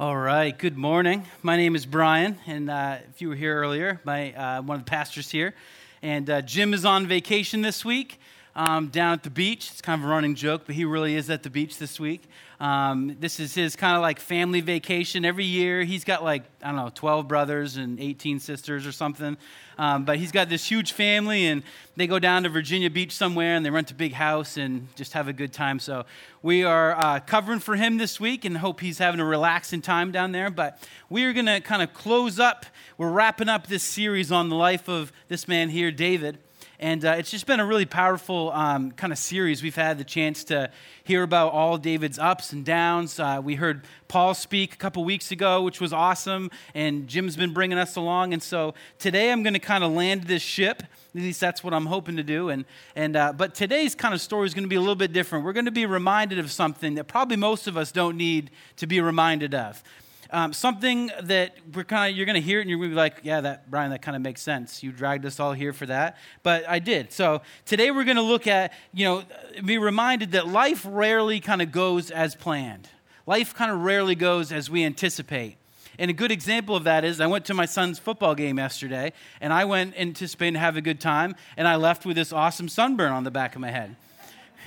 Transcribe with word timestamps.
All 0.00 0.16
right, 0.16 0.56
good 0.56 0.78
morning. 0.78 1.26
My 1.42 1.56
name 1.56 1.74
is 1.74 1.84
Brian, 1.84 2.38
and 2.46 2.70
uh, 2.70 2.98
if 3.10 3.20
you 3.20 3.30
were 3.30 3.34
here 3.34 3.60
earlier, 3.60 4.00
my, 4.04 4.32
uh, 4.32 4.62
one 4.62 4.78
of 4.78 4.84
the 4.84 4.88
pastors 4.88 5.28
here. 5.28 5.54
And 6.02 6.30
uh, 6.30 6.40
Jim 6.42 6.72
is 6.72 6.84
on 6.84 7.08
vacation 7.08 7.62
this 7.62 7.84
week 7.84 8.20
um, 8.54 8.88
down 8.88 9.12
at 9.12 9.22
the 9.22 9.30
beach. 9.30 9.70
It's 9.70 9.80
kind 9.80 10.00
of 10.00 10.08
a 10.08 10.10
running 10.10 10.34
joke, 10.34 10.62
but 10.66 10.74
he 10.74 10.84
really 10.84 11.14
is 11.14 11.30
at 11.30 11.42
the 11.42 11.50
beach 11.50 11.78
this 11.78 12.00
week. 12.00 12.22
Um, 12.60 13.16
this 13.20 13.38
is 13.38 13.54
his 13.54 13.76
kind 13.76 13.96
of 13.96 14.02
like 14.02 14.18
family 14.18 14.60
vacation 14.60 15.24
every 15.24 15.44
year. 15.44 15.84
He's 15.84 16.02
got 16.02 16.24
like, 16.24 16.42
I 16.62 16.68
don't 16.68 16.76
know, 16.76 16.90
12 16.92 17.28
brothers 17.28 17.76
and 17.76 18.00
18 18.00 18.40
sisters 18.40 18.84
or 18.84 18.90
something. 18.90 19.36
Um, 19.78 20.04
but 20.04 20.18
he's 20.18 20.32
got 20.32 20.48
this 20.48 20.68
huge 20.68 20.90
family, 20.90 21.46
and 21.46 21.62
they 21.94 22.08
go 22.08 22.18
down 22.18 22.42
to 22.42 22.48
Virginia 22.48 22.90
Beach 22.90 23.12
somewhere 23.12 23.54
and 23.54 23.64
they 23.64 23.70
rent 23.70 23.92
a 23.92 23.94
big 23.94 24.12
house 24.12 24.56
and 24.56 24.88
just 24.96 25.12
have 25.12 25.28
a 25.28 25.32
good 25.32 25.52
time. 25.52 25.78
So 25.78 26.04
we 26.42 26.64
are 26.64 26.98
uh, 26.98 27.20
covering 27.20 27.60
for 27.60 27.76
him 27.76 27.96
this 27.96 28.18
week 28.18 28.44
and 28.44 28.58
hope 28.58 28.80
he's 28.80 28.98
having 28.98 29.20
a 29.20 29.24
relaxing 29.24 29.80
time 29.80 30.10
down 30.10 30.32
there. 30.32 30.50
But 30.50 30.82
we 31.08 31.24
are 31.24 31.32
going 31.32 31.46
to 31.46 31.60
kind 31.60 31.80
of 31.80 31.94
close 31.94 32.40
up, 32.40 32.66
we're 32.96 33.10
wrapping 33.10 33.48
up 33.48 33.68
this 33.68 33.84
series 33.84 34.32
on 34.32 34.48
the 34.48 34.56
life 34.56 34.88
of 34.88 35.12
this 35.28 35.46
man 35.46 35.68
here, 35.68 35.92
David. 35.92 36.38
And 36.80 37.04
uh, 37.04 37.16
it's 37.18 37.32
just 37.32 37.46
been 37.46 37.58
a 37.58 37.66
really 37.66 37.86
powerful 37.86 38.52
um, 38.52 38.92
kind 38.92 39.12
of 39.12 39.18
series. 39.18 39.64
We've 39.64 39.74
had 39.74 39.98
the 39.98 40.04
chance 40.04 40.44
to 40.44 40.70
hear 41.02 41.24
about 41.24 41.52
all 41.52 41.76
David's 41.76 42.20
ups 42.20 42.52
and 42.52 42.64
downs. 42.64 43.18
Uh, 43.18 43.40
we 43.42 43.56
heard 43.56 43.82
Paul 44.06 44.32
speak 44.32 44.74
a 44.74 44.76
couple 44.76 45.04
weeks 45.04 45.32
ago, 45.32 45.62
which 45.62 45.80
was 45.80 45.92
awesome. 45.92 46.52
And 46.74 47.08
Jim's 47.08 47.36
been 47.36 47.52
bringing 47.52 47.78
us 47.78 47.96
along. 47.96 48.32
And 48.32 48.40
so 48.40 48.74
today 49.00 49.32
I'm 49.32 49.42
going 49.42 49.54
to 49.54 49.58
kind 49.58 49.82
of 49.82 49.90
land 49.90 50.24
this 50.24 50.42
ship. 50.42 50.84
At 51.16 51.20
least 51.20 51.40
that's 51.40 51.64
what 51.64 51.74
I'm 51.74 51.86
hoping 51.86 52.16
to 52.16 52.22
do. 52.22 52.48
And, 52.50 52.64
and, 52.94 53.16
uh, 53.16 53.32
but 53.32 53.56
today's 53.56 53.96
kind 53.96 54.14
of 54.14 54.20
story 54.20 54.46
is 54.46 54.54
going 54.54 54.62
to 54.62 54.68
be 54.68 54.76
a 54.76 54.80
little 54.80 54.94
bit 54.94 55.12
different. 55.12 55.44
We're 55.44 55.54
going 55.54 55.64
to 55.64 55.72
be 55.72 55.86
reminded 55.86 56.38
of 56.38 56.52
something 56.52 56.94
that 56.94 57.04
probably 57.08 57.36
most 57.36 57.66
of 57.66 57.76
us 57.76 57.90
don't 57.90 58.16
need 58.16 58.52
to 58.76 58.86
be 58.86 59.00
reminded 59.00 59.52
of. 59.52 59.82
Um, 60.30 60.52
something 60.52 61.10
that 61.22 61.56
we're 61.74 61.84
kind 61.84 62.10
of 62.10 62.16
you're 62.16 62.26
going 62.26 62.34
to 62.34 62.40
hear 62.42 62.58
it 62.58 62.62
and 62.62 62.70
you're 62.70 62.78
going 62.78 62.90
to 62.90 62.94
be 62.94 63.00
like, 63.00 63.20
yeah, 63.22 63.40
that 63.40 63.70
Brian, 63.70 63.90
that 63.92 64.02
kind 64.02 64.14
of 64.14 64.20
makes 64.20 64.42
sense. 64.42 64.82
You 64.82 64.92
dragged 64.92 65.24
us 65.24 65.40
all 65.40 65.54
here 65.54 65.72
for 65.72 65.86
that, 65.86 66.18
but 66.42 66.68
I 66.68 66.80
did. 66.80 67.12
So 67.12 67.40
today 67.64 67.90
we're 67.90 68.04
going 68.04 68.16
to 68.16 68.22
look 68.22 68.46
at, 68.46 68.74
you 68.92 69.06
know, 69.06 69.22
be 69.64 69.78
reminded 69.78 70.32
that 70.32 70.46
life 70.46 70.86
rarely 70.88 71.40
kind 71.40 71.62
of 71.62 71.72
goes 71.72 72.10
as 72.10 72.34
planned. 72.34 72.88
Life 73.26 73.54
kind 73.54 73.70
of 73.70 73.80
rarely 73.80 74.14
goes 74.14 74.52
as 74.52 74.68
we 74.68 74.84
anticipate. 74.84 75.56
And 75.98 76.10
a 76.10 76.14
good 76.14 76.30
example 76.30 76.76
of 76.76 76.84
that 76.84 77.04
is 77.04 77.20
I 77.20 77.26
went 77.26 77.44
to 77.46 77.54
my 77.54 77.66
son's 77.66 77.98
football 77.98 78.34
game 78.34 78.58
yesterday, 78.58 79.12
and 79.40 79.52
I 79.52 79.64
went 79.64 79.98
anticipating 79.98 80.54
to 80.54 80.60
have 80.60 80.76
a 80.76 80.80
good 80.80 81.00
time, 81.00 81.34
and 81.56 81.66
I 81.66 81.76
left 81.76 82.06
with 82.06 82.16
this 82.16 82.32
awesome 82.32 82.68
sunburn 82.68 83.12
on 83.12 83.24
the 83.24 83.30
back 83.30 83.54
of 83.54 83.60
my 83.60 83.70
head. 83.70 83.96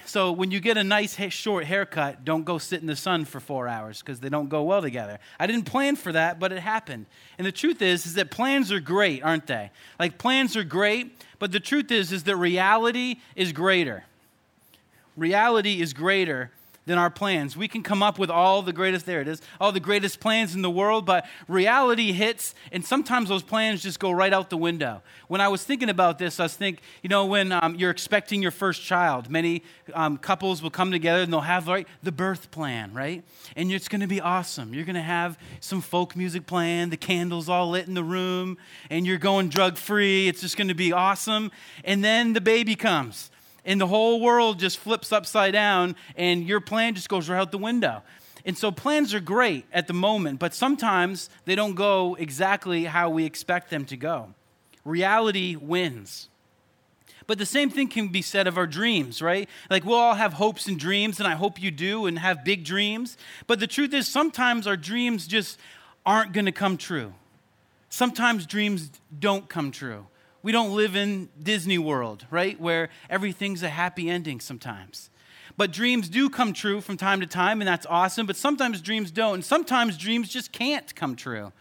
So 0.06 0.32
when 0.32 0.52
you 0.52 0.60
get 0.60 0.78
a 0.78 0.84
nice 0.84 1.16
short 1.32 1.66
haircut, 1.66 2.26
don't 2.26 2.44
go 2.44 2.58
sit 2.58 2.82
in 2.82 2.88
the 2.88 2.96
sun 2.96 3.26
for 3.26 3.40
four 3.40 3.68
hours 3.68 4.00
because 4.00 4.20
they 4.20 4.30
don't 4.30 4.50
go 4.50 4.64
well 4.64 4.82
together. 4.82 5.20
I 5.40 5.48
didn't 5.48 5.66
plan 5.66 5.96
for 5.96 6.12
that, 6.12 6.40
but 6.40 6.52
it 6.52 6.60
happened. 6.60 7.06
And 7.38 7.46
the 7.46 7.52
truth 7.52 7.82
is, 7.82 8.06
is 8.06 8.14
that 8.16 8.32
plans 8.32 8.72
are 8.72 8.80
great, 8.80 9.24
aren't 9.24 9.48
they? 9.48 9.72
Like 10.00 10.18
plans 10.18 10.56
are 10.56 10.64
great, 10.64 11.18
but 11.40 11.52
the 11.52 11.60
truth 11.60 11.92
is, 11.92 12.12
is 12.12 12.24
that 12.24 12.36
reality 12.36 13.18
is 13.36 13.52
greater. 13.52 14.06
Reality 15.16 15.82
is 15.82 15.94
greater 15.94 16.52
than 16.86 16.98
our 16.98 17.10
plans. 17.10 17.56
We 17.56 17.68
can 17.68 17.84
come 17.84 18.02
up 18.02 18.18
with 18.18 18.30
all 18.30 18.62
the 18.62 18.74
greatest, 18.74 19.06
there 19.06 19.22
it 19.22 19.28
is, 19.28 19.42
all 19.60 19.72
the 19.72 19.80
greatest 19.80 20.20
plans 20.20 20.56
in 20.56 20.62
the 20.62 20.70
world, 20.70 21.06
but 21.06 21.26
reality 21.48 22.12
hits, 22.12 22.56
and 22.72 22.84
sometimes 22.84 23.30
those 23.30 23.44
plans 23.44 23.84
just 23.84 24.00
go 24.00 24.12
right 24.12 24.34
out 24.34 24.50
the 24.50 24.58
window. 24.58 25.02
When 25.28 25.42
I 25.42 25.48
was 25.48 25.64
thinking 25.64 25.90
about 25.90 26.18
this, 26.18 26.40
I 26.40 26.44
was 26.44 26.56
thinking, 26.56 26.84
you 27.04 27.10
know, 27.10 27.26
when 27.26 27.52
um, 27.52 27.76
you're 27.76 27.92
expecting 27.92 28.42
your 28.42 28.52
first 28.52 28.82
child, 28.82 29.30
many 29.30 29.64
um, 29.94 30.18
couples 30.18 30.62
will 30.62 30.72
come 30.72 30.92
together 30.92 31.22
and 31.22 31.32
they'll 31.32 31.42
have 31.42 31.68
right, 31.68 31.88
the 32.02 32.12
birth 32.12 32.52
plan, 32.52 32.94
right? 32.94 33.24
And 33.56 33.72
it's 33.72 33.88
going 33.88 34.02
to 34.02 34.08
be 34.08 34.22
awesome. 34.22 34.74
You're 34.74 34.86
going 34.86 34.96
to 34.96 35.02
have 35.02 35.38
some 35.60 35.82
folk 35.82 36.16
music 36.16 36.48
playing, 36.48 36.90
the 36.90 36.98
candles 36.98 37.48
all 37.48 37.70
lit 37.70 37.88
in 37.88 37.94
the 37.94 38.04
room, 38.04 38.58
and 38.90 39.06
you're 39.06 39.18
going 39.18 39.50
drug 39.50 39.78
free. 39.78 40.28
It's 40.28 40.42
just 40.42 40.58
going 40.58 40.68
to 40.68 40.76
be 40.76 40.92
awesome. 40.92 41.52
And 41.84 42.04
then 42.04 42.34
the 42.34 42.42
baby 42.42 42.76
comes 42.76 43.31
and 43.66 43.80
the 43.80 43.88
whole 43.88 44.20
world 44.20 44.60
just 44.60 44.78
flips 44.78 45.12
upside 45.12 45.54
down 45.54 45.96
and 46.16 46.48
your 46.48 46.60
plan 46.60 46.96
just 46.96 47.10
goes 47.10 47.30
right 47.30 47.40
out 47.40 47.52
the 47.52 47.58
window. 47.58 48.04
And 48.46 48.58
so 48.58 48.72
plans 48.72 49.14
are 49.14 49.20
great 49.20 49.66
at 49.72 49.88
the 49.88 49.94
moment, 49.94 50.40
but 50.40 50.54
sometimes 50.54 51.30
they 51.46 51.56
don't 51.56 51.76
go 51.76 52.16
exactly 52.16 52.86
how 52.86 53.10
we 53.10 53.26
expect 53.26 53.70
them 53.70 53.86
to 53.86 53.98
go. 53.98 54.34
Reality 54.84 55.56
wins. 55.56 56.28
But 57.28 57.38
the 57.38 57.46
same 57.46 57.70
thing 57.70 57.88
can 57.88 58.08
be 58.08 58.24
said 58.24 58.48
of 58.48 58.58
our 58.58 58.66
dreams, 58.66 59.22
right? 59.22 59.48
Like 59.70 59.86
we'll 59.86 59.98
all 59.98 60.16
have 60.16 60.34
hopes 60.34 60.68
and 60.68 60.80
dreams, 60.80 61.20
and 61.20 61.28
I 61.28 61.36
hope 61.36 61.62
you 61.62 61.70
do 61.70 62.08
and 62.08 62.18
have 62.18 62.44
big 62.44 62.66
dreams. 62.66 63.16
But 63.46 63.60
the 63.60 63.68
truth 63.68 63.94
is, 63.94 64.08
sometimes 64.08 64.66
our 64.66 64.76
dreams 64.76 65.28
just 65.28 65.60
aren't 66.06 66.34
going 66.34 66.48
to 66.48 66.52
come 66.52 66.78
true. 66.78 67.14
Sometimes 67.90 68.46
dreams 68.46 68.90
don't 69.18 69.48
come 69.48 69.72
true. 69.72 70.08
We 70.44 70.52
don't 70.52 70.76
live 70.76 70.96
in 70.96 71.30
Disney 71.42 71.78
World, 71.78 72.26
right? 72.32 72.60
Where 72.60 72.90
everything's 73.10 73.64
a 73.64 73.70
happy 73.70 74.10
ending 74.10 74.40
sometimes. 74.40 75.10
But 75.58 75.72
dreams 75.72 76.10
do 76.10 76.30
come 76.30 76.54
true 76.54 76.82
from 76.82 76.98
time 76.98 77.20
to 77.20 77.28
time, 77.28 77.62
and 77.62 77.68
that's 77.68 77.86
awesome. 77.86 78.26
But 78.26 78.36
sometimes 78.36 78.82
dreams 78.82 79.12
don't. 79.12 79.36
And 79.36 79.46
sometimes 79.46 79.98
dreams 79.98 80.30
just 80.30 80.52
can't 80.52 80.94
come 80.96 81.16
true. 81.16 81.52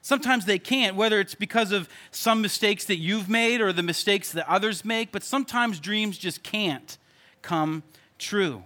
Sometimes 0.00 0.46
they 0.46 0.58
can't, 0.58 0.96
whether 0.96 1.20
it's 1.20 1.34
because 1.34 1.70
of 1.70 1.88
some 2.10 2.40
mistakes 2.40 2.84
that 2.86 2.96
you've 2.96 3.28
made 3.28 3.60
or 3.60 3.72
the 3.72 3.82
mistakes 3.82 4.32
that 4.32 4.48
others 4.48 4.84
make, 4.84 5.12
but 5.12 5.22
sometimes 5.22 5.80
dreams 5.80 6.16
just 6.16 6.42
can't 6.42 6.96
come 7.42 7.82
true. 8.18 8.64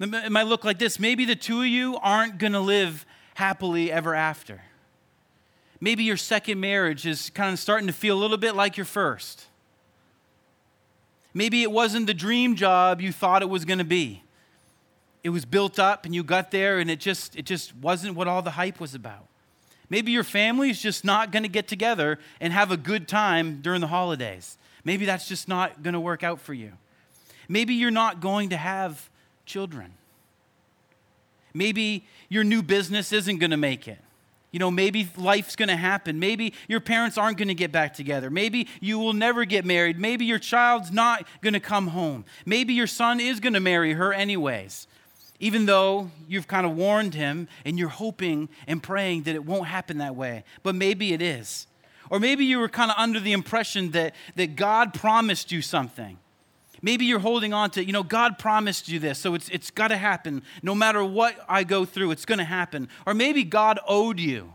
It 0.00 0.30
might 0.30 0.46
look 0.46 0.64
like 0.64 0.78
this 0.78 0.98
maybe 0.98 1.24
the 1.24 1.36
two 1.36 1.60
of 1.60 1.66
you 1.66 1.96
aren't 2.02 2.38
going 2.38 2.52
to 2.52 2.60
live 2.60 3.06
happily 3.34 3.90
ever 3.90 4.14
after. 4.14 4.62
Maybe 5.84 6.04
your 6.04 6.16
second 6.16 6.60
marriage 6.60 7.06
is 7.06 7.28
kind 7.28 7.52
of 7.52 7.58
starting 7.58 7.88
to 7.88 7.92
feel 7.92 8.16
a 8.16 8.18
little 8.18 8.38
bit 8.38 8.56
like 8.56 8.78
your 8.78 8.86
first. 8.86 9.44
Maybe 11.34 11.62
it 11.62 11.70
wasn't 11.70 12.06
the 12.06 12.14
dream 12.14 12.56
job 12.56 13.02
you 13.02 13.12
thought 13.12 13.42
it 13.42 13.50
was 13.50 13.66
going 13.66 13.80
to 13.80 13.84
be. 13.84 14.22
It 15.22 15.28
was 15.28 15.44
built 15.44 15.78
up 15.78 16.06
and 16.06 16.14
you 16.14 16.24
got 16.24 16.50
there 16.50 16.78
and 16.78 16.90
it 16.90 17.00
just 17.00 17.36
it 17.36 17.44
just 17.44 17.76
wasn't 17.76 18.14
what 18.14 18.26
all 18.26 18.40
the 18.40 18.52
hype 18.52 18.80
was 18.80 18.94
about. 18.94 19.26
Maybe 19.90 20.10
your 20.10 20.24
family 20.24 20.70
is 20.70 20.80
just 20.80 21.04
not 21.04 21.30
going 21.30 21.42
to 21.42 21.50
get 21.50 21.68
together 21.68 22.18
and 22.40 22.50
have 22.50 22.70
a 22.70 22.78
good 22.78 23.06
time 23.06 23.60
during 23.60 23.82
the 23.82 23.88
holidays. 23.88 24.56
Maybe 24.84 25.04
that's 25.04 25.28
just 25.28 25.48
not 25.48 25.82
going 25.82 25.92
to 25.92 26.00
work 26.00 26.22
out 26.22 26.40
for 26.40 26.54
you. 26.54 26.72
Maybe 27.46 27.74
you're 27.74 27.90
not 27.90 28.22
going 28.22 28.48
to 28.48 28.56
have 28.56 29.10
children. 29.44 29.92
Maybe 31.52 32.06
your 32.30 32.42
new 32.42 32.62
business 32.62 33.12
isn't 33.12 33.36
going 33.36 33.50
to 33.50 33.58
make 33.58 33.86
it. 33.86 33.98
You 34.54 34.60
know, 34.60 34.70
maybe 34.70 35.08
life's 35.16 35.56
going 35.56 35.68
to 35.68 35.74
happen. 35.74 36.20
Maybe 36.20 36.54
your 36.68 36.78
parents 36.78 37.18
aren't 37.18 37.38
going 37.38 37.48
to 37.48 37.54
get 37.54 37.72
back 37.72 37.92
together. 37.92 38.30
Maybe 38.30 38.68
you 38.80 39.00
will 39.00 39.12
never 39.12 39.44
get 39.44 39.64
married. 39.64 39.98
Maybe 39.98 40.26
your 40.26 40.38
child's 40.38 40.92
not 40.92 41.26
going 41.40 41.54
to 41.54 41.60
come 41.60 41.88
home. 41.88 42.24
Maybe 42.46 42.72
your 42.72 42.86
son 42.86 43.18
is 43.18 43.40
going 43.40 43.54
to 43.54 43.60
marry 43.60 43.94
her 43.94 44.12
anyways, 44.12 44.86
even 45.40 45.66
though 45.66 46.12
you've 46.28 46.46
kind 46.46 46.64
of 46.66 46.76
warned 46.76 47.14
him 47.14 47.48
and 47.64 47.76
you're 47.76 47.88
hoping 47.88 48.48
and 48.68 48.80
praying 48.80 49.24
that 49.24 49.34
it 49.34 49.44
won't 49.44 49.66
happen 49.66 49.98
that 49.98 50.14
way. 50.14 50.44
But 50.62 50.76
maybe 50.76 51.12
it 51.12 51.20
is. 51.20 51.66
Or 52.08 52.20
maybe 52.20 52.44
you 52.44 52.60
were 52.60 52.68
kind 52.68 52.92
of 52.92 52.96
under 52.96 53.18
the 53.18 53.32
impression 53.32 53.90
that, 53.90 54.14
that 54.36 54.54
God 54.54 54.94
promised 54.94 55.50
you 55.50 55.62
something. 55.62 56.16
Maybe 56.84 57.06
you're 57.06 57.18
holding 57.18 57.54
on 57.54 57.70
to, 57.70 57.82
you 57.82 57.94
know, 57.94 58.02
God 58.02 58.38
promised 58.38 58.90
you 58.90 58.98
this, 58.98 59.18
so 59.18 59.32
it's, 59.32 59.48
it's 59.48 59.70
got 59.70 59.88
to 59.88 59.96
happen. 59.96 60.42
No 60.62 60.74
matter 60.74 61.02
what 61.02 61.34
I 61.48 61.64
go 61.64 61.86
through, 61.86 62.10
it's 62.10 62.26
going 62.26 62.40
to 62.40 62.44
happen. 62.44 62.90
Or 63.06 63.14
maybe 63.14 63.42
God 63.42 63.80
owed 63.88 64.20
you. 64.20 64.52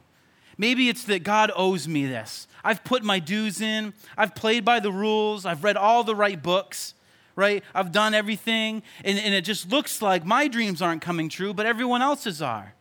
Maybe 0.55 0.89
it's 0.89 1.05
that 1.05 1.23
God 1.23 1.51
owes 1.55 1.87
me 1.87 2.05
this. 2.05 2.47
I've 2.63 2.83
put 2.83 3.01
my 3.01 3.17
dues 3.17 3.61
in, 3.61 3.95
I've 4.15 4.35
played 4.35 4.63
by 4.63 4.79
the 4.79 4.91
rules, 4.91 5.43
I've 5.43 5.63
read 5.63 5.75
all 5.75 6.03
the 6.03 6.13
right 6.13 6.39
books, 6.39 6.93
right? 7.35 7.63
I've 7.73 7.91
done 7.91 8.13
everything, 8.13 8.83
and, 9.03 9.17
and 9.17 9.33
it 9.33 9.41
just 9.41 9.67
looks 9.71 9.99
like 9.99 10.23
my 10.23 10.47
dreams 10.47 10.83
aren't 10.83 11.01
coming 11.01 11.29
true, 11.29 11.51
but 11.51 11.65
everyone 11.65 12.03
else's 12.03 12.43
are. 12.43 12.75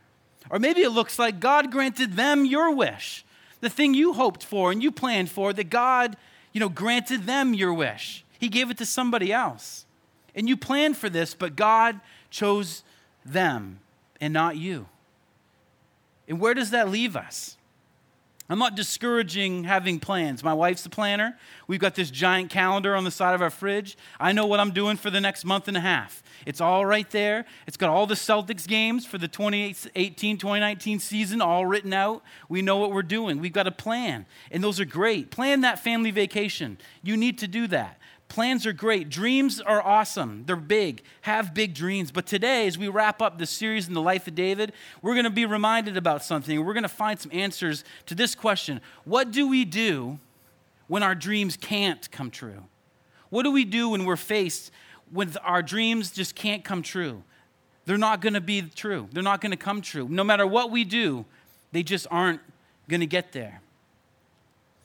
Or 0.50 0.58
maybe 0.58 0.82
it 0.82 0.90
looks 0.90 1.18
like 1.18 1.40
God 1.40 1.72
granted 1.72 2.16
them 2.16 2.44
your 2.44 2.74
wish, 2.74 3.24
the 3.62 3.70
thing 3.70 3.94
you 3.94 4.12
hoped 4.12 4.44
for 4.44 4.70
and 4.70 4.82
you 4.82 4.92
planned 4.92 5.30
for, 5.30 5.54
that 5.54 5.70
God, 5.70 6.18
you 6.52 6.60
know, 6.60 6.68
granted 6.68 7.24
them 7.24 7.54
your 7.54 7.72
wish. 7.72 8.26
He 8.38 8.48
gave 8.48 8.70
it 8.70 8.78
to 8.78 8.86
somebody 8.86 9.32
else. 9.32 9.84
And 10.34 10.48
you 10.48 10.56
planned 10.56 10.96
for 10.96 11.08
this, 11.08 11.34
but 11.34 11.56
God 11.56 12.00
chose 12.30 12.84
them 13.24 13.80
and 14.20 14.32
not 14.32 14.56
you. 14.56 14.86
And 16.28 16.40
where 16.40 16.54
does 16.54 16.70
that 16.70 16.88
leave 16.88 17.16
us? 17.16 17.56
I'm 18.50 18.58
not 18.58 18.74
discouraging 18.74 19.64
having 19.64 20.00
plans. 20.00 20.42
My 20.42 20.54
wife's 20.54 20.86
a 20.86 20.88
planner. 20.88 21.36
We've 21.66 21.80
got 21.80 21.94
this 21.94 22.10
giant 22.10 22.48
calendar 22.48 22.96
on 22.96 23.04
the 23.04 23.10
side 23.10 23.34
of 23.34 23.42
our 23.42 23.50
fridge. 23.50 23.98
I 24.18 24.32
know 24.32 24.46
what 24.46 24.58
I'm 24.58 24.70
doing 24.70 24.96
for 24.96 25.10
the 25.10 25.20
next 25.20 25.44
month 25.44 25.68
and 25.68 25.76
a 25.76 25.80
half. 25.80 26.22
It's 26.46 26.60
all 26.60 26.86
right 26.86 27.08
there. 27.10 27.44
It's 27.66 27.76
got 27.76 27.90
all 27.90 28.06
the 28.06 28.14
Celtics 28.14 28.66
games 28.66 29.04
for 29.04 29.18
the 29.18 29.28
2018 29.28 30.38
2019 30.38 30.98
season 30.98 31.42
all 31.42 31.66
written 31.66 31.92
out. 31.92 32.22
We 32.48 32.62
know 32.62 32.78
what 32.78 32.90
we're 32.90 33.02
doing. 33.02 33.38
We've 33.38 33.52
got 33.52 33.66
a 33.66 33.72
plan, 33.72 34.24
and 34.50 34.64
those 34.64 34.80
are 34.80 34.86
great. 34.86 35.30
Plan 35.30 35.60
that 35.60 35.84
family 35.84 36.10
vacation. 36.10 36.78
You 37.02 37.18
need 37.18 37.38
to 37.38 37.48
do 37.48 37.66
that. 37.66 37.98
Plans 38.28 38.66
are 38.66 38.72
great. 38.72 39.08
Dreams 39.08 39.60
are 39.60 39.82
awesome. 39.82 40.44
They're 40.46 40.56
big. 40.56 41.02
Have 41.22 41.54
big 41.54 41.74
dreams. 41.74 42.10
But 42.10 42.26
today, 42.26 42.66
as 42.66 42.78
we 42.78 42.88
wrap 42.88 43.22
up 43.22 43.38
this 43.38 43.50
series 43.50 43.88
in 43.88 43.94
the 43.94 44.02
life 44.02 44.26
of 44.28 44.34
David, 44.34 44.72
we're 45.02 45.14
going 45.14 45.24
to 45.24 45.30
be 45.30 45.46
reminded 45.46 45.96
about 45.96 46.24
something. 46.24 46.64
We're 46.64 46.74
going 46.74 46.82
to 46.82 46.88
find 46.88 47.18
some 47.18 47.32
answers 47.32 47.84
to 48.06 48.14
this 48.14 48.34
question 48.34 48.80
What 49.04 49.30
do 49.30 49.48
we 49.48 49.64
do 49.64 50.18
when 50.86 51.02
our 51.02 51.14
dreams 51.14 51.56
can't 51.56 52.10
come 52.10 52.30
true? 52.30 52.64
What 53.30 53.42
do 53.42 53.50
we 53.50 53.64
do 53.64 53.90
when 53.90 54.04
we're 54.04 54.16
faced 54.16 54.70
with 55.12 55.36
our 55.42 55.62
dreams 55.62 56.10
just 56.10 56.34
can't 56.34 56.64
come 56.64 56.82
true? 56.82 57.22
They're 57.84 57.98
not 57.98 58.20
going 58.20 58.34
to 58.34 58.40
be 58.40 58.62
true. 58.62 59.08
They're 59.12 59.22
not 59.22 59.40
going 59.40 59.50
to 59.50 59.56
come 59.56 59.80
true. 59.80 60.08
No 60.10 60.22
matter 60.22 60.46
what 60.46 60.70
we 60.70 60.84
do, 60.84 61.24
they 61.72 61.82
just 61.82 62.06
aren't 62.10 62.40
going 62.88 63.00
to 63.00 63.06
get 63.06 63.32
there. 63.32 63.60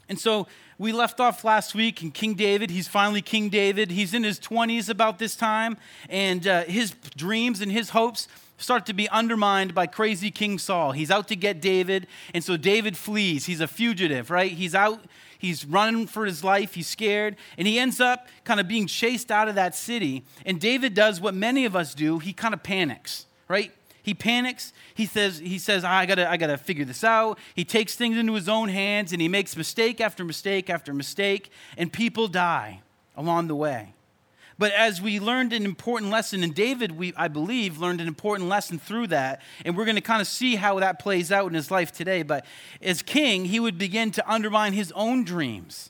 And 0.09 0.19
so 0.19 0.47
we 0.77 0.91
left 0.91 1.19
off 1.19 1.43
last 1.43 1.75
week 1.75 2.01
and 2.01 2.13
King 2.13 2.33
David. 2.33 2.69
He's 2.69 2.87
finally 2.87 3.21
King 3.21 3.49
David. 3.49 3.91
He's 3.91 4.13
in 4.13 4.23
his 4.23 4.39
20s 4.39 4.89
about 4.89 5.19
this 5.19 5.35
time, 5.35 5.77
and 6.09 6.45
uh, 6.47 6.63
his 6.63 6.91
dreams 7.15 7.61
and 7.61 7.71
his 7.71 7.91
hopes 7.91 8.27
start 8.57 8.85
to 8.85 8.93
be 8.93 9.09
undermined 9.09 9.73
by 9.73 9.87
crazy 9.87 10.31
King 10.31 10.57
Saul. 10.57 10.91
He's 10.91 11.11
out 11.11 11.27
to 11.27 11.35
get 11.35 11.61
David, 11.61 12.07
and 12.33 12.43
so 12.43 12.57
David 12.57 12.97
flees. 12.97 13.45
He's 13.45 13.61
a 13.61 13.67
fugitive, 13.67 14.29
right? 14.29 14.51
He's 14.51 14.73
out, 14.73 15.03
he's 15.37 15.65
running 15.65 16.07
for 16.07 16.25
his 16.25 16.43
life, 16.43 16.73
he's 16.73 16.87
scared, 16.87 17.35
and 17.57 17.67
he 17.67 17.77
ends 17.77 17.99
up 17.99 18.27
kind 18.43 18.59
of 18.59 18.67
being 18.67 18.87
chased 18.87 19.31
out 19.31 19.47
of 19.47 19.55
that 19.55 19.75
city. 19.75 20.23
And 20.45 20.59
David 20.59 20.93
does 20.93 21.19
what 21.19 21.33
many 21.33 21.65
of 21.65 21.75
us 21.75 21.93
do 21.93 22.19
he 22.19 22.33
kind 22.33 22.53
of 22.53 22.63
panics, 22.63 23.25
right? 23.47 23.71
He 24.03 24.13
panics. 24.13 24.73
He 24.93 25.05
says, 25.05 25.39
he 25.39 25.57
says 25.57 25.83
I, 25.83 26.05
gotta, 26.05 26.29
I 26.29 26.37
gotta 26.37 26.57
figure 26.57 26.85
this 26.85 27.03
out. 27.03 27.39
He 27.55 27.65
takes 27.65 27.95
things 27.95 28.17
into 28.17 28.33
his 28.33 28.49
own 28.49 28.69
hands 28.69 29.13
and 29.13 29.21
he 29.21 29.29
makes 29.29 29.57
mistake 29.57 30.01
after 30.01 30.23
mistake 30.23 30.69
after 30.69 30.93
mistake, 30.93 31.49
and 31.77 31.91
people 31.91 32.27
die 32.27 32.81
along 33.15 33.47
the 33.47 33.55
way. 33.55 33.93
But 34.57 34.71
as 34.73 35.01
we 35.01 35.19
learned 35.19 35.51
an 35.51 35.65
important 35.65 36.11
lesson, 36.11 36.43
and 36.43 36.53
David, 36.53 36.91
we, 36.91 37.13
I 37.17 37.27
believe, 37.27 37.79
learned 37.79 38.01
an 38.01 38.07
important 38.07 38.49
lesson 38.49 38.77
through 38.77 39.07
that, 39.07 39.41
and 39.65 39.75
we're 39.75 39.85
going 39.85 39.95
to 39.95 40.01
kind 40.01 40.21
of 40.21 40.27
see 40.27 40.55
how 40.55 40.79
that 40.79 40.99
plays 40.99 41.31
out 41.31 41.47
in 41.47 41.53
his 41.53 41.71
life 41.71 41.91
today. 41.91 42.23
But 42.23 42.45
as 42.81 43.01
king, 43.01 43.45
he 43.45 43.59
would 43.59 43.77
begin 43.77 44.11
to 44.11 44.31
undermine 44.31 44.73
his 44.73 44.91
own 44.91 45.23
dreams, 45.23 45.89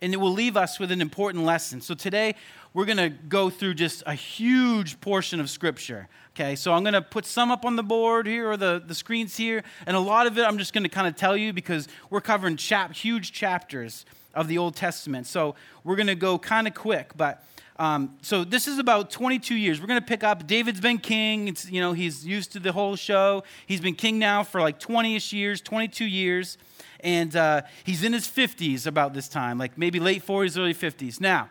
and 0.00 0.12
it 0.14 0.18
will 0.18 0.32
leave 0.32 0.56
us 0.56 0.78
with 0.78 0.92
an 0.92 1.00
important 1.00 1.44
lesson. 1.44 1.80
So 1.80 1.94
today, 1.94 2.36
we're 2.74 2.86
going 2.86 2.98
to 2.98 3.10
go 3.10 3.50
through 3.50 3.74
just 3.74 4.02
a 4.06 4.14
huge 4.14 5.00
portion 5.00 5.40
of 5.40 5.50
Scripture. 5.50 6.08
Okay, 6.34 6.56
so 6.56 6.72
I'm 6.72 6.82
going 6.82 6.94
to 6.94 7.02
put 7.02 7.26
some 7.26 7.50
up 7.50 7.64
on 7.64 7.76
the 7.76 7.82
board 7.82 8.26
here 8.26 8.50
or 8.50 8.56
the, 8.56 8.82
the 8.84 8.94
screens 8.94 9.36
here, 9.36 9.62
and 9.86 9.96
a 9.96 10.00
lot 10.00 10.26
of 10.26 10.38
it 10.38 10.42
I'm 10.42 10.56
just 10.56 10.72
going 10.72 10.84
to 10.84 10.88
kind 10.88 11.06
of 11.06 11.14
tell 11.14 11.36
you 11.36 11.52
because 11.52 11.88
we're 12.08 12.22
covering 12.22 12.56
chap, 12.56 12.94
huge 12.94 13.32
chapters 13.32 14.06
of 14.34 14.48
the 14.48 14.56
Old 14.56 14.74
Testament. 14.74 15.26
So 15.26 15.54
we're 15.84 15.96
going 15.96 16.06
to 16.06 16.14
go 16.14 16.38
kind 16.38 16.66
of 16.66 16.74
quick, 16.74 17.12
but. 17.16 17.44
Um, 17.78 18.16
so 18.20 18.44
this 18.44 18.68
is 18.68 18.78
about 18.78 19.10
22 19.10 19.56
years. 19.56 19.80
We're 19.80 19.86
going 19.86 19.98
to 19.98 20.06
pick 20.06 20.22
up. 20.22 20.46
David's 20.46 20.78
been 20.78 20.98
king. 20.98 21.48
It's, 21.48 21.68
you 21.68 21.80
know, 21.80 21.94
he's 21.94 22.24
used 22.24 22.52
to 22.52 22.60
the 22.60 22.70
whole 22.70 22.94
show. 22.94 23.42
He's 23.66 23.80
been 23.80 23.94
king 23.94 24.20
now 24.20 24.44
for 24.44 24.60
like 24.60 24.78
20ish 24.78 25.32
years, 25.32 25.60
22 25.62 26.04
years, 26.04 26.58
and 27.00 27.34
uh, 27.34 27.62
he's 27.82 28.04
in 28.04 28.12
his 28.12 28.28
50s 28.28 28.86
about 28.86 29.14
this 29.14 29.26
time, 29.26 29.58
like 29.58 29.78
maybe 29.78 29.98
late 29.98 30.24
40s, 30.24 30.56
early 30.58 30.74
50s. 30.74 31.18
Now, 31.18 31.48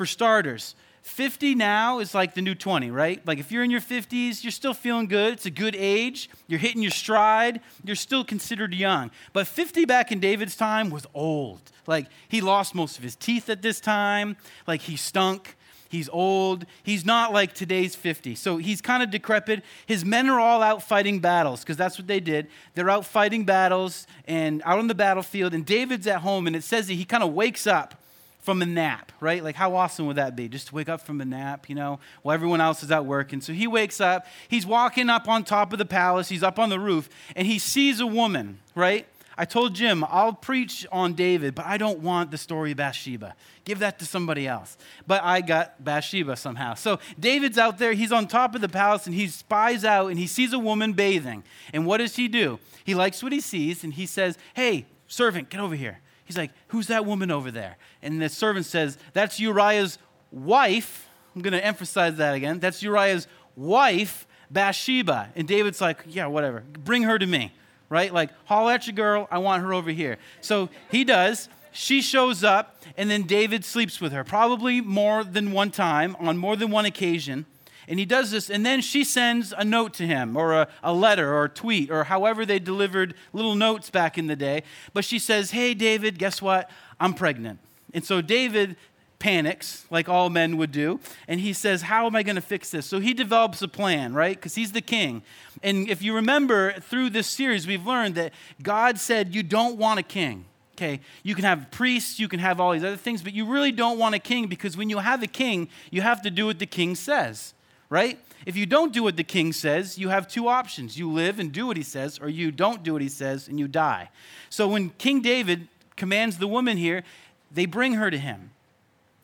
for 0.00 0.06
starters, 0.06 0.76
50 1.02 1.54
now 1.54 1.98
is 1.98 2.14
like 2.14 2.32
the 2.32 2.40
new 2.40 2.54
20, 2.54 2.90
right? 2.90 3.20
Like 3.26 3.38
if 3.38 3.52
you're 3.52 3.62
in 3.62 3.70
your 3.70 3.82
50s, 3.82 4.42
you're 4.42 4.50
still 4.50 4.72
feeling 4.72 5.08
good. 5.08 5.34
It's 5.34 5.44
a 5.44 5.50
good 5.50 5.76
age. 5.76 6.30
You're 6.46 6.58
hitting 6.58 6.80
your 6.80 6.90
stride. 6.90 7.60
You're 7.84 7.96
still 7.96 8.24
considered 8.24 8.72
young. 8.72 9.10
But 9.34 9.46
50 9.46 9.84
back 9.84 10.10
in 10.10 10.18
David's 10.18 10.56
time 10.56 10.88
was 10.88 11.06
old. 11.12 11.60
Like 11.86 12.06
he 12.28 12.40
lost 12.40 12.74
most 12.74 12.96
of 12.96 13.04
his 13.04 13.14
teeth 13.14 13.50
at 13.50 13.60
this 13.60 13.78
time. 13.78 14.38
Like 14.66 14.80
he 14.80 14.96
stunk. 14.96 15.54
He's 15.90 16.08
old. 16.08 16.64
He's 16.82 17.04
not 17.04 17.30
like 17.30 17.52
today's 17.52 17.94
50. 17.94 18.34
So 18.36 18.56
he's 18.56 18.80
kind 18.80 19.02
of 19.02 19.10
decrepit. 19.10 19.62
His 19.84 20.02
men 20.02 20.30
are 20.30 20.40
all 20.40 20.62
out 20.62 20.82
fighting 20.82 21.20
battles 21.20 21.60
because 21.60 21.76
that's 21.76 21.98
what 21.98 22.06
they 22.06 22.20
did. 22.20 22.46
They're 22.74 22.88
out 22.88 23.04
fighting 23.04 23.44
battles 23.44 24.06
and 24.26 24.62
out 24.64 24.78
on 24.78 24.86
the 24.86 24.94
battlefield. 24.94 25.52
And 25.52 25.66
David's 25.66 26.06
at 26.06 26.22
home, 26.22 26.46
and 26.46 26.56
it 26.56 26.64
says 26.64 26.86
that 26.86 26.94
he 26.94 27.04
kind 27.04 27.22
of 27.22 27.34
wakes 27.34 27.66
up 27.66 28.00
from 28.40 28.62
a 28.62 28.66
nap, 28.66 29.12
right? 29.20 29.44
Like, 29.44 29.56
how 29.56 29.74
awesome 29.74 30.06
would 30.06 30.16
that 30.16 30.34
be? 30.34 30.48
Just 30.48 30.68
to 30.68 30.74
wake 30.74 30.88
up 30.88 31.02
from 31.02 31.20
a 31.20 31.24
nap, 31.24 31.68
you 31.68 31.74
know, 31.74 32.00
while 32.22 32.34
everyone 32.34 32.60
else 32.60 32.82
is 32.82 32.90
out 32.90 33.04
working. 33.04 33.40
So 33.40 33.52
he 33.52 33.66
wakes 33.66 34.00
up, 34.00 34.26
he's 34.48 34.66
walking 34.66 35.10
up 35.10 35.28
on 35.28 35.44
top 35.44 35.72
of 35.72 35.78
the 35.78 35.84
palace, 35.84 36.28
he's 36.28 36.42
up 36.42 36.58
on 36.58 36.68
the 36.68 36.80
roof, 36.80 37.08
and 37.36 37.46
he 37.46 37.58
sees 37.58 38.00
a 38.00 38.06
woman, 38.06 38.58
right? 38.74 39.06
I 39.40 39.46
told 39.46 39.74
Jim, 39.74 40.04
I'll 40.06 40.34
preach 40.34 40.86
on 40.92 41.14
David, 41.14 41.54
but 41.54 41.64
I 41.64 41.78
don't 41.78 42.00
want 42.00 42.30
the 42.30 42.36
story 42.36 42.72
of 42.72 42.76
Bathsheba. 42.76 43.34
Give 43.64 43.78
that 43.78 43.98
to 44.00 44.04
somebody 44.04 44.46
else. 44.46 44.76
But 45.06 45.22
I 45.24 45.40
got 45.40 45.82
Bathsheba 45.82 46.36
somehow. 46.36 46.74
So 46.74 46.98
David's 47.18 47.56
out 47.56 47.78
there, 47.78 47.94
he's 47.94 48.12
on 48.12 48.26
top 48.26 48.54
of 48.54 48.60
the 48.60 48.68
palace, 48.68 49.06
and 49.06 49.14
he 49.14 49.28
spies 49.28 49.82
out 49.82 50.08
and 50.08 50.18
he 50.18 50.26
sees 50.26 50.52
a 50.52 50.58
woman 50.58 50.92
bathing. 50.92 51.42
And 51.72 51.86
what 51.86 51.98
does 51.98 52.16
he 52.16 52.28
do? 52.28 52.58
He 52.84 52.94
likes 52.94 53.22
what 53.22 53.32
he 53.32 53.40
sees, 53.40 53.82
and 53.82 53.94
he 53.94 54.04
says, 54.04 54.36
Hey, 54.52 54.84
servant, 55.06 55.48
get 55.48 55.60
over 55.60 55.74
here. 55.74 56.00
He's 56.30 56.38
like, 56.38 56.52
Who's 56.68 56.86
that 56.86 57.04
woman 57.06 57.32
over 57.32 57.50
there? 57.50 57.76
And 58.02 58.22
the 58.22 58.28
servant 58.28 58.64
says, 58.64 58.96
That's 59.14 59.40
Uriah's 59.40 59.98
wife. 60.30 61.08
I'm 61.34 61.42
going 61.42 61.54
to 61.54 61.64
emphasize 61.64 62.18
that 62.18 62.36
again. 62.36 62.60
That's 62.60 62.84
Uriah's 62.84 63.26
wife, 63.56 64.28
Bathsheba. 64.48 65.30
And 65.34 65.48
David's 65.48 65.80
like, 65.80 66.04
Yeah, 66.06 66.26
whatever. 66.26 66.62
Bring 66.84 67.02
her 67.02 67.18
to 67.18 67.26
me, 67.26 67.52
right? 67.88 68.14
Like, 68.14 68.30
holler 68.44 68.74
at 68.74 68.86
your 68.86 68.94
girl. 68.94 69.26
I 69.28 69.38
want 69.38 69.64
her 69.64 69.74
over 69.74 69.90
here. 69.90 70.18
So 70.40 70.68
he 70.88 71.02
does. 71.02 71.48
She 71.72 72.00
shows 72.00 72.44
up, 72.44 72.80
and 72.96 73.10
then 73.10 73.24
David 73.24 73.64
sleeps 73.64 74.00
with 74.00 74.12
her, 74.12 74.22
probably 74.22 74.80
more 74.80 75.24
than 75.24 75.50
one 75.50 75.72
time, 75.72 76.16
on 76.20 76.36
more 76.36 76.54
than 76.54 76.70
one 76.70 76.84
occasion. 76.84 77.44
And 77.88 77.98
he 77.98 78.04
does 78.04 78.30
this, 78.30 78.50
and 78.50 78.64
then 78.64 78.80
she 78.80 79.04
sends 79.04 79.52
a 79.56 79.64
note 79.64 79.94
to 79.94 80.06
him, 80.06 80.36
or 80.36 80.52
a, 80.52 80.68
a 80.82 80.92
letter, 80.92 81.34
or 81.34 81.44
a 81.44 81.48
tweet, 81.48 81.90
or 81.90 82.04
however 82.04 82.46
they 82.46 82.58
delivered 82.58 83.14
little 83.32 83.54
notes 83.54 83.90
back 83.90 84.18
in 84.18 84.26
the 84.26 84.36
day. 84.36 84.62
But 84.92 85.04
she 85.04 85.18
says, 85.18 85.50
Hey, 85.50 85.74
David, 85.74 86.18
guess 86.18 86.40
what? 86.40 86.70
I'm 86.98 87.14
pregnant. 87.14 87.58
And 87.92 88.04
so 88.04 88.20
David 88.20 88.76
panics, 89.18 89.86
like 89.90 90.08
all 90.08 90.30
men 90.30 90.56
would 90.56 90.72
do, 90.72 90.98
and 91.28 91.40
he 91.40 91.52
says, 91.52 91.82
How 91.82 92.06
am 92.06 92.16
I 92.16 92.22
going 92.22 92.36
to 92.36 92.42
fix 92.42 92.70
this? 92.70 92.86
So 92.86 93.00
he 93.00 93.14
develops 93.14 93.62
a 93.62 93.68
plan, 93.68 94.14
right? 94.14 94.36
Because 94.36 94.56
he's 94.56 94.72
the 94.72 94.80
king. 94.80 95.22
And 95.62 95.88
if 95.88 96.02
you 96.02 96.14
remember 96.14 96.72
through 96.80 97.10
this 97.10 97.28
series, 97.28 97.66
we've 97.66 97.86
learned 97.86 98.16
that 98.16 98.32
God 98.62 98.98
said, 98.98 99.34
You 99.34 99.42
don't 99.42 99.76
want 99.76 100.00
a 100.00 100.02
king. 100.04 100.46
Okay, 100.76 101.00
you 101.22 101.34
can 101.34 101.44
have 101.44 101.70
priests, 101.70 102.18
you 102.18 102.26
can 102.26 102.40
have 102.40 102.58
all 102.58 102.72
these 102.72 102.82
other 102.82 102.96
things, 102.96 103.22
but 103.22 103.34
you 103.34 103.44
really 103.44 103.70
don't 103.70 103.98
want 103.98 104.14
a 104.14 104.18
king 104.18 104.46
because 104.46 104.78
when 104.78 104.88
you 104.88 104.98
have 104.98 105.22
a 105.22 105.26
king, 105.26 105.68
you 105.90 106.00
have 106.00 106.22
to 106.22 106.30
do 106.30 106.46
what 106.46 106.58
the 106.58 106.66
king 106.66 106.94
says 106.94 107.52
right? 107.90 108.18
If 108.46 108.56
you 108.56 108.64
don't 108.64 108.92
do 108.92 109.02
what 109.02 109.16
the 109.16 109.24
king 109.24 109.52
says, 109.52 109.98
you 109.98 110.08
have 110.08 110.26
two 110.26 110.48
options. 110.48 110.96
You 110.96 111.10
live 111.10 111.38
and 111.38 111.52
do 111.52 111.66
what 111.66 111.76
he 111.76 111.82
says, 111.82 112.18
or 112.18 112.28
you 112.28 112.50
don't 112.50 112.82
do 112.82 112.94
what 112.94 113.02
he 113.02 113.08
says 113.08 113.48
and 113.48 113.58
you 113.58 113.68
die. 113.68 114.08
So 114.48 114.66
when 114.68 114.90
King 114.90 115.20
David 115.20 115.68
commands 115.96 116.38
the 116.38 116.48
woman 116.48 116.78
here, 116.78 117.02
they 117.50 117.66
bring 117.66 117.94
her 117.94 118.10
to 118.10 118.16
him. 118.16 118.52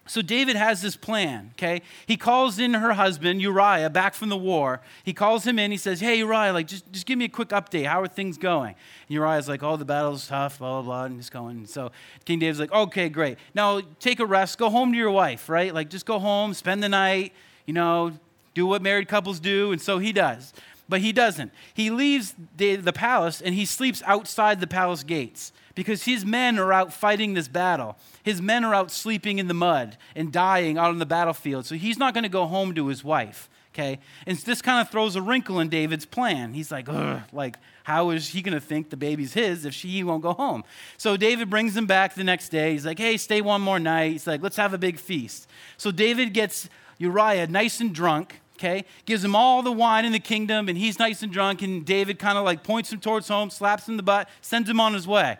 So 0.08 0.22
David 0.22 0.54
has 0.54 0.82
this 0.82 0.94
plan, 0.94 1.50
okay? 1.54 1.82
He 2.06 2.16
calls 2.16 2.60
in 2.60 2.74
her 2.74 2.92
husband, 2.92 3.42
Uriah, 3.42 3.90
back 3.90 4.14
from 4.14 4.28
the 4.28 4.36
war. 4.36 4.80
He 5.02 5.12
calls 5.12 5.44
him 5.44 5.58
in. 5.58 5.72
He 5.72 5.76
says, 5.76 5.98
Hey, 5.98 6.18
Uriah, 6.18 6.52
like, 6.52 6.68
just, 6.68 6.90
just 6.92 7.06
give 7.06 7.18
me 7.18 7.24
a 7.24 7.28
quick 7.28 7.48
update. 7.48 7.86
How 7.86 8.02
are 8.02 8.06
things 8.06 8.38
going? 8.38 8.76
And 9.08 9.14
Uriah's 9.14 9.48
like, 9.48 9.64
Oh, 9.64 9.76
the 9.76 9.84
battle's 9.84 10.28
tough, 10.28 10.58
blah, 10.58 10.80
blah, 10.80 10.82
blah, 10.82 11.04
and 11.06 11.16
he's 11.16 11.30
going. 11.30 11.66
So 11.66 11.90
King 12.24 12.38
David's 12.38 12.60
like, 12.60 12.72
Okay, 12.72 13.08
great. 13.08 13.38
Now 13.52 13.80
take 13.98 14.20
a 14.20 14.26
rest. 14.26 14.58
Go 14.58 14.70
home 14.70 14.92
to 14.92 14.98
your 14.98 15.10
wife, 15.10 15.48
right? 15.48 15.74
Like, 15.74 15.90
just 15.90 16.06
go 16.06 16.20
home, 16.20 16.54
spend 16.54 16.84
the 16.84 16.88
night, 16.88 17.32
you 17.66 17.74
know, 17.74 18.12
do 18.56 18.66
what 18.66 18.80
married 18.80 19.06
couples 19.06 19.38
do, 19.38 19.70
and 19.70 19.82
so 19.82 19.98
he 19.98 20.14
does. 20.14 20.54
But 20.88 21.02
he 21.02 21.12
doesn't. 21.12 21.52
He 21.74 21.90
leaves 21.90 22.34
the, 22.56 22.76
the 22.76 22.92
palace 22.92 23.42
and 23.42 23.54
he 23.54 23.66
sleeps 23.66 24.02
outside 24.06 24.60
the 24.60 24.66
palace 24.66 25.02
gates 25.02 25.52
because 25.74 26.04
his 26.04 26.24
men 26.24 26.58
are 26.58 26.72
out 26.72 26.92
fighting 26.92 27.34
this 27.34 27.48
battle. 27.48 27.96
His 28.22 28.40
men 28.40 28.64
are 28.64 28.74
out 28.74 28.90
sleeping 28.90 29.38
in 29.38 29.46
the 29.46 29.54
mud 29.54 29.98
and 30.14 30.32
dying 30.32 30.78
out 30.78 30.88
on 30.88 30.98
the 30.98 31.06
battlefield. 31.06 31.66
So 31.66 31.74
he's 31.74 31.98
not 31.98 32.14
going 32.14 32.22
to 32.22 32.30
go 32.30 32.46
home 32.46 32.74
to 32.76 32.86
his 32.86 33.04
wife. 33.04 33.50
Okay? 33.74 33.98
And 34.26 34.38
this 34.38 34.62
kind 34.62 34.80
of 34.80 34.90
throws 34.90 35.16
a 35.16 35.22
wrinkle 35.22 35.60
in 35.60 35.68
David's 35.68 36.06
plan. 36.06 36.54
He's 36.54 36.70
like, 36.70 36.88
Ugh, 36.88 37.20
like, 37.32 37.56
how 37.82 38.10
is 38.10 38.28
he 38.28 38.40
going 38.40 38.54
to 38.54 38.60
think 38.60 38.88
the 38.88 38.96
baby's 38.96 39.34
his 39.34 39.66
if 39.66 39.74
she 39.74 40.02
won't 40.02 40.22
go 40.22 40.32
home? 40.32 40.64
So 40.96 41.18
David 41.18 41.50
brings 41.50 41.76
him 41.76 41.86
back 41.86 42.14
the 42.14 42.24
next 42.24 42.48
day. 42.48 42.72
He's 42.72 42.86
like, 42.86 42.98
hey, 42.98 43.16
stay 43.16 43.42
one 43.42 43.60
more 43.60 43.78
night. 43.78 44.12
He's 44.12 44.26
like, 44.26 44.40
let's 44.40 44.56
have 44.56 44.72
a 44.72 44.78
big 44.78 44.98
feast. 44.98 45.46
So 45.76 45.90
David 45.90 46.32
gets 46.32 46.70
Uriah 46.98 47.48
nice 47.48 47.80
and 47.80 47.94
drunk 47.94 48.40
okay? 48.56 48.84
Gives 49.04 49.24
him 49.24 49.36
all 49.36 49.62
the 49.62 49.72
wine 49.72 50.04
in 50.04 50.12
the 50.12 50.18
kingdom, 50.18 50.68
and 50.68 50.76
he's 50.76 50.98
nice 50.98 51.22
and 51.22 51.32
drunk, 51.32 51.62
and 51.62 51.84
David 51.84 52.18
kind 52.18 52.36
of 52.36 52.44
like 52.44 52.62
points 52.62 52.92
him 52.92 53.00
towards 53.00 53.28
home, 53.28 53.50
slaps 53.50 53.86
him 53.86 53.92
in 53.92 53.96
the 53.96 54.02
butt, 54.02 54.28
sends 54.40 54.68
him 54.68 54.80
on 54.80 54.94
his 54.94 55.06
way. 55.06 55.38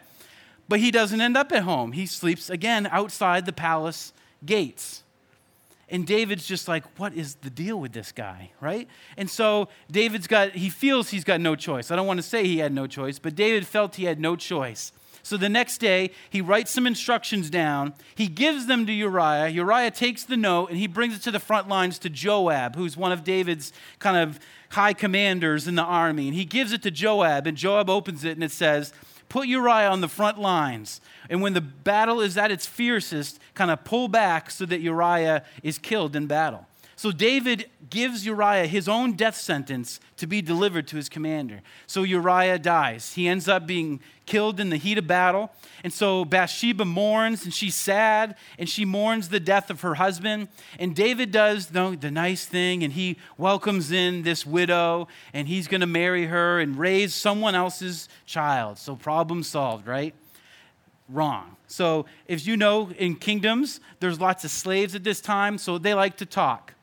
But 0.68 0.80
he 0.80 0.90
doesn't 0.90 1.20
end 1.20 1.36
up 1.36 1.52
at 1.52 1.62
home. 1.62 1.92
He 1.92 2.06
sleeps 2.06 2.50
again 2.50 2.86
outside 2.90 3.46
the 3.46 3.52
palace 3.52 4.12
gates. 4.44 5.02
And 5.88 6.04
David's 6.04 6.46
just 6.46 6.66
like, 6.66 6.84
what 6.98 7.14
is 7.14 7.36
the 7.36 7.50
deal 7.50 7.78
with 7.78 7.92
this 7.92 8.10
guy, 8.10 8.50
right? 8.60 8.88
And 9.16 9.30
so 9.30 9.68
David's 9.90 10.26
got, 10.26 10.50
he 10.50 10.68
feels 10.68 11.10
he's 11.10 11.22
got 11.22 11.40
no 11.40 11.54
choice. 11.54 11.92
I 11.92 11.96
don't 11.96 12.08
want 12.08 12.18
to 12.18 12.24
say 12.24 12.44
he 12.44 12.58
had 12.58 12.72
no 12.72 12.88
choice, 12.88 13.20
but 13.20 13.36
David 13.36 13.66
felt 13.66 13.94
he 13.94 14.04
had 14.04 14.18
no 14.18 14.34
choice. 14.34 14.92
So 15.26 15.36
the 15.36 15.48
next 15.48 15.78
day, 15.78 16.12
he 16.30 16.40
writes 16.40 16.70
some 16.70 16.86
instructions 16.86 17.50
down. 17.50 17.94
He 18.14 18.28
gives 18.28 18.66
them 18.66 18.86
to 18.86 18.92
Uriah. 18.92 19.48
Uriah 19.48 19.90
takes 19.90 20.22
the 20.22 20.36
note 20.36 20.70
and 20.70 20.78
he 20.78 20.86
brings 20.86 21.16
it 21.16 21.22
to 21.22 21.32
the 21.32 21.40
front 21.40 21.68
lines 21.68 21.98
to 21.98 22.08
Joab, 22.08 22.76
who's 22.76 22.96
one 22.96 23.10
of 23.10 23.24
David's 23.24 23.72
kind 23.98 24.16
of 24.16 24.38
high 24.70 24.92
commanders 24.92 25.66
in 25.66 25.74
the 25.74 25.82
army. 25.82 26.28
And 26.28 26.36
he 26.36 26.44
gives 26.44 26.72
it 26.72 26.80
to 26.82 26.92
Joab, 26.92 27.48
and 27.48 27.56
Joab 27.56 27.90
opens 27.90 28.22
it 28.22 28.36
and 28.36 28.44
it 28.44 28.52
says, 28.52 28.92
Put 29.28 29.48
Uriah 29.48 29.90
on 29.90 30.00
the 30.00 30.06
front 30.06 30.38
lines. 30.38 31.00
And 31.28 31.42
when 31.42 31.54
the 31.54 31.60
battle 31.60 32.20
is 32.20 32.36
at 32.36 32.52
its 32.52 32.64
fiercest, 32.64 33.40
kind 33.54 33.72
of 33.72 33.82
pull 33.82 34.06
back 34.06 34.48
so 34.48 34.64
that 34.66 34.80
Uriah 34.80 35.42
is 35.64 35.76
killed 35.76 36.14
in 36.14 36.28
battle. 36.28 36.68
So 36.98 37.12
David 37.12 37.68
gives 37.90 38.24
Uriah 38.24 38.66
his 38.66 38.88
own 38.88 39.12
death 39.12 39.36
sentence 39.36 40.00
to 40.16 40.26
be 40.26 40.40
delivered 40.40 40.88
to 40.88 40.96
his 40.96 41.10
commander. 41.10 41.60
So 41.86 42.04
Uriah 42.04 42.58
dies. 42.58 43.12
He 43.12 43.28
ends 43.28 43.48
up 43.48 43.66
being 43.66 44.00
killed 44.24 44.58
in 44.58 44.70
the 44.70 44.78
heat 44.78 44.96
of 44.96 45.06
battle. 45.06 45.50
And 45.84 45.92
so 45.92 46.24
Bathsheba 46.24 46.86
mourns 46.86 47.44
and 47.44 47.52
she's 47.52 47.74
sad 47.74 48.34
and 48.58 48.66
she 48.66 48.86
mourns 48.86 49.28
the 49.28 49.38
death 49.38 49.68
of 49.68 49.82
her 49.82 49.96
husband. 49.96 50.48
And 50.78 50.96
David 50.96 51.32
does 51.32 51.66
the, 51.66 51.98
the 52.00 52.10
nice 52.10 52.46
thing 52.46 52.82
and 52.82 52.94
he 52.94 53.18
welcomes 53.36 53.92
in 53.92 54.22
this 54.22 54.46
widow 54.46 55.06
and 55.34 55.46
he's 55.46 55.68
going 55.68 55.82
to 55.82 55.86
marry 55.86 56.24
her 56.26 56.58
and 56.58 56.78
raise 56.78 57.14
someone 57.14 57.54
else's 57.54 58.08
child. 58.24 58.78
So 58.78 58.96
problem 58.96 59.42
solved, 59.42 59.86
right? 59.86 60.14
Wrong. 61.10 61.56
So, 61.68 62.06
if 62.26 62.46
you 62.46 62.56
know, 62.56 62.90
in 62.96 63.16
kingdoms, 63.16 63.80
there's 64.00 64.20
lots 64.20 64.44
of 64.44 64.50
slaves 64.50 64.94
at 64.94 65.04
this 65.04 65.20
time, 65.20 65.58
so 65.58 65.78
they 65.78 65.94
like 65.94 66.16
to 66.18 66.26
talk. 66.26 66.75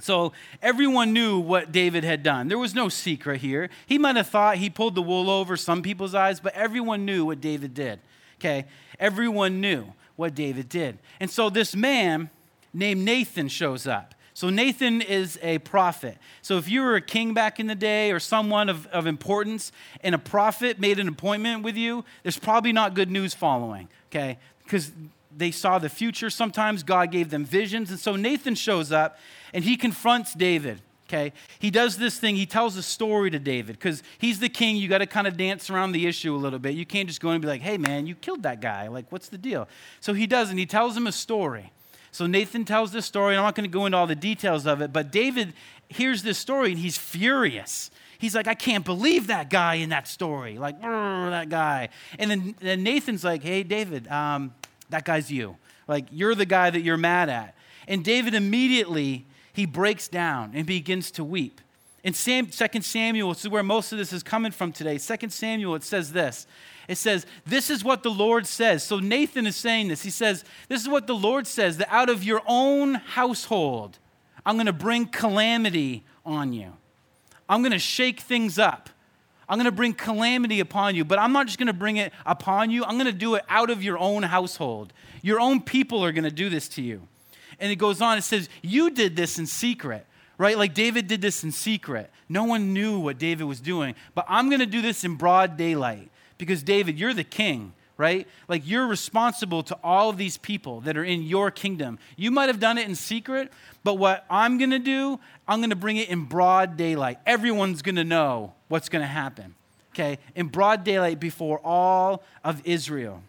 So 0.00 0.32
everyone 0.60 1.12
knew 1.12 1.38
what 1.38 1.72
David 1.72 2.04
had 2.04 2.22
done. 2.22 2.48
There 2.48 2.58
was 2.58 2.74
no 2.74 2.88
secret 2.88 3.40
here. 3.40 3.70
He 3.86 3.98
might 3.98 4.16
have 4.16 4.28
thought 4.28 4.58
he 4.58 4.68
pulled 4.68 4.94
the 4.94 5.02
wool 5.02 5.30
over 5.30 5.56
some 5.56 5.82
people's 5.82 6.14
eyes, 6.14 6.38
but 6.38 6.54
everyone 6.54 7.04
knew 7.06 7.24
what 7.24 7.40
David 7.40 7.72
did. 7.72 8.00
Okay? 8.38 8.66
Everyone 9.00 9.60
knew 9.60 9.86
what 10.16 10.34
David 10.34 10.68
did. 10.68 10.98
And 11.18 11.30
so 11.30 11.48
this 11.48 11.74
man 11.74 12.30
named 12.74 13.04
Nathan 13.04 13.48
shows 13.48 13.86
up. 13.86 14.14
So 14.34 14.50
Nathan 14.50 15.00
is 15.00 15.38
a 15.40 15.58
prophet. 15.60 16.18
So 16.42 16.58
if 16.58 16.68
you 16.68 16.82
were 16.82 16.96
a 16.96 17.00
king 17.00 17.32
back 17.32 17.58
in 17.58 17.68
the 17.68 17.74
day 17.74 18.12
or 18.12 18.20
someone 18.20 18.68
of, 18.68 18.86
of 18.88 19.06
importance 19.06 19.72
and 20.02 20.14
a 20.14 20.18
prophet 20.18 20.78
made 20.78 20.98
an 20.98 21.08
appointment 21.08 21.62
with 21.62 21.74
you, 21.74 22.04
there's 22.22 22.38
probably 22.38 22.72
not 22.72 22.92
good 22.92 23.10
news 23.10 23.32
following. 23.32 23.88
Okay? 24.10 24.36
Because 24.62 24.92
they 25.36 25.50
saw 25.50 25.78
the 25.78 25.88
future. 25.88 26.30
Sometimes 26.30 26.82
God 26.82 27.10
gave 27.10 27.30
them 27.30 27.44
visions. 27.44 27.90
And 27.90 27.98
so 27.98 28.16
Nathan 28.16 28.54
shows 28.54 28.92
up 28.92 29.18
and 29.52 29.64
he 29.64 29.76
confronts 29.76 30.34
David. 30.34 30.80
Okay, 31.08 31.32
he 31.60 31.70
does 31.70 31.98
this 31.98 32.18
thing. 32.18 32.34
He 32.34 32.46
tells 32.46 32.76
a 32.76 32.82
story 32.82 33.30
to 33.30 33.38
David 33.38 33.78
because 33.78 34.02
he's 34.18 34.40
the 34.40 34.48
king. 34.48 34.76
You 34.76 34.88
got 34.88 34.98
to 34.98 35.06
kind 35.06 35.28
of 35.28 35.36
dance 35.36 35.70
around 35.70 35.92
the 35.92 36.04
issue 36.04 36.34
a 36.34 36.36
little 36.36 36.58
bit. 36.58 36.74
You 36.74 36.84
can't 36.84 37.06
just 37.06 37.20
go 37.20 37.30
and 37.30 37.40
be 37.40 37.46
like, 37.46 37.60
"Hey, 37.60 37.78
man, 37.78 38.08
you 38.08 38.16
killed 38.16 38.42
that 38.42 38.60
guy. 38.60 38.88
Like, 38.88 39.12
what's 39.12 39.28
the 39.28 39.38
deal?" 39.38 39.68
So 40.00 40.14
he 40.14 40.26
does, 40.26 40.50
and 40.50 40.58
he 40.58 40.66
tells 40.66 40.96
him 40.96 41.06
a 41.06 41.12
story. 41.12 41.70
So 42.10 42.26
Nathan 42.26 42.64
tells 42.64 42.92
this 42.92 43.06
story. 43.06 43.36
I'm 43.36 43.42
not 43.42 43.54
going 43.54 43.70
to 43.70 43.72
go 43.72 43.86
into 43.86 43.98
all 43.98 44.06
the 44.06 44.16
details 44.16 44.66
of 44.66 44.80
it, 44.80 44.92
but 44.92 45.12
David 45.12 45.52
hears 45.88 46.22
this 46.22 46.38
story 46.38 46.70
and 46.70 46.78
he's 46.78 46.96
furious. 46.96 47.90
He's 48.18 48.34
like, 48.34 48.48
I 48.48 48.54
can't 48.54 48.86
believe 48.86 49.26
that 49.26 49.50
guy 49.50 49.74
in 49.74 49.90
that 49.90 50.08
story. 50.08 50.56
Like, 50.56 50.80
that 50.80 51.50
guy. 51.50 51.90
And 52.18 52.30
then, 52.30 52.54
then 52.60 52.82
Nathan's 52.82 53.22
like, 53.22 53.42
Hey, 53.42 53.62
David, 53.62 54.08
um, 54.08 54.54
that 54.90 55.04
guy's 55.04 55.30
you. 55.30 55.56
Like, 55.88 56.06
you're 56.10 56.34
the 56.34 56.46
guy 56.46 56.70
that 56.70 56.80
you're 56.80 56.96
mad 56.96 57.28
at. 57.28 57.54
And 57.88 58.04
David 58.04 58.34
immediately, 58.34 59.26
he 59.52 59.66
breaks 59.66 60.08
down 60.08 60.52
and 60.54 60.66
begins 60.66 61.10
to 61.12 61.24
weep. 61.24 61.60
In 62.02 62.14
Sam, 62.14 62.46
2 62.46 62.82
Samuel, 62.82 63.32
this 63.32 63.44
is 63.44 63.48
where 63.48 63.62
most 63.62 63.90
of 63.92 63.98
this 63.98 64.12
is 64.12 64.22
coming 64.22 64.52
from 64.52 64.72
today. 64.72 64.98
2 64.98 65.28
Samuel, 65.28 65.74
it 65.74 65.82
says 65.82 66.12
this. 66.12 66.46
It 66.88 66.98
says, 66.98 67.26
This 67.44 67.68
is 67.68 67.82
what 67.82 68.02
the 68.02 68.10
Lord 68.10 68.46
says. 68.46 68.84
So 68.84 69.00
Nathan 69.00 69.46
is 69.46 69.56
saying 69.56 69.88
this. 69.88 70.02
He 70.02 70.10
says, 70.10 70.44
This 70.68 70.80
is 70.82 70.88
what 70.88 71.06
the 71.06 71.16
Lord 71.16 71.46
says 71.46 71.78
that 71.78 71.88
out 71.90 72.08
of 72.08 72.22
your 72.22 72.42
own 72.46 72.94
household, 72.94 73.98
I'm 74.44 74.54
going 74.54 74.66
to 74.66 74.72
bring 74.72 75.06
calamity 75.06 76.04
on 76.24 76.52
you. 76.52 76.74
I'm 77.48 77.62
going 77.62 77.72
to 77.72 77.78
shake 77.78 78.20
things 78.20 78.58
up. 78.58 78.88
I'm 79.48 79.58
going 79.58 79.66
to 79.66 79.72
bring 79.72 79.94
calamity 79.94 80.60
upon 80.60 80.96
you, 80.96 81.04
but 81.04 81.18
I'm 81.18 81.32
not 81.32 81.46
just 81.46 81.58
going 81.58 81.68
to 81.68 81.72
bring 81.72 81.98
it 81.98 82.12
upon 82.24 82.70
you. 82.70 82.84
I'm 82.84 82.94
going 82.94 83.06
to 83.06 83.12
do 83.12 83.36
it 83.36 83.44
out 83.48 83.70
of 83.70 83.82
your 83.82 83.98
own 83.98 84.24
household. 84.24 84.92
Your 85.22 85.40
own 85.40 85.60
people 85.60 86.04
are 86.04 86.12
going 86.12 86.24
to 86.24 86.30
do 86.30 86.48
this 86.48 86.68
to 86.70 86.82
you. 86.82 87.06
And 87.60 87.70
it 87.70 87.76
goes 87.76 88.00
on, 88.02 88.18
it 88.18 88.22
says, 88.22 88.48
You 88.62 88.90
did 88.90 89.16
this 89.16 89.38
in 89.38 89.46
secret, 89.46 90.04
right? 90.36 90.58
Like 90.58 90.74
David 90.74 91.06
did 91.06 91.22
this 91.22 91.44
in 91.44 91.52
secret. 91.52 92.10
No 92.28 92.44
one 92.44 92.72
knew 92.72 92.98
what 92.98 93.18
David 93.18 93.44
was 93.44 93.60
doing, 93.60 93.94
but 94.14 94.26
I'm 94.28 94.48
going 94.48 94.60
to 94.60 94.66
do 94.66 94.82
this 94.82 95.04
in 95.04 95.14
broad 95.14 95.56
daylight 95.56 96.10
because, 96.38 96.62
David, 96.62 96.98
you're 96.98 97.14
the 97.14 97.24
king 97.24 97.72
right? 97.98 98.26
Like 98.46 98.60
you're 98.66 98.86
responsible 98.86 99.62
to 99.62 99.78
all 99.82 100.10
of 100.10 100.18
these 100.18 100.36
people 100.36 100.80
that 100.82 100.98
are 100.98 101.04
in 101.04 101.22
your 101.22 101.50
kingdom. 101.50 101.98
You 102.16 102.30
might 102.30 102.48
have 102.48 102.60
done 102.60 102.76
it 102.78 102.86
in 102.86 102.94
secret, 102.94 103.50
but 103.84 103.94
what 103.94 104.26
I'm 104.28 104.58
going 104.58 104.70
to 104.70 104.78
do, 104.78 105.18
I'm 105.48 105.60
going 105.60 105.70
to 105.70 105.76
bring 105.76 105.96
it 105.96 106.10
in 106.10 106.24
broad 106.24 106.76
daylight. 106.76 107.18
Everyone's 107.24 107.80
going 107.80 107.96
to 107.96 108.04
know 108.04 108.52
what's 108.68 108.88
going 108.88 109.02
to 109.02 109.08
happen, 109.08 109.54
okay? 109.94 110.18
In 110.34 110.48
broad 110.48 110.84
daylight 110.84 111.20
before 111.20 111.60
all 111.64 112.22
of 112.44 112.62
Israel. 112.64 113.22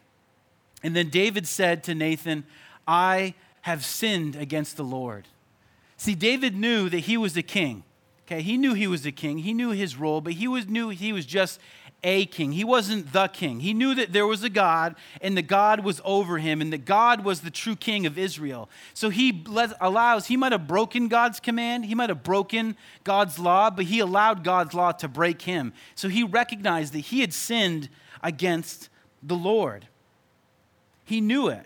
And 0.84 0.96
then 0.96 1.10
David 1.10 1.48
said 1.48 1.84
to 1.86 1.96
Nathan, 1.96 2.46
I 2.88 3.34
have 3.62 3.84
sinned 3.84 4.36
against 4.36 4.78
the 4.78 4.84
Lord. 4.84 5.28
See, 5.98 6.16
David 6.16 6.56
knew 6.56 6.90
that 6.90 7.00
he 7.00 7.18
was 7.18 7.34
the 7.34 7.44
king. 7.44 7.84
Okay, 8.26 8.42
he 8.42 8.58
knew 8.58 8.74
he 8.74 8.88
was 8.88 9.04
the 9.04 9.12
king. 9.12 9.40
He 9.40 9.54
knew 9.54 9.72
his 9.72 9.96
role, 9.96 10.20
but 10.20 10.34
he 10.34 10.50
was 10.50 10.68
knew 10.68 10.90
he 10.90 11.14
was 11.14 11.26
just 11.26 11.62
a 12.04 12.26
king. 12.26 12.52
He 12.52 12.64
wasn't 12.64 13.12
the 13.12 13.28
king. 13.28 13.60
He 13.60 13.74
knew 13.74 13.96
that 13.96 14.14
there 14.14 14.28
was 14.28 14.44
a 14.44 14.50
God 14.50 14.96
and 15.22 15.36
the 15.36 15.42
God 15.42 15.84
was 15.84 16.00
over 16.06 16.38
him 16.38 16.62
and 16.62 16.72
that 16.72 16.86
God 16.86 17.24
was 17.24 17.42
the 17.42 17.52
true 17.52 17.76
king 17.76 18.06
of 18.06 18.18
Israel. 18.18 18.70
So 18.94 19.10
he 19.10 19.44
let, 19.48 19.74
allows, 19.82 20.28
he 20.28 20.38
might 20.38 20.52
have 20.52 20.68
broken 20.68 21.08
God's 21.08 21.40
command, 21.40 21.86
he 21.86 21.96
might 21.96 22.10
have 22.10 22.24
broken 22.24 22.78
God's 23.04 23.40
law, 23.40 23.70
but 23.70 23.86
he 23.86 24.00
allowed 24.00 24.44
God's 24.44 24.74
law 24.74 24.92
to 24.94 25.08
break 25.08 25.42
him. 25.42 25.74
So 25.96 26.08
he 26.08 26.24
recognized 26.24 26.94
that 26.94 27.00
he 27.00 27.22
had 27.22 27.34
sinned 27.34 27.90
against 28.22 28.90
the 29.24 29.36
Lord. 29.36 29.88
He 31.04 31.20
knew 31.20 31.48
it. 31.48 31.66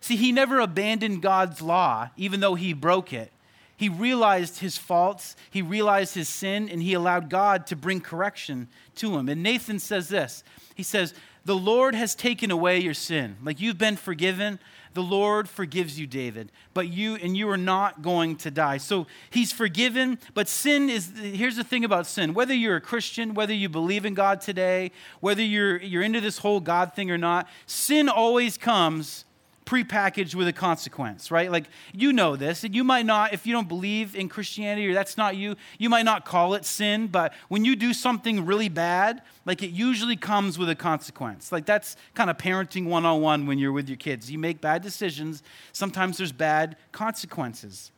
See, 0.00 0.16
he 0.16 0.32
never 0.32 0.60
abandoned 0.60 1.22
God's 1.22 1.60
law, 1.60 2.10
even 2.16 2.40
though 2.40 2.54
he 2.54 2.72
broke 2.72 3.12
it. 3.12 3.32
He 3.80 3.88
realized 3.88 4.58
his 4.58 4.76
faults, 4.76 5.36
he 5.50 5.62
realized 5.62 6.14
his 6.14 6.28
sin, 6.28 6.68
and 6.68 6.82
he 6.82 6.92
allowed 6.92 7.30
God 7.30 7.66
to 7.68 7.76
bring 7.76 8.02
correction 8.02 8.68
to 8.96 9.16
him. 9.16 9.26
And 9.26 9.42
Nathan 9.42 9.78
says 9.78 10.10
this 10.10 10.44
He 10.74 10.82
says, 10.82 11.14
The 11.46 11.56
Lord 11.56 11.94
has 11.94 12.14
taken 12.14 12.50
away 12.50 12.78
your 12.80 12.92
sin. 12.92 13.38
Like 13.42 13.58
you've 13.58 13.78
been 13.78 13.96
forgiven. 13.96 14.58
The 14.92 15.02
Lord 15.02 15.48
forgives 15.48 15.98
you, 15.98 16.06
David, 16.06 16.52
but 16.74 16.88
you 16.88 17.14
and 17.14 17.34
you 17.34 17.48
are 17.48 17.56
not 17.56 18.02
going 18.02 18.36
to 18.38 18.50
die. 18.50 18.76
So 18.76 19.06
he's 19.30 19.50
forgiven, 19.50 20.18
but 20.34 20.46
sin 20.46 20.90
is 20.90 21.12
here's 21.16 21.56
the 21.56 21.64
thing 21.64 21.82
about 21.82 22.06
sin. 22.06 22.34
Whether 22.34 22.52
you're 22.52 22.76
a 22.76 22.82
Christian, 22.82 23.32
whether 23.32 23.54
you 23.54 23.70
believe 23.70 24.04
in 24.04 24.12
God 24.12 24.42
today, 24.42 24.90
whether 25.20 25.42
you're 25.42 25.78
you're 25.78 26.02
into 26.02 26.20
this 26.20 26.36
whole 26.36 26.60
God 26.60 26.92
thing 26.92 27.10
or 27.10 27.16
not, 27.16 27.48
sin 27.64 28.10
always 28.10 28.58
comes 28.58 29.24
prepackaged 29.70 30.34
with 30.34 30.48
a 30.48 30.52
consequence, 30.52 31.30
right? 31.30 31.48
Like 31.48 31.66
you 31.92 32.12
know 32.12 32.34
this, 32.34 32.64
and 32.64 32.74
you 32.74 32.82
might 32.82 33.06
not, 33.06 33.32
if 33.32 33.46
you 33.46 33.52
don't 33.52 33.68
believe 33.68 34.16
in 34.16 34.28
Christianity 34.28 34.88
or 34.88 34.94
that's 34.94 35.16
not 35.16 35.36
you, 35.36 35.54
you 35.78 35.88
might 35.88 36.04
not 36.04 36.24
call 36.24 36.54
it 36.54 36.64
sin, 36.64 37.06
but 37.06 37.32
when 37.48 37.64
you 37.64 37.76
do 37.76 37.94
something 37.94 38.44
really 38.44 38.68
bad, 38.68 39.22
like 39.46 39.62
it 39.62 39.70
usually 39.70 40.16
comes 40.16 40.58
with 40.58 40.68
a 40.68 40.74
consequence. 40.74 41.52
Like 41.52 41.66
that's 41.66 41.94
kind 42.14 42.30
of 42.30 42.36
parenting 42.36 42.86
101 42.86 43.46
when 43.46 43.60
you're 43.60 43.70
with 43.70 43.88
your 43.88 43.96
kids. 43.96 44.28
You 44.28 44.40
make 44.40 44.60
bad 44.60 44.82
decisions, 44.82 45.40
sometimes 45.72 46.18
there's 46.18 46.32
bad 46.32 46.76
consequences. 46.90 47.92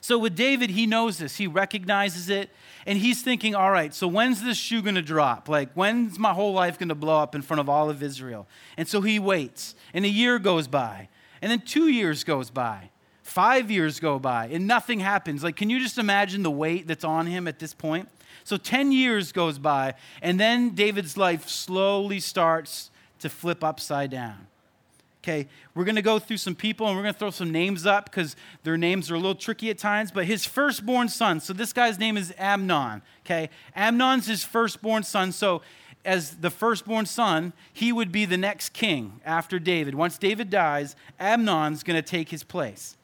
So 0.00 0.18
with 0.18 0.34
David, 0.34 0.70
he 0.70 0.86
knows 0.86 1.18
this. 1.18 1.36
He 1.36 1.46
recognizes 1.46 2.28
it. 2.28 2.50
And 2.86 2.98
he's 2.98 3.22
thinking, 3.22 3.54
all 3.54 3.70
right, 3.70 3.94
so 3.94 4.08
when's 4.08 4.42
this 4.42 4.56
shoe 4.56 4.80
to 4.82 5.02
drop? 5.02 5.48
Like, 5.48 5.72
when's 5.74 6.18
my 6.18 6.32
whole 6.32 6.54
life 6.54 6.78
to 6.78 6.94
blow 6.94 7.18
up 7.18 7.34
in 7.34 7.42
front 7.42 7.60
of 7.60 7.68
all 7.68 7.90
of 7.90 8.02
Israel? 8.02 8.48
And 8.76 8.88
so 8.88 9.02
he 9.02 9.18
waits. 9.18 9.74
And 9.92 10.04
a 10.04 10.08
year 10.08 10.38
goes 10.38 10.66
by. 10.66 11.08
And 11.42 11.50
then 11.50 11.60
two 11.60 11.88
years 11.88 12.24
goes 12.24 12.50
by. 12.50 12.90
Five 13.22 13.70
years 13.70 14.00
go 14.00 14.18
by. 14.18 14.46
And 14.46 14.66
nothing 14.66 15.00
happens. 15.00 15.44
Like, 15.44 15.56
can 15.56 15.70
you 15.70 15.78
just 15.78 15.98
imagine 15.98 16.42
the 16.42 16.50
weight 16.50 16.86
that's 16.86 17.04
on 17.04 17.26
him 17.26 17.46
at 17.46 17.58
this 17.58 17.74
point? 17.74 18.08
So 18.44 18.56
10 18.56 18.92
years 18.92 19.32
goes 19.32 19.58
by. 19.58 19.94
And 20.22 20.40
then 20.40 20.70
David's 20.70 21.16
life 21.16 21.48
slowly 21.48 22.20
starts 22.20 22.90
to 23.20 23.28
flip 23.28 23.62
upside 23.62 24.10
down. 24.10 24.46
Okay, 25.22 25.48
we're 25.74 25.84
going 25.84 25.96
to 25.96 26.02
go 26.02 26.18
through 26.18 26.38
some 26.38 26.54
people 26.54 26.86
and 26.86 26.96
we're 26.96 27.02
going 27.02 27.12
to 27.12 27.18
throw 27.18 27.30
some 27.30 27.52
names 27.52 27.84
up 27.84 28.06
because 28.06 28.36
their 28.62 28.78
names 28.78 29.10
are 29.10 29.16
a 29.16 29.18
little 29.18 29.34
tricky 29.34 29.68
at 29.68 29.76
times. 29.76 30.10
But 30.10 30.24
his 30.24 30.46
firstborn 30.46 31.08
son, 31.08 31.40
so 31.40 31.52
this 31.52 31.74
guy's 31.74 31.98
name 31.98 32.16
is 32.16 32.32
Amnon. 32.38 33.02
Okay, 33.26 33.50
Amnon's 33.76 34.26
his 34.26 34.44
firstborn 34.44 35.02
son. 35.02 35.32
So, 35.32 35.60
as 36.02 36.36
the 36.36 36.48
firstborn 36.48 37.04
son, 37.04 37.52
he 37.70 37.92
would 37.92 38.10
be 38.10 38.24
the 38.24 38.38
next 38.38 38.70
king 38.72 39.20
after 39.26 39.58
David. 39.58 39.94
Once 39.94 40.16
David 40.16 40.48
dies, 40.48 40.96
Amnon's 41.18 41.82
going 41.82 42.02
to 42.02 42.08
take 42.08 42.30
his 42.30 42.42
place. 42.42 42.96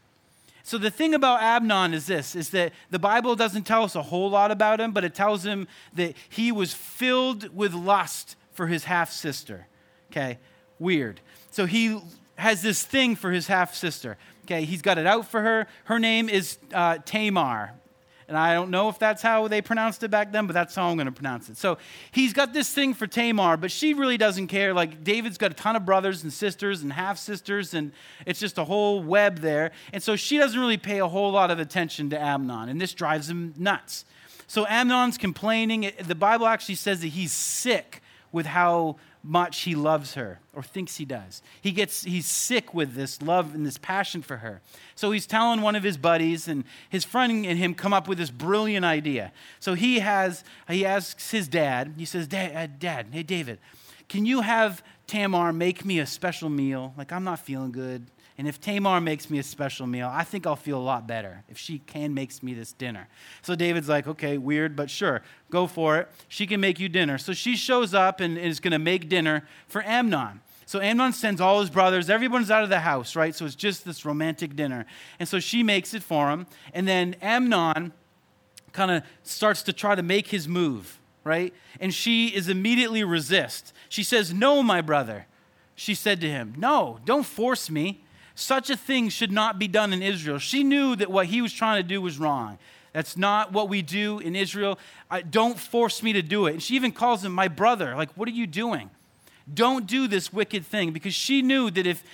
So 0.63 0.79
the 0.79 0.91
thing 0.91 1.15
about 1.15 1.43
Amnon 1.43 1.95
is 1.95 2.07
this 2.07 2.35
is 2.35 2.51
that 2.51 2.73
the 2.91 2.99
Bible 2.99 3.37
doesn't 3.37 3.65
tell 3.65 3.85
us 3.85 3.95
a 3.95 4.03
whole 4.03 4.31
lot 4.31 4.51
about 4.51 4.81
him, 4.81 4.91
but 4.91 5.05
it 5.05 5.15
tells 5.15 5.45
him 5.45 5.69
that 5.95 6.17
he 6.29 6.51
was 6.51 6.75
filled 6.75 7.55
with 7.55 7.73
lust 7.73 8.35
for 8.53 8.67
his 8.67 8.85
half 8.85 9.13
sister. 9.13 9.69
Okay, 10.11 10.39
weird. 10.79 11.21
So 11.51 11.67
he 11.67 12.01
has 12.37 12.63
this 12.63 12.83
thing 12.83 13.17
for 13.17 13.31
his 13.31 13.47
half 13.47 13.75
sister. 13.75 14.17
Okay, 14.45 14.65
he's 14.65 14.83
got 14.83 14.99
it 14.99 15.07
out 15.07 15.27
for 15.27 15.43
her. 15.43 15.67
Her 15.85 15.99
name 15.99 16.29
is 16.29 16.59
uh, 16.73 16.99
Tamar. 17.05 17.73
And 18.29 18.37
I 18.37 18.55
don't 18.55 18.71
know 18.71 18.89
if 18.89 18.99
that's 18.99 19.23
how 19.23 19.47
they 19.47 19.63
pronounced 19.63 20.03
it 20.03 20.11
back 20.11 20.33
then, 20.33 20.49
but 20.49 20.53
that's 20.53 20.75
how 20.75 20.89
I'm 20.89 20.97
going 20.97 21.07
to 21.07 21.13
pronounce 21.13 21.49
it. 21.49 21.57
So 21.57 21.79
he's 22.11 22.33
got 22.33 22.53
this 22.53 22.73
thing 22.73 22.93
for 22.93 23.07
Tamar, 23.07 23.57
but 23.57 23.71
she 23.71 23.95
really 23.95 24.17
doesn't 24.17 24.49
care. 24.49 24.75
Like 24.75 25.05
David's 25.05 25.39
got 25.39 25.53
a 25.53 25.55
ton 25.55 25.77
of 25.77 25.87
brothers 25.87 26.25
and 26.25 26.33
sisters 26.33 26.83
and 26.83 26.93
half 26.93 27.19
sisters, 27.19 27.73
and 27.73 27.93
it's 28.27 28.41
just 28.41 28.59
a 28.59 28.65
whole 28.65 29.01
web 29.01 29.39
there. 29.39 29.71
And 29.93 30.03
so 30.03 30.17
she 30.17 30.39
doesn't 30.39 30.59
really 30.59 30.77
pay 30.77 30.99
a 30.99 31.07
whole 31.07 31.31
lot 31.31 31.53
of 31.53 31.61
attention 31.61 32.11
to 32.11 32.21
Amnon, 32.21 32.69
and 32.69 32.81
this 32.81 32.95
drives 32.95 33.31
him 33.31 33.55
nuts. 33.57 34.05
So 34.49 34.67
Amnon's 34.67 35.19
complaining. 35.19 35.93
The 36.01 36.15
Bible 36.17 36.47
actually 36.47 36.77
says 36.77 37.01
that 37.03 37.09
he's 37.09 37.33
sick 37.33 38.03
with 38.33 38.47
how 38.47 38.97
much 39.27 39.63
he 39.63 39.75
loves 39.75 40.15
her 40.15 40.39
or 40.55 40.63
thinks 40.63 40.97
he 40.97 41.05
does. 41.05 41.43
He 41.61 41.73
gets 41.73 42.05
he's 42.05 42.27
sick 42.27 42.73
with 42.73 42.95
this 42.95 43.21
love 43.21 43.55
and 43.55 43.67
this 43.67 43.77
passion 43.77 44.23
for 44.23 44.39
her. 44.39 44.61
So 44.95 45.11
he's 45.11 45.27
telling 45.27 45.61
one 45.63 45.75
of 45.75 45.83
his 45.83 45.97
buddies 45.97 46.47
and 46.47 46.65
his 46.89 47.05
friend 47.05 47.45
and 47.45 47.59
him 47.59 47.75
come 47.75 47.93
up 47.93 48.07
with 48.09 48.19
this 48.19 48.31
brilliant 48.31 48.85
idea. 48.85 49.33
So 49.59 49.75
he 49.75 49.99
has 49.99 50.45
he 50.69 50.87
asks 50.87 51.31
his 51.33 51.49
dad. 51.49 51.95
He 51.97 52.05
says, 52.05 52.29
"Dad, 52.29 52.55
uh, 52.55 52.73
dad 52.79 53.09
hey 53.11 53.25
David, 53.25 53.59
can 54.09 54.25
you 54.25 54.43
have 54.43 54.83
Tamar 55.07 55.53
make 55.53 55.85
me 55.85 55.99
a 55.99 56.07
special 56.07 56.49
meal? 56.49 56.95
Like 56.97 57.13
I'm 57.13 57.25
not 57.25 57.41
feeling 57.41 57.73
good. 57.73 58.07
And 58.39 58.47
if 58.47 58.61
Tamar 58.61 59.01
makes 59.01 59.31
me 59.31 59.39
a 59.39 59.43
special 59.43 59.87
meal, 59.87 60.11
I 60.13 60.23
think 60.23 60.47
I'll 60.47 60.57
feel 60.57 60.79
a 60.79 60.83
lot 60.83 61.07
better 61.07 61.43
if 61.49 61.57
she 61.57 61.79
can 61.79 62.13
makes 62.13 62.43
me 62.43 62.53
this 62.53 62.73
dinner. 62.73 63.09
So 63.41 63.55
David's 63.55 63.89
like, 63.89 64.07
okay, 64.07 64.37
weird, 64.37 64.77
but 64.77 64.91
sure, 64.91 65.23
go 65.51 65.67
for 65.67 65.97
it. 65.99 66.09
She 66.29 66.47
can 66.47 66.61
make 66.61 66.79
you 66.79 66.89
dinner. 66.91 67.17
So 67.17 67.33
she 67.33 67.57
shows 67.57 67.95
up 67.95 68.21
and 68.21 68.37
is 68.37 68.61
going 68.61 68.73
to 68.73 68.79
make 68.79 69.09
dinner 69.09 69.49
for 69.69 69.83
Amnon. 69.85 70.41
So 70.67 70.81
Amnon 70.81 71.13
sends 71.13 71.41
all 71.41 71.61
his 71.61 71.71
brothers, 71.71 72.11
everyone's 72.11 72.51
out 72.51 72.65
of 72.65 72.69
the 72.69 72.81
house, 72.81 73.17
right? 73.17 73.35
So 73.35 73.47
it's 73.47 73.55
just 73.55 73.85
this 73.85 74.05
romantic 74.05 74.57
dinner. 74.57 74.85
And 75.19 75.29
so 75.29 75.39
she 75.39 75.63
makes 75.63 75.95
it 75.95 76.03
for 76.03 76.31
him. 76.31 76.47
And 76.75 76.87
then 76.87 77.15
Amnon 77.23 77.93
kind 78.73 78.91
of 78.91 79.03
starts 79.23 79.63
to 79.63 79.73
try 79.73 79.95
to 79.95 80.03
make 80.03 80.27
his 80.29 80.47
move, 80.47 81.01
right? 81.25 81.55
And 81.81 81.95
she 81.95 82.29
is 82.29 82.49
immediately 82.49 83.05
resist. 83.05 83.73
She 83.89 84.03
says, 84.03 84.35
"No, 84.35 84.63
my 84.63 84.81
brother." 84.83 85.27
She 85.75 85.95
said 85.95 86.21
to 86.21 86.29
him, 86.29 86.55
"No, 86.59 86.99
don't 87.05 87.25
force 87.25 87.71
me." 87.71 88.03
Such 88.37 88.69
a 88.69 88.77
thing 88.77 89.09
should 89.09 89.33
not 89.33 89.59
be 89.59 89.67
done 89.67 89.95
in 89.95 90.03
Israel. 90.03 90.39
She 90.39 90.63
knew 90.63 90.95
that 90.97 91.11
what 91.11 91.27
he 91.27 91.41
was 91.41 91.55
trying 91.55 91.83
to 91.83 91.89
do 91.89 92.03
was 92.03 92.19
wrong. 92.19 92.59
That's 92.93 93.17
not 93.17 93.51
what 93.51 93.71
we 93.71 93.81
do 93.81 94.19
in 94.19 94.37
Israel. 94.37 94.79
I, 95.11 95.23
don't 95.23 95.59
force 95.59 96.03
me 96.03 96.13
to 96.13 96.23
do 96.23 96.47
it. 96.47 96.53
And 96.53 96.63
she 96.63 96.77
even 96.77 96.93
calls 96.93 97.25
him 97.25 97.33
my 97.33 97.49
brother. 97.49 97.97
Like, 97.97 98.11
what 98.13 98.29
are 98.29 98.33
you 98.33 98.47
doing? 98.47 98.91
Don't 99.53 99.87
do 99.87 100.07
this 100.07 100.35
wicked 100.35 100.67
thing 100.67 100.93
because 100.93 101.15
she 101.15 101.41
knew 101.41 101.71
that 101.71 101.87
if 101.87 102.05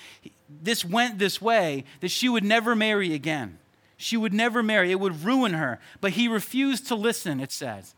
this 0.49 0.85
went 0.85 1.19
this 1.19 1.41
way, 1.41 1.83
that 1.99 2.09
she 2.09 2.29
would 2.29 2.45
never 2.45 2.73
marry 2.73 3.13
again. 3.13 3.59
She 3.97 4.15
would 4.15 4.33
never 4.33 4.63
marry. 4.63 4.91
It 4.91 5.01
would 5.01 5.25
ruin 5.25 5.53
her. 5.53 5.79
But 5.99 6.13
he 6.13 6.29
refused 6.29 6.87
to 6.87 6.95
listen, 6.95 7.41
it 7.41 7.51
says. 7.51 7.95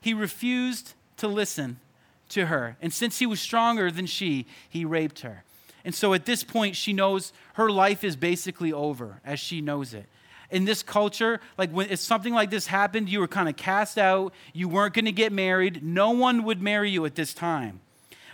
He 0.00 0.14
refused 0.14 0.94
to 1.16 1.26
listen 1.26 1.80
to 2.28 2.46
her. 2.46 2.76
And 2.80 2.92
since 2.92 3.18
he 3.18 3.26
was 3.26 3.40
stronger 3.40 3.90
than 3.90 4.06
she, 4.06 4.46
he 4.68 4.84
raped 4.84 5.20
her. 5.20 5.42
And 5.84 5.94
so 5.94 6.14
at 6.14 6.24
this 6.24 6.44
point, 6.44 6.76
she 6.76 6.92
knows 6.92 7.32
her 7.54 7.70
life 7.70 8.04
is 8.04 8.16
basically 8.16 8.72
over 8.72 9.20
as 9.24 9.40
she 9.40 9.60
knows 9.60 9.94
it. 9.94 10.06
In 10.50 10.64
this 10.64 10.82
culture, 10.82 11.40
like 11.58 11.70
when 11.70 11.90
if 11.90 11.98
something 11.98 12.32
like 12.32 12.50
this 12.50 12.66
happened, 12.66 13.08
you 13.08 13.20
were 13.20 13.28
kind 13.28 13.48
of 13.48 13.56
cast 13.56 13.98
out, 13.98 14.32
you 14.52 14.68
weren't 14.68 14.94
going 14.94 15.04
to 15.04 15.12
get 15.12 15.32
married, 15.32 15.82
no 15.82 16.10
one 16.10 16.42
would 16.44 16.62
marry 16.62 16.90
you 16.90 17.04
at 17.04 17.14
this 17.14 17.34
time. 17.34 17.80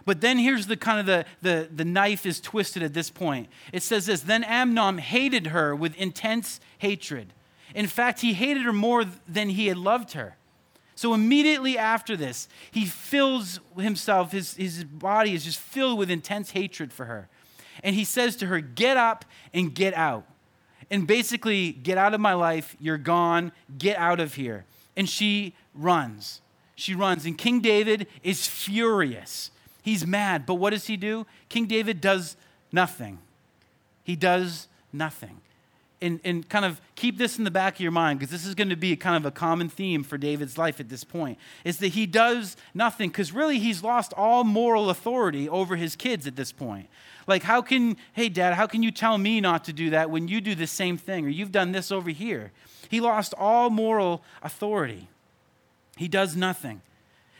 But 0.06 0.20
then 0.20 0.38
here's 0.38 0.66
the 0.66 0.76
kind 0.76 1.00
of 1.00 1.06
the, 1.06 1.24
the, 1.42 1.68
the 1.74 1.84
knife 1.84 2.26
is 2.26 2.40
twisted 2.40 2.82
at 2.82 2.92
this 2.92 3.10
point. 3.10 3.48
It 3.72 3.82
says 3.82 4.06
this 4.06 4.20
Then 4.20 4.44
Amnon 4.44 4.98
hated 4.98 5.48
her 5.48 5.74
with 5.74 5.96
intense 5.96 6.60
hatred. 6.78 7.32
In 7.74 7.86
fact, 7.88 8.20
he 8.20 8.34
hated 8.34 8.62
her 8.62 8.72
more 8.72 9.04
than 9.26 9.48
he 9.48 9.66
had 9.66 9.76
loved 9.76 10.12
her. 10.12 10.36
So 10.94 11.12
immediately 11.12 11.76
after 11.76 12.16
this, 12.16 12.48
he 12.70 12.84
fills 12.84 13.58
himself, 13.76 14.30
his, 14.30 14.54
his 14.54 14.84
body 14.84 15.34
is 15.34 15.44
just 15.44 15.58
filled 15.58 15.98
with 15.98 16.08
intense 16.08 16.52
hatred 16.52 16.92
for 16.92 17.06
her 17.06 17.28
and 17.84 17.94
he 17.94 18.02
says 18.02 18.34
to 18.36 18.46
her, 18.46 18.58
Get 18.58 18.96
up 18.96 19.24
and 19.52 19.72
get 19.72 19.94
out. 19.94 20.24
And 20.90 21.06
basically, 21.06 21.72
get 21.72 21.98
out 21.98 22.14
of 22.14 22.20
my 22.20 22.34
life. 22.34 22.76
You're 22.80 22.98
gone. 22.98 23.52
Get 23.78 23.96
out 23.98 24.18
of 24.18 24.34
here. 24.34 24.64
And 24.96 25.08
she 25.08 25.54
runs. 25.74 26.40
She 26.74 26.94
runs. 26.94 27.26
And 27.26 27.38
King 27.38 27.60
David 27.60 28.06
is 28.22 28.46
furious. 28.46 29.50
He's 29.82 30.06
mad. 30.06 30.46
But 30.46 30.54
what 30.54 30.70
does 30.70 30.86
he 30.86 30.96
do? 30.96 31.26
King 31.48 31.66
David 31.66 32.00
does 32.00 32.36
nothing. 32.72 33.18
He 34.02 34.16
does 34.16 34.68
nothing 34.92 35.40
and, 36.04 36.20
and 36.22 36.48
kind 36.48 36.64
of 36.64 36.80
keep 36.94 37.16
this 37.16 37.38
in 37.38 37.44
the 37.44 37.50
back 37.50 37.74
of 37.74 37.80
your 37.80 37.90
mind 37.90 38.18
because 38.18 38.30
this 38.30 38.46
is 38.46 38.54
going 38.54 38.68
to 38.68 38.76
be 38.76 38.94
kind 38.94 39.16
of 39.16 39.24
a 39.24 39.30
common 39.30 39.68
theme 39.68 40.04
for 40.04 40.18
David's 40.18 40.58
life 40.58 40.78
at 40.78 40.88
this 40.88 41.02
point 41.02 41.38
is 41.64 41.78
that 41.78 41.88
he 41.88 42.04
does 42.04 42.56
nothing 42.74 43.08
because 43.08 43.32
really 43.32 43.58
he's 43.58 43.82
lost 43.82 44.12
all 44.16 44.44
moral 44.44 44.90
authority 44.90 45.48
over 45.48 45.76
his 45.76 45.96
kids 45.96 46.26
at 46.26 46.36
this 46.36 46.52
point. 46.52 46.88
Like, 47.26 47.42
how 47.42 47.62
can, 47.62 47.96
hey, 48.12 48.28
dad, 48.28 48.54
how 48.54 48.66
can 48.66 48.82
you 48.82 48.90
tell 48.90 49.16
me 49.16 49.40
not 49.40 49.64
to 49.64 49.72
do 49.72 49.90
that 49.90 50.10
when 50.10 50.28
you 50.28 50.42
do 50.42 50.54
the 50.54 50.66
same 50.66 50.98
thing 50.98 51.24
or 51.24 51.30
you've 51.30 51.52
done 51.52 51.72
this 51.72 51.90
over 51.90 52.10
here? 52.10 52.52
He 52.90 53.00
lost 53.00 53.32
all 53.38 53.70
moral 53.70 54.22
authority. 54.42 55.08
He 55.96 56.06
does 56.06 56.36
nothing. 56.36 56.82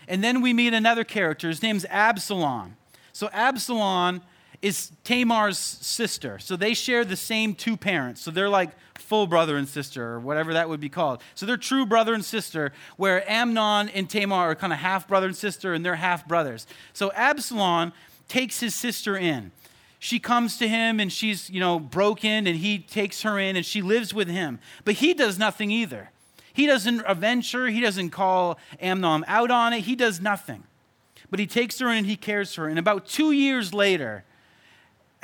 And 0.09 0.25
then 0.25 0.41
we 0.41 0.53
meet 0.55 0.73
another 0.73 1.05
character. 1.05 1.49
His 1.49 1.63
name's 1.63 1.85
Absalom. 1.91 2.77
So, 3.13 3.29
Absalom 3.33 4.23
is 4.65 4.93
Tamar's 5.05 5.59
sister. 5.59 6.39
So 6.39 6.57
they 6.57 6.73
share 6.73 7.05
the 7.05 7.17
same 7.17 7.55
two 7.55 7.77
parents. 7.77 8.23
So 8.23 8.31
they're 8.31 8.49
like 8.49 8.71
full 8.95 9.27
brother 9.27 9.59
and 9.59 9.69
sister, 9.69 10.03
or 10.03 10.21
whatever 10.21 10.55
that 10.55 10.71
would 10.71 10.81
be 10.81 10.89
called. 10.89 11.23
So 11.35 11.45
they're 11.45 11.59
true 11.59 11.85
brother 11.85 12.15
and 12.15 12.25
sister, 12.25 12.73
where 12.97 13.31
Amnon 13.31 13.91
and 13.91 14.09
Tamar 14.09 14.53
are 14.53 14.55
kind 14.55 14.73
of 14.73 14.79
half 14.79 15.07
brother 15.07 15.27
and 15.27 15.37
sister, 15.37 15.75
and 15.75 15.85
they're 15.85 15.97
half 15.97 16.27
brothers. 16.27 16.67
So 16.95 17.13
Absalom 17.13 17.93
takes 18.27 18.61
his 18.61 18.75
sister 18.75 19.19
in. 19.19 19.53
She 19.99 20.19
comes 20.19 20.57
to 20.57 20.67
him 20.67 20.99
and 20.99 21.13
she's, 21.13 21.51
you 21.51 21.61
know, 21.61 21.79
broken, 21.79 22.47
and 22.47 22.57
he 22.57 22.79
takes 22.79 23.21
her 23.21 23.39
in 23.39 23.57
and 23.57 23.67
she 23.67 23.83
lives 23.83 24.15
with 24.15 24.29
him. 24.29 24.61
But 24.87 24.95
he 24.95 25.13
does 25.13 25.39
nothing 25.39 25.71
either. 25.71 26.11
He 26.55 26.67
doesn't 26.67 27.03
avenge 27.07 27.53
her, 27.53 27.67
he 27.67 27.83
doesn't 27.83 28.11
call 28.11 28.59
Amnon 28.81 29.27
out 29.29 29.51
on 29.51 29.75
it, 29.75 29.81
he 29.81 29.95
does 29.95 30.23
nothing. 30.23 30.65
But 31.31 31.39
he 31.39 31.47
takes 31.47 31.79
her 31.81 31.89
in 31.89 31.99
and 31.99 32.07
he 32.07 32.17
cares 32.17 32.55
for 32.55 32.63
her. 32.63 32.69
And 32.69 32.79
about 32.79 33.07
two 33.07 33.33
years 33.33 33.75
later, 33.75 34.25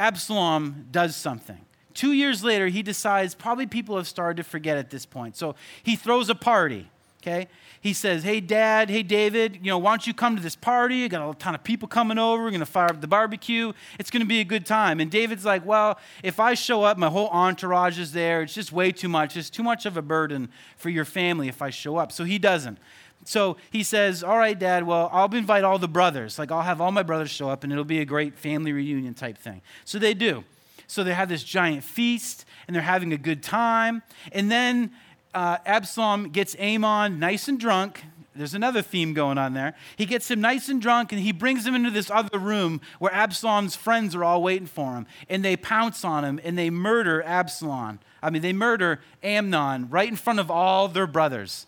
Absalom 0.01 0.87
does 0.91 1.15
something. 1.15 1.59
Two 1.93 2.13
years 2.13 2.43
later, 2.43 2.69
he 2.69 2.83
decides 2.83 3.35
probably 3.35 3.67
people 3.67 3.99
have 3.99 4.09
started 4.09 4.43
to 4.43 4.49
forget 4.49 4.79
at 4.79 4.89
this 4.89 5.05
point. 5.05 5.37
So 5.37 5.57
he 5.83 5.95
throws 5.95 6.31
a 6.31 6.35
party, 6.35 6.89
okay? 7.21 7.49
He 7.83 7.93
says, 7.93 8.23
Hey, 8.23 8.41
Dad, 8.41 8.89
hey, 8.89 9.03
David, 9.03 9.57
you 9.57 9.71
know, 9.71 9.77
why 9.77 9.91
don't 9.93 10.07
you 10.07 10.15
come 10.15 10.37
to 10.37 10.43
this 10.43 10.57
party? 10.57 11.05
I 11.05 11.09
got 11.09 11.29
a 11.29 11.35
ton 11.35 11.55
of 11.55 11.63
people 11.63 11.87
coming 11.87 12.19
over. 12.19 12.43
We're 12.43 12.51
going 12.51 12.61
to 12.61 12.67
fire 12.67 12.87
up 12.87 13.03
the 13.03 13.09
barbecue. 13.09 13.75
It's 13.99 14.11
going 14.11 14.23
to 14.23 14.27
be 14.27 14.41
a 14.41 14.45
good 14.45 14.65
time. 14.65 15.01
And 15.01 15.11
David's 15.11 15.45
like, 15.45 15.67
Well, 15.67 15.99
if 16.23 16.41
I 16.41 16.55
show 16.55 16.83
up, 16.83 16.97
my 16.97 17.09
whole 17.09 17.29
entourage 17.29 17.99
is 17.99 18.13
there. 18.13 18.41
It's 18.41 18.55
just 18.55 18.73
way 18.73 18.93
too 18.93 19.09
much. 19.09 19.37
It's 19.37 19.51
too 19.51 19.63
much 19.63 19.85
of 19.85 19.99
a 19.99 20.03
burden 20.03 20.49
for 20.79 20.89
your 20.89 21.05
family 21.05 21.49
if 21.49 21.61
I 21.61 21.69
show 21.69 21.99
up. 21.99 22.11
So 22.13 22.25
he 22.25 22.39
doesn't. 22.39 22.79
So 23.25 23.57
he 23.71 23.83
says, 23.83 24.25
All 24.25 24.39
right, 24.39 24.59
Dad, 24.59 24.87
well, 24.87 25.11
I'll 25.13 25.33
invite 25.35 25.65
all 25.65 25.79
the 25.79 25.89
brothers. 25.89 26.39
Like, 26.39 26.51
I'll 26.51 26.63
have 26.63 26.81
all 26.81 26.93
my 26.93 27.03
brothers 27.03 27.31
show 27.31 27.49
up, 27.49 27.65
and 27.65 27.73
it'll 27.73 27.85
be 27.85 28.01
a 28.01 28.05
great 28.05 28.39
family 28.39 28.73
reunion 28.73 29.15
type 29.15 29.39
thing. 29.39 29.63
So 29.85 29.99
they 29.99 30.15
do. 30.15 30.45
So 30.87 31.05
they 31.05 31.15
have 31.15 31.29
this 31.29 31.45
giant 31.45 31.85
feast, 31.85 32.45
and 32.67 32.75
they're 32.75 32.83
having 32.83 33.13
a 33.13 33.19
good 33.19 33.43
time. 33.43 34.03
And 34.33 34.51
then 34.51 34.91
uh, 35.35 35.59
Absalom 35.65 36.31
gets 36.31 36.57
Amnon 36.59 37.19
nice 37.19 37.47
and 37.47 37.61
drunk. 37.61 38.03
There's 38.35 38.55
another 38.55 38.81
theme 38.81 39.13
going 39.13 39.39
on 39.39 39.55
there. 39.55 39.75
He 39.97 40.07
gets 40.07 40.31
him 40.31 40.41
nice 40.41 40.69
and 40.69 40.81
drunk, 40.81 41.13
and 41.13 41.21
he 41.21 41.33
brings 41.33 41.67
him 41.67 41.75
into 41.75 41.91
this 41.91 42.11
other 42.11 42.39
room 42.39 42.81
where 42.99 43.13
Absalom's 43.13 43.77
friends 43.77 44.15
are 44.15 44.25
all 44.25 44.43
waiting 44.43 44.67
for 44.67 44.95
him. 44.95 45.07
And 45.29 45.45
they 45.45 45.57
pounce 45.57 46.05
on 46.05 46.25
him, 46.25 46.41
and 46.43 46.57
they 46.57 46.71
murder 46.71 47.23
Absalom. 47.23 48.01
I 48.23 48.31
mean, 48.31 48.43
they 48.43 48.53
murder 48.53 49.01
Amnon 49.23 49.89
right 49.91 50.09
in 50.09 50.17
front 50.17 50.41
of 50.41 50.51
all 50.51 50.89
their 50.89 51.07
brothers. 51.07 51.67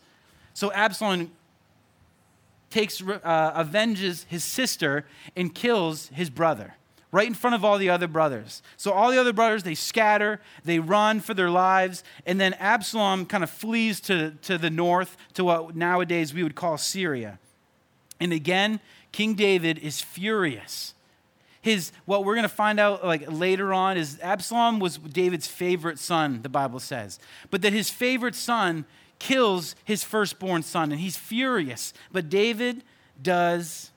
So 0.55 0.73
Absalom 0.73 1.31
takes, 2.73 3.03
uh, 3.03 3.53
avenges 3.55 4.27
his 4.29 4.43
sister 4.43 5.05
and 5.37 5.55
kills 5.55 6.09
his 6.09 6.31
brother 6.31 6.75
right 7.13 7.27
in 7.29 7.35
front 7.35 7.55
of 7.55 7.65
all 7.65 7.77
the 7.77 7.91
other 7.91 8.09
brothers. 8.09 8.63
So 8.79 8.93
all 8.93 9.11
the 9.11 9.21
other 9.21 9.35
brothers, 9.35 9.63
they 9.63 9.75
scatter, 9.75 10.41
they 10.65 10.79
run 10.79 11.21
for 11.21 11.35
their 11.35 11.51
lives, 11.51 12.03
and 12.27 12.41
then 12.41 12.55
Absalom 12.55 13.27
kind 13.27 13.45
of 13.45 13.51
flees 13.51 14.01
to, 14.01 14.33
to 14.43 14.57
the 14.57 14.71
north 14.71 15.17
to 15.35 15.45
what 15.45 15.77
nowadays 15.77 16.33
we 16.33 16.43
would 16.43 16.55
call 16.55 16.79
Syria. 16.79 17.39
And 18.19 18.33
again, 18.33 18.81
King 19.13 19.35
David 19.35 19.79
is 19.79 20.01
furious. 20.01 20.95
His 21.61 21.93
what 22.07 22.25
we're 22.25 22.35
going 22.35 22.43
to 22.43 22.49
find 22.49 22.81
out 22.81 23.05
like 23.05 23.31
later 23.31 23.73
on 23.73 23.97
is 23.97 24.19
Absalom 24.21 24.81
was 24.81 24.97
David's 24.99 25.47
favorite 25.47 25.99
son, 25.99 26.43
the 26.43 26.49
Bible 26.49 26.81
says. 26.81 27.21
But 27.51 27.63
that 27.63 27.73
his 27.73 27.89
favorite 27.89 28.35
son 28.35 28.85
kills 29.23 29.77
his 29.85 30.03
firstborn 30.03 30.65
son, 30.65 30.91
and 30.91 31.01
he's 31.01 31.17
furious. 31.17 31.95
But 32.11 32.29
David 32.29 32.83
does 33.23 33.93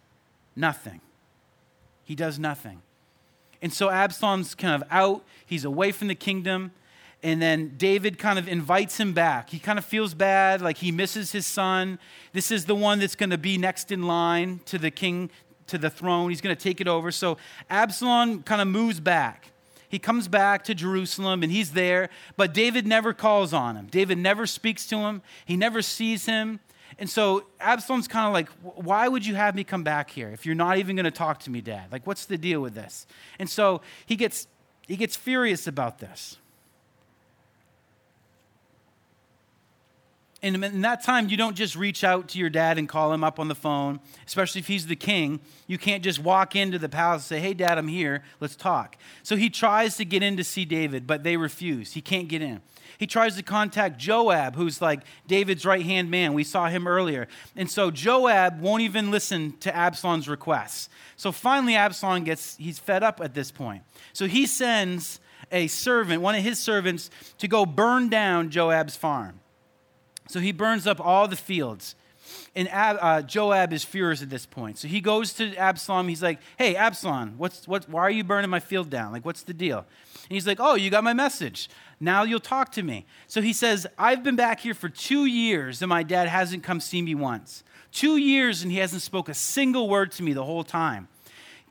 nothing. 0.55 1.01
He 2.03 2.13
does 2.13 2.37
nothing. 2.37 2.83
And 3.59 3.73
so 3.73 3.89
Absalom's 3.89 4.53
kind 4.53 4.79
of 4.79 4.87
out, 4.91 5.23
he's 5.43 5.65
away 5.65 5.91
from 5.91 6.09
the 6.09 6.15
kingdom. 6.15 6.71
And 7.23 7.41
then 7.41 7.73
David 7.75 8.19
kind 8.19 8.37
of 8.37 8.47
invites 8.47 8.99
him 8.99 9.13
back. 9.13 9.49
He 9.49 9.57
kind 9.57 9.79
of 9.79 9.85
feels 9.85 10.13
bad, 10.13 10.61
like 10.61 10.77
he 10.77 10.91
misses 10.91 11.31
his 11.31 11.47
son. 11.47 11.97
This 12.33 12.51
is 12.51 12.65
the 12.65 12.75
one 12.75 12.99
that's 12.99 13.15
going 13.15 13.31
to 13.31 13.37
be 13.39 13.57
next 13.57 13.91
in 13.91 14.03
line 14.03 14.59
to 14.65 14.77
the 14.77 14.91
king, 14.91 15.31
to 15.65 15.79
the 15.79 15.89
throne. 15.89 16.29
He's 16.29 16.41
going 16.41 16.55
to 16.55 16.61
take 16.61 16.79
it 16.79 16.87
over. 16.87 17.11
So 17.11 17.39
Absalom 17.67 18.43
kind 18.43 18.61
of 18.61 18.67
moves 18.67 18.99
back. 18.99 19.49
He 19.95 19.99
comes 19.99 20.27
back 20.27 20.65
to 20.65 20.75
Jerusalem 20.75 21.41
and 21.41 21.49
he's 21.49 21.71
there, 21.71 22.09
but 22.35 22.53
David 22.53 22.85
never 22.85 23.13
calls 23.13 23.53
on 23.53 23.77
him. 23.77 23.87
David 23.89 24.17
never 24.17 24.45
speaks 24.45 24.85
to 24.87 24.97
him, 24.97 25.21
he 25.45 25.55
never 25.55 25.81
sees 25.81 26.25
him. 26.25 26.59
And 26.99 27.09
so 27.09 27.45
Absalom's 27.61 28.05
kind 28.05 28.27
of 28.27 28.33
like, 28.33 28.49
why 28.61 29.07
would 29.07 29.25
you 29.25 29.35
have 29.35 29.55
me 29.55 29.63
come 29.63 29.85
back 29.85 30.09
here 30.09 30.31
if 30.31 30.45
you're 30.45 30.53
not 30.53 30.79
even 30.79 30.97
going 30.97 31.05
to 31.05 31.11
talk 31.11 31.39
to 31.43 31.49
me, 31.49 31.61
Dad? 31.61 31.93
Like, 31.93 32.05
what's 32.05 32.25
the 32.25 32.37
deal 32.37 32.59
with 32.59 32.73
this? 32.73 33.07
And 33.39 33.49
so 33.49 33.79
he 34.05 34.17
gets, 34.17 34.47
he 34.85 34.97
gets 34.97 35.15
furious 35.15 35.65
about 35.65 35.99
this. 35.99 36.39
And 40.45 40.63
in 40.63 40.81
that 40.81 41.03
time, 41.03 41.27
you 41.29 41.37
don't 41.37 41.55
just 41.55 41.75
reach 41.75 42.03
out 42.03 42.27
to 42.29 42.37
your 42.37 42.51
dad 42.51 42.77
and 42.77 42.87
call 42.87 43.11
him 43.11 43.23
up 43.23 43.39
on 43.39 43.47
the 43.47 43.55
phone, 43.55 43.99
especially 44.27 44.59
if 44.59 44.67
he's 44.67 44.85
the 44.85 44.95
king. 44.95 45.39
You 45.65 45.79
can't 45.79 46.03
just 46.03 46.19
walk 46.19 46.55
into 46.55 46.77
the 46.77 46.87
palace 46.87 47.23
and 47.23 47.23
say, 47.23 47.39
Hey, 47.39 47.55
dad, 47.55 47.79
I'm 47.79 47.87
here. 47.87 48.21
Let's 48.39 48.55
talk. 48.55 48.95
So 49.23 49.37
he 49.37 49.49
tries 49.49 49.97
to 49.97 50.05
get 50.05 50.21
in 50.21 50.37
to 50.37 50.43
see 50.43 50.63
David, 50.63 51.07
but 51.07 51.23
they 51.23 51.35
refuse. 51.35 51.93
He 51.93 52.01
can't 52.01 52.27
get 52.27 52.43
in. 52.43 52.61
He 52.99 53.07
tries 53.07 53.35
to 53.37 53.41
contact 53.41 53.97
Joab, 53.97 54.55
who's 54.55 54.83
like 54.83 55.01
David's 55.25 55.65
right 55.65 55.83
hand 55.83 56.11
man. 56.11 56.33
We 56.33 56.43
saw 56.43 56.67
him 56.67 56.87
earlier. 56.87 57.27
And 57.55 57.67
so 57.67 57.89
Joab 57.89 58.61
won't 58.61 58.83
even 58.83 59.09
listen 59.09 59.57
to 59.61 59.75
Absalom's 59.75 60.29
requests. 60.29 60.89
So 61.15 61.31
finally, 61.31 61.75
Absalom 61.75 62.23
gets, 62.23 62.55
he's 62.57 62.77
fed 62.77 63.01
up 63.01 63.19
at 63.19 63.33
this 63.33 63.49
point. 63.49 63.81
So 64.13 64.27
he 64.27 64.45
sends 64.45 65.19
a 65.51 65.65
servant, 65.65 66.21
one 66.21 66.35
of 66.35 66.43
his 66.43 66.59
servants, 66.59 67.09
to 67.39 67.47
go 67.47 67.65
burn 67.65 68.09
down 68.09 68.51
Joab's 68.51 68.95
farm. 68.95 69.39
So 70.27 70.39
he 70.39 70.51
burns 70.51 70.87
up 70.87 70.99
all 70.99 71.27
the 71.27 71.35
fields. 71.35 71.95
And 72.55 72.67
Ab, 72.69 72.97
uh, 73.01 73.21
Joab 73.21 73.71
is 73.71 73.83
furious 73.83 74.21
at 74.21 74.29
this 74.29 74.45
point. 74.45 74.77
So 74.77 74.87
he 74.87 74.99
goes 74.99 75.33
to 75.33 75.55
Absalom. 75.55 76.07
He's 76.07 76.23
like, 76.23 76.39
Hey, 76.57 76.75
Absalom, 76.75 77.35
what's, 77.37 77.67
what, 77.67 77.87
why 77.87 78.01
are 78.01 78.09
you 78.09 78.23
burning 78.23 78.49
my 78.49 78.59
field 78.59 78.89
down? 78.89 79.11
Like, 79.11 79.25
what's 79.25 79.43
the 79.43 79.53
deal? 79.53 79.79
And 79.79 80.31
he's 80.31 80.47
like, 80.47 80.59
Oh, 80.59 80.75
you 80.75 80.89
got 80.89 81.03
my 81.03 81.13
message. 81.13 81.69
Now 81.99 82.23
you'll 82.23 82.39
talk 82.39 82.71
to 82.73 82.83
me. 82.83 83.05
So 83.27 83.41
he 83.41 83.53
says, 83.53 83.87
I've 83.97 84.23
been 84.23 84.35
back 84.35 84.59
here 84.59 84.73
for 84.73 84.89
two 84.89 85.25
years 85.25 85.81
and 85.81 85.89
my 85.89 86.03
dad 86.03 86.27
hasn't 86.27 86.63
come 86.63 86.79
see 86.79 87.01
me 87.01 87.15
once. 87.15 87.63
Two 87.91 88.17
years 88.17 88.63
and 88.63 88.71
he 88.71 88.79
hasn't 88.79 89.01
spoke 89.01 89.29
a 89.29 89.33
single 89.33 89.87
word 89.87 90.11
to 90.13 90.23
me 90.23 90.33
the 90.33 90.43
whole 90.43 90.63
time. 90.63 91.07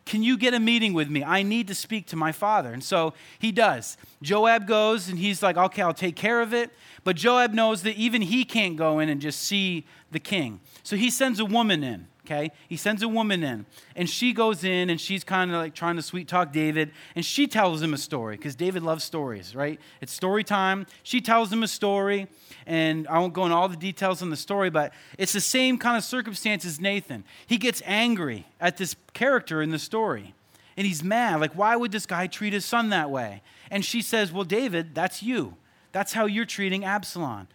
Can 0.04 0.22
you 0.22 0.36
get 0.36 0.52
a 0.52 0.60
meeting 0.60 0.92
with 0.92 1.08
me? 1.08 1.24
I 1.24 1.42
need 1.42 1.66
to 1.68 1.74
speak 1.74 2.06
to 2.08 2.16
my 2.16 2.30
father. 2.30 2.72
And 2.72 2.84
so 2.84 3.14
he 3.38 3.52
does. 3.52 3.96
Joab 4.22 4.66
goes 4.66 5.08
and 5.08 5.18
he's 5.18 5.42
like, 5.42 5.56
okay, 5.56 5.82
I'll 5.82 5.94
take 5.94 6.16
care 6.16 6.42
of 6.42 6.52
it. 6.52 6.70
But 7.04 7.16
Joab 7.16 7.54
knows 7.54 7.82
that 7.82 7.96
even 7.96 8.22
he 8.22 8.44
can't 8.44 8.76
go 8.76 8.98
in 8.98 9.08
and 9.08 9.20
just 9.20 9.40
see 9.40 9.86
the 10.10 10.20
king. 10.20 10.60
So 10.82 10.96
he 10.96 11.10
sends 11.10 11.40
a 11.40 11.44
woman 11.44 11.82
in 11.82 12.06
okay? 12.24 12.50
He 12.68 12.76
sends 12.76 13.02
a 13.02 13.08
woman 13.08 13.42
in, 13.42 13.66
and 13.94 14.08
she 14.08 14.32
goes 14.32 14.64
in 14.64 14.90
and 14.90 15.00
she's 15.00 15.24
kind 15.24 15.50
of 15.50 15.58
like 15.58 15.74
trying 15.74 15.96
to 15.96 16.02
sweet 16.02 16.28
talk 16.28 16.52
David, 16.52 16.90
and 17.14 17.24
she 17.24 17.46
tells 17.46 17.82
him 17.82 17.94
a 17.94 17.98
story 17.98 18.36
because 18.36 18.54
David 18.54 18.82
loves 18.82 19.04
stories, 19.04 19.54
right? 19.54 19.78
It's 20.00 20.12
story 20.12 20.44
time. 20.44 20.86
She 21.02 21.20
tells 21.20 21.52
him 21.52 21.62
a 21.62 21.68
story, 21.68 22.28
and 22.66 23.06
I 23.08 23.18
won't 23.18 23.34
go 23.34 23.44
into 23.44 23.56
all 23.56 23.68
the 23.68 23.76
details 23.76 24.22
on 24.22 24.30
the 24.30 24.36
story, 24.36 24.70
but 24.70 24.92
it's 25.18 25.32
the 25.32 25.40
same 25.40 25.78
kind 25.78 25.96
of 25.96 26.04
circumstance 26.04 26.64
as 26.64 26.80
Nathan. 26.80 27.24
He 27.46 27.58
gets 27.58 27.82
angry 27.84 28.46
at 28.60 28.76
this 28.76 28.96
character 29.12 29.60
in 29.62 29.70
the 29.70 29.78
story, 29.78 30.34
and 30.76 30.86
he's 30.86 31.04
mad. 31.04 31.40
Like, 31.40 31.52
why 31.52 31.76
would 31.76 31.92
this 31.92 32.06
guy 32.06 32.26
treat 32.26 32.52
his 32.52 32.64
son 32.64 32.90
that 32.90 33.10
way? 33.10 33.42
And 33.70 33.84
she 33.84 34.02
says, 34.02 34.32
Well, 34.32 34.44
David, 34.44 34.94
that's 34.94 35.22
you. 35.22 35.56
That's 35.92 36.12
how 36.12 36.26
you're 36.26 36.44
treating 36.44 36.84
Absalom. 36.84 37.48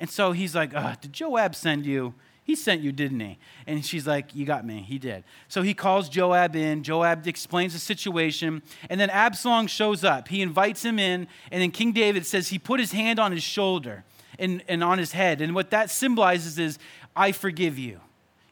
And 0.00 0.10
so 0.10 0.32
he's 0.32 0.54
like, 0.54 0.72
Did 1.00 1.12
Joab 1.12 1.54
send 1.54 1.86
you? 1.86 2.14
He 2.44 2.54
sent 2.54 2.82
you, 2.82 2.92
didn't 2.92 3.20
he? 3.20 3.38
And 3.66 3.84
she's 3.84 4.06
like, 4.06 4.34
You 4.34 4.44
got 4.44 4.66
me. 4.66 4.84
He 4.86 4.98
did. 4.98 5.24
So 5.48 5.62
he 5.62 5.72
calls 5.72 6.10
Joab 6.10 6.54
in. 6.54 6.82
Joab 6.82 7.26
explains 7.26 7.72
the 7.72 7.78
situation. 7.78 8.62
And 8.90 9.00
then 9.00 9.08
Absalom 9.08 9.66
shows 9.66 10.04
up. 10.04 10.28
He 10.28 10.42
invites 10.42 10.84
him 10.84 10.98
in. 10.98 11.26
And 11.50 11.62
then 11.62 11.70
King 11.70 11.92
David 11.92 12.26
says 12.26 12.48
he 12.48 12.58
put 12.58 12.80
his 12.80 12.92
hand 12.92 13.18
on 13.18 13.32
his 13.32 13.42
shoulder 13.42 14.04
and, 14.38 14.62
and 14.68 14.84
on 14.84 14.98
his 14.98 15.12
head. 15.12 15.40
And 15.40 15.54
what 15.54 15.70
that 15.70 15.90
symbolizes 15.90 16.58
is, 16.58 16.78
I 17.16 17.32
forgive 17.32 17.78
you. 17.78 18.00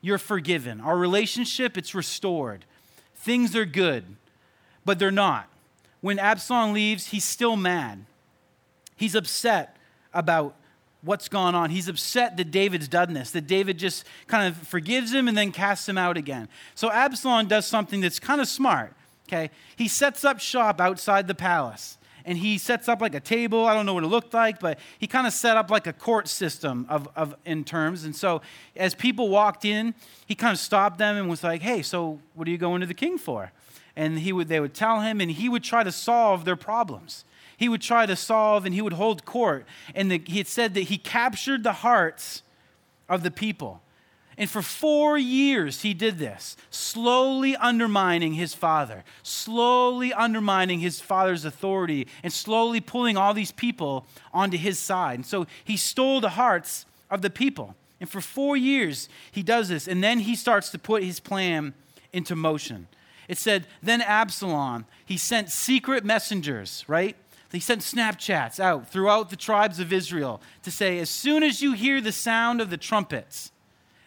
You're 0.01 0.19
forgiven. 0.19 0.81
Our 0.81 0.97
relationship, 0.97 1.77
it's 1.77 1.95
restored. 1.95 2.65
Things 3.15 3.55
are 3.55 3.67
good, 3.67 4.05
but 4.87 4.99
they're 4.99 5.11
not. 5.11 5.49
When 6.01 6.19
Absalom 6.19 6.73
leaves, 6.73 7.09
he's 7.09 7.25
still 7.25 7.57
mad. 7.57 8.07
He's 8.97 9.15
upset 9.15 9.77
about 10.15 10.57
what's 11.03 11.29
gone 11.29 11.55
on. 11.55 11.71
He's 11.71 11.89
upset 11.89 12.37
that 12.37 12.51
David's 12.51 12.89
done 12.89 13.13
this, 13.13 13.33
that 13.33 13.47
David 13.47 13.79
just 13.79 14.05
kind 14.27 14.49
of 14.49 14.57
forgives 14.69 15.13
him 15.13 15.29
and 15.29 15.37
then 15.37 15.53
casts 15.53 15.89
him 15.89 15.99
out 15.99 16.17
again. 16.17 16.49
So 16.75 16.91
Absalom 16.91 17.49
does 17.49 17.67
something 17.67 18.01
that's 18.01 18.19
kind 18.19 18.41
of 18.41 18.49
smart, 18.49 18.95
okay? 19.29 19.51
He 19.77 19.89
sets 19.89 20.25
up 20.25 20.41
shop 20.41 20.81
outside 20.81 21.27
the 21.27 21.35
palace. 21.35 21.99
And 22.25 22.39
he 22.39 22.57
sets 22.57 22.89
up 22.89 23.01
like 23.01 23.17
a 23.17 23.21
table. 23.21 23.67
I 23.67 23.75
don't 23.75 23.85
know 23.85 23.95
what 23.95 24.05
it 24.05 24.07
looked 24.07 24.33
like, 24.33 24.61
but 24.61 24.79
he 25.01 25.09
kind 25.09 25.27
of 25.27 25.33
set 25.33 25.57
up 25.57 25.73
like 25.73 25.89
a 25.89 25.93
court 25.93 26.29
system 26.29 26.87
of, 26.89 27.09
of 27.17 27.35
in 27.45 27.65
terms. 27.65 28.05
And 28.05 28.15
so 28.15 28.43
as 28.77 28.95
people 28.95 29.29
walked 29.29 29.65
in, 29.65 29.93
he 30.27 30.37
kind 30.37 30.53
of 30.53 30.61
stopped 30.61 30.99
them 30.99 31.17
and 31.17 31.29
was 31.29 31.43
like, 31.43 31.63
hey, 31.63 31.83
so 31.83 32.21
what 32.35 32.47
are 32.47 32.53
you 32.53 32.59
going 32.59 32.81
to 32.81 32.87
the 32.87 32.95
king 32.95 33.19
for? 33.19 33.51
And 33.95 34.21
he 34.21 34.33
would, 34.33 34.49
they 34.49 34.61
would 34.61 34.75
tell 34.75 35.01
him, 35.01 35.21
and 35.21 35.31
he 35.31 35.49
would 35.49 35.63
try 35.63 35.83
to 35.83 35.93
solve 35.93 36.45
their 36.45 36.57
problems 36.57 37.25
he 37.63 37.69
would 37.69 37.81
try 37.81 38.07
to 38.07 38.17
solve 38.17 38.67
and 38.67 38.75
he 38.75 38.83
would 38.83 38.95
hold 38.95 39.25
court. 39.25 39.65
And 39.95 40.11
the, 40.11 40.21
he 40.27 40.39
had 40.39 40.49
said 40.49 40.75
that 40.75 40.83
he 40.83 40.99
captured 40.99 41.63
the 41.63 41.75
hearts 41.75 42.43
of 43.09 43.23
the 43.23 43.31
people. 43.31 43.81
And 44.37 44.51
for 44.51 44.63
four 44.63 45.17
years, 45.17 45.83
he 45.83 45.95
did 45.95 46.19
this, 46.19 46.57
slowly 46.71 47.55
undermining 47.55 48.35
his 48.35 48.53
father, 48.53 49.05
slowly 49.23 50.13
undermining 50.13 50.81
his 50.81 51.01
father's 51.01 51.45
authority, 51.45 52.09
and 52.25 52.33
slowly 52.33 52.81
pulling 52.81 53.17
all 53.17 53.33
these 53.33 53.53
people 53.53 54.07
onto 54.33 54.57
his 54.57 54.81
side. 54.81 55.21
And 55.21 55.27
so 55.27 55.47
he 55.63 55.77
stole 55.77 56.21
the 56.21 56.31
hearts 56.31 56.85
of 57.11 57.23
the 57.23 57.31
people. 57.31 57.77
And 58.01 58.11
for 58.11 58.21
four 58.21 58.57
years, 58.57 59.09
he 59.31 59.45
does 59.45 59.69
this. 59.69 59.87
And 59.87 60.03
then 60.03 60.19
he 60.19 60.35
starts 60.35 60.71
to 60.71 60.81
put 60.81 61.05
his 61.05 61.21
plan 61.21 61.75
into 62.13 62.35
motion. 62.35 62.89
It 63.29 63.39
said, 63.39 63.67
then 63.83 64.01
Absalom, 64.01 64.87
he 65.05 65.17
sent 65.17 65.51
secret 65.51 66.05
messengers, 66.05 66.85
right? 66.89 67.17
He 67.53 67.61
sent 67.61 67.83
Snapchats 67.83 68.59
out 68.59 68.89
throughout 68.89 69.31
the 69.31 69.37
tribes 69.37 69.79
of 69.79 69.93
Israel 69.93 70.41
to 70.63 70.71
say, 70.71 70.99
as 70.99 71.11
soon 71.11 71.43
as 71.43 71.61
you 71.61 71.73
hear 71.73 72.01
the 72.01 72.13
sound 72.13 72.61
of 72.61 72.71
the 72.71 72.79
trumpets, 72.79 73.53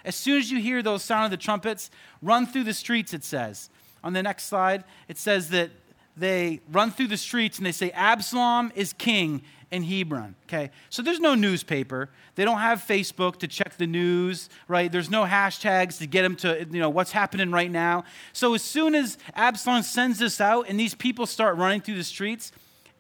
as 0.04 0.16
soon 0.16 0.38
as 0.38 0.52
you 0.52 0.60
hear 0.60 0.82
those 0.82 1.04
sound 1.04 1.26
of 1.26 1.32
the 1.32 1.44
trumpets, 1.44 1.92
run 2.22 2.46
through 2.46 2.64
the 2.64 2.74
streets, 2.74 3.14
it 3.14 3.24
says. 3.24 3.70
On 4.04 4.14
the 4.14 4.24
next 4.24 4.46
slide, 4.46 4.84
it 5.08 5.18
says 5.18 5.50
that 5.50 5.72
they 6.18 6.62
run 6.72 6.92
through 6.92 7.08
the 7.08 7.18
streets 7.18 7.58
and 7.58 7.66
they 7.66 7.72
say, 7.72 7.92
Absalom 7.92 8.72
is 8.76 8.94
king 8.94 9.42
in 9.76 9.84
Hebron. 9.84 10.36
Okay, 10.48 10.72
so 10.90 11.02
there's 11.02 11.20
no 11.20 11.36
newspaper. 11.36 12.10
They 12.36 12.46
don't 12.46 12.60
have 12.60 12.82
Facebook 12.82 13.38
to 13.38 13.48
check 13.48 13.78
the 13.78 13.88
news, 13.88 14.50
right? 14.68 14.92
There's 14.92 15.10
no 15.10 15.24
hashtags 15.26 16.00
to 16.00 16.08
get 16.08 16.24
them 16.24 16.36
to, 16.38 16.68
you 16.72 16.80
know, 16.80 16.90
what's 16.90 17.12
happening 17.12 17.52
right 17.52 17.72
now. 17.72 18.04
So 18.34 18.54
as 18.54 18.62
soon 18.62 18.96
as 18.96 19.18
Absalom 19.36 19.84
sends 19.84 20.20
this 20.20 20.42
out 20.42 20.68
and 20.70 20.80
these 20.80 20.96
people 20.96 21.26
start 21.26 21.58
running 21.58 21.82
through 21.82 21.96
the 21.96 22.04
streets, 22.04 22.52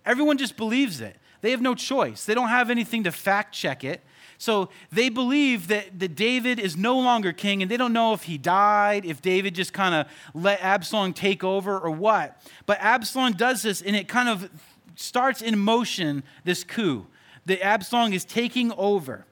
Everyone 0.06 0.38
just 0.38 0.56
believes 0.56 1.02
it. 1.02 1.18
They 1.42 1.52
have 1.52 1.62
no 1.62 1.76
choice. 1.76 2.26
They 2.26 2.36
don't 2.36 2.50
have 2.50 2.70
anything 2.70 3.04
to 3.04 3.12
fact 3.12 3.54
check 3.54 3.84
it. 3.84 4.02
So 4.38 4.70
they 4.92 5.10
believe 5.10 5.68
that, 5.68 6.00
that 6.00 6.16
David 6.16 6.60
is 6.60 6.76
no 6.76 7.00
longer 7.00 7.32
king, 7.32 7.62
and 7.62 7.72
they 7.72 7.78
don't 7.78 7.94
know 7.94 8.14
if 8.14 8.24
he 8.24 8.38
died, 8.38 9.06
if 9.06 9.22
David 9.22 9.56
just 9.56 9.72
kind 9.72 9.96
of 9.96 10.08
let 10.34 10.62
Absalom 10.62 11.14
take 11.14 11.44
over 11.44 11.80
or 11.80 11.90
what. 11.90 12.42
But 12.66 12.80
Absalom 12.82 13.34
does 13.34 13.64
this, 13.64 13.82
and 13.82 13.96
it 13.96 14.08
kind 14.08 14.28
of 14.28 14.50
starts 14.96 15.42
in 15.42 15.58
motion 15.60 16.24
this 16.44 16.64
coup. 16.64 17.08
The 17.46 17.62
Absalom 17.62 18.14
is 18.14 18.26
taking 18.26 18.72
over. 18.74 19.26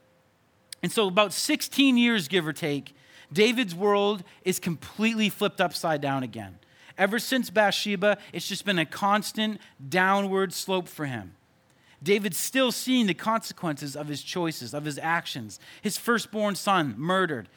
And 0.82 0.92
so, 0.92 1.08
about 1.08 1.34
16 1.34 1.98
years, 1.98 2.28
give 2.28 2.46
or 2.46 2.54
take, 2.54 2.96
David's 3.32 3.74
world 3.74 4.24
is 4.44 4.60
completely 4.60 5.30
flipped 5.30 5.60
upside 5.60 6.02
down 6.02 6.24
again. 6.24 6.60
Ever 6.98 7.18
since 7.18 7.50
Bathsheba, 7.50 8.18
it's 8.32 8.48
just 8.48 8.66
been 8.66 8.78
a 8.78 8.86
constant 8.86 9.60
downward 9.90 10.54
slope 10.54 10.88
for 10.88 11.06
him. 11.06 11.36
David's 12.04 12.38
still 12.38 12.72
seeing 12.72 13.08
the 13.08 13.14
consequences 13.14 13.96
of 13.96 14.08
his 14.08 14.22
choices, 14.22 14.74
of 14.74 14.86
his 14.86 15.00
actions. 15.02 15.60
His 15.82 15.98
firstborn 15.98 16.56
son 16.56 16.96
murdered, 16.98 17.48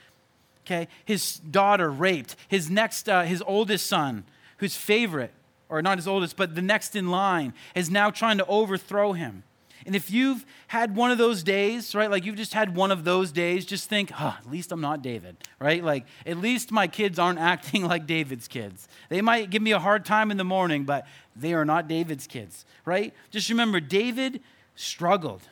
okay? 0.65 0.89
His 1.05 1.39
daughter 1.39 1.91
raped. 1.91 2.37
His 2.49 2.71
next, 2.71 3.09
uh, 3.09 3.23
his 3.23 3.43
oldest 3.47 3.87
son, 3.87 4.25
whose 4.59 4.77
favorite, 4.77 5.33
or 5.69 5.83
not 5.83 5.99
his 5.99 6.09
oldest, 6.09 6.37
but 6.37 6.55
the 6.55 6.63
next 6.63 6.97
in 6.97 7.11
line, 7.11 7.53
is 7.75 7.91
now 7.91 8.11
trying 8.11 8.39
to 8.39 8.47
overthrow 8.47 9.13
him. 9.13 9.43
And 9.87 9.95
if 9.95 10.11
you've 10.11 10.45
had 10.67 10.97
one 10.97 11.13
of 11.13 11.19
those 11.19 11.45
days, 11.45 11.95
right, 11.95 12.11
like 12.11 12.25
you've 12.25 12.37
just 12.37 12.55
had 12.55 12.75
one 12.75 12.91
of 12.91 13.05
those 13.05 13.31
days, 13.31 13.65
just 13.65 13.89
think, 13.89 14.11
huh, 14.11 14.33
at 14.39 14.51
least 14.51 14.73
I'm 14.73 14.81
not 14.81 15.01
David, 15.01 15.37
right? 15.61 15.83
Like, 15.83 16.07
at 16.27 16.39
least 16.39 16.73
my 16.73 16.89
kids 16.89 17.21
aren't 17.21 17.39
acting 17.55 17.85
like 17.85 18.07
David's 18.07 18.49
kids. 18.49 18.89
They 19.09 19.21
might 19.21 19.51
give 19.51 19.63
me 19.63 19.71
a 19.71 19.79
hard 19.79 20.05
time 20.05 20.33
in 20.33 20.39
the 20.39 20.45
morning, 20.45 20.85
but 20.85 21.07
they 21.37 21.55
are 21.55 21.65
not 21.65 21.87
David's 21.87 22.27
kids, 22.27 22.65
right? 22.85 23.15
Just 23.31 23.49
remember, 23.49 23.79
David 23.79 24.41
struggled. 24.75 25.43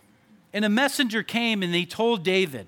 And 0.53 0.65
a 0.65 0.69
messenger 0.69 1.23
came 1.23 1.63
and 1.63 1.73
he 1.75 1.87
told 1.87 2.25
David, 2.25 2.67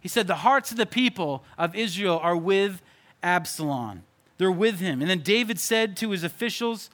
he 0.00 0.08
said, 0.08 0.26
The 0.26 0.36
hearts 0.36 0.70
of 0.70 0.76
the 0.76 0.86
people 0.86 1.44
of 1.56 1.74
Israel 1.74 2.20
are 2.22 2.36
with 2.36 2.82
Absalom. 3.22 4.02
They're 4.38 4.50
with 4.50 4.80
him. 4.80 5.00
And 5.00 5.10
then 5.10 5.20
David 5.20 5.58
said 5.58 5.96
to 5.98 6.10
his 6.10 6.24
officials, 6.24 6.90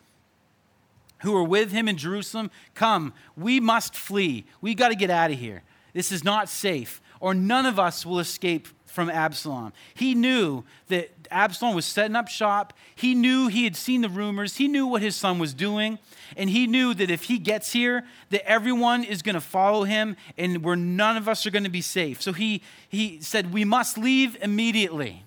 who 1.25 1.33
were 1.33 1.45
with 1.45 1.73
him 1.73 1.89
in 1.89 1.97
Jerusalem, 1.97 2.51
Come, 2.75 3.13
we 3.37 3.59
must 3.59 3.97
flee. 3.97 4.45
We 4.61 4.75
got 4.75 4.89
to 4.91 4.95
get 4.95 5.11
out 5.11 5.31
of 5.31 5.39
here. 5.39 5.63
This 5.93 6.13
is 6.13 6.23
not 6.23 6.49
safe, 6.49 7.01
or 7.19 7.35
none 7.35 7.67
of 7.67 7.79
us 7.79 8.05
will 8.05 8.19
escape 8.19 8.69
from 8.85 9.11
Absalom. 9.11 9.73
He 9.95 10.15
knew 10.15 10.65
that 10.89 11.11
Absalom 11.31 11.75
was 11.75 11.85
setting 11.85 12.15
up 12.15 12.29
shop. 12.29 12.73
He 12.95 13.15
knew 13.15 13.49
he 13.49 13.65
had 13.65 13.75
seen 13.75 14.03
the 14.03 14.09
rumors. 14.09 14.57
He 14.57 14.69
knew 14.69 14.87
what 14.87 15.03
his 15.03 15.17
son 15.17 15.41
was 15.41 15.53
doing. 15.53 15.99
And 16.37 16.49
he 16.49 16.69
knew 16.69 16.95
that 16.95 17.11
if 17.11 17.25
he 17.25 17.39
gets 17.39 17.73
here, 17.73 18.05
that 18.31 18.49
everyone 18.49 19.03
is 19.03 19.23
going 19.23 19.35
to 19.35 19.41
follow 19.41 19.83
him 19.83 20.17
and 20.39 20.63
where 20.63 20.77
none 20.77 21.17
of 21.17 21.29
us 21.29 21.45
are 21.45 21.51
going 21.51 21.65
to 21.65 21.71
be 21.71 21.81
safe. 21.81 22.23
So 22.23 22.33
he, 22.33 22.63
he 22.89 23.19
said, 23.21 23.53
We 23.53 23.65
must 23.65 23.99
leave 23.99 24.37
immediately. 24.41 25.25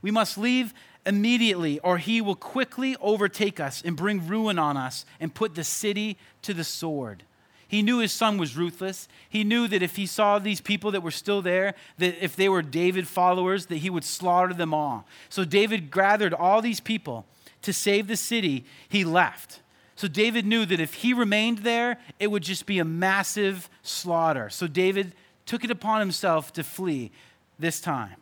We 0.00 0.10
must 0.10 0.36
leave 0.36 0.74
immediately, 1.04 1.78
or 1.80 1.98
he 1.98 2.20
will 2.20 2.36
quickly 2.36 2.96
overtake 3.00 3.58
us 3.58 3.82
and 3.84 3.96
bring 3.96 4.26
ruin 4.26 4.58
on 4.58 4.76
us 4.76 5.04
and 5.20 5.34
put 5.34 5.54
the 5.54 5.64
city 5.64 6.16
to 6.42 6.54
the 6.54 6.64
sword. 6.64 7.24
He 7.66 7.80
knew 7.80 8.00
his 8.00 8.12
son 8.12 8.36
was 8.36 8.54
ruthless. 8.54 9.08
He 9.30 9.44
knew 9.44 9.66
that 9.66 9.82
if 9.82 9.96
he 9.96 10.04
saw 10.04 10.38
these 10.38 10.60
people 10.60 10.90
that 10.90 11.02
were 11.02 11.10
still 11.10 11.40
there, 11.40 11.74
that 11.96 12.22
if 12.22 12.36
they 12.36 12.48
were 12.50 12.60
David 12.60 13.08
followers, 13.08 13.66
that 13.66 13.78
he 13.78 13.88
would 13.88 14.04
slaughter 14.04 14.52
them 14.52 14.74
all. 14.74 15.06
So 15.30 15.46
David 15.46 15.90
gathered 15.90 16.34
all 16.34 16.60
these 16.60 16.80
people 16.80 17.24
to 17.62 17.72
save 17.72 18.08
the 18.08 18.16
city. 18.16 18.66
He 18.88 19.04
left. 19.04 19.60
So 19.96 20.06
David 20.06 20.44
knew 20.44 20.66
that 20.66 20.80
if 20.80 20.94
he 20.94 21.14
remained 21.14 21.58
there, 21.58 21.98
it 22.20 22.30
would 22.30 22.42
just 22.42 22.66
be 22.66 22.78
a 22.78 22.84
massive 22.84 23.70
slaughter. 23.82 24.50
So 24.50 24.66
David 24.66 25.12
took 25.46 25.64
it 25.64 25.70
upon 25.70 26.00
himself 26.00 26.52
to 26.52 26.62
flee 26.62 27.10
this 27.58 27.80
time. 27.80 28.16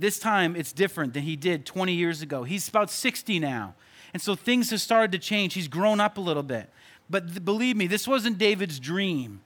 This 0.00 0.18
time 0.18 0.56
it's 0.56 0.72
different 0.72 1.12
than 1.12 1.24
he 1.24 1.36
did 1.36 1.66
20 1.66 1.92
years 1.92 2.22
ago. 2.22 2.42
He's 2.42 2.66
about 2.66 2.90
60 2.90 3.38
now. 3.38 3.74
And 4.14 4.22
so 4.22 4.34
things 4.34 4.70
have 4.70 4.80
started 4.80 5.12
to 5.12 5.18
change. 5.18 5.52
He's 5.52 5.68
grown 5.68 6.00
up 6.00 6.16
a 6.16 6.22
little 6.22 6.42
bit. 6.42 6.70
But 7.10 7.28
th- 7.28 7.44
believe 7.44 7.76
me, 7.76 7.86
this 7.86 8.08
wasn't 8.08 8.38
David's 8.38 8.80
dream. 8.80 9.42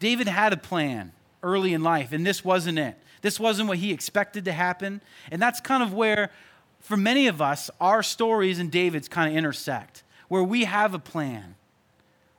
David 0.00 0.26
had 0.26 0.52
a 0.52 0.56
plan 0.56 1.12
early 1.42 1.72
in 1.72 1.84
life, 1.84 2.12
and 2.12 2.26
this 2.26 2.44
wasn't 2.44 2.80
it. 2.80 2.98
This 3.20 3.38
wasn't 3.38 3.68
what 3.68 3.78
he 3.78 3.92
expected 3.92 4.44
to 4.46 4.52
happen. 4.52 5.00
And 5.30 5.40
that's 5.40 5.60
kind 5.60 5.84
of 5.84 5.94
where, 5.94 6.30
for 6.80 6.96
many 6.96 7.28
of 7.28 7.40
us, 7.40 7.70
our 7.80 8.02
stories 8.02 8.58
and 8.58 8.72
David's 8.72 9.08
kind 9.08 9.30
of 9.30 9.38
intersect, 9.38 10.02
where 10.26 10.42
we 10.42 10.64
have 10.64 10.94
a 10.94 10.98
plan. 10.98 11.54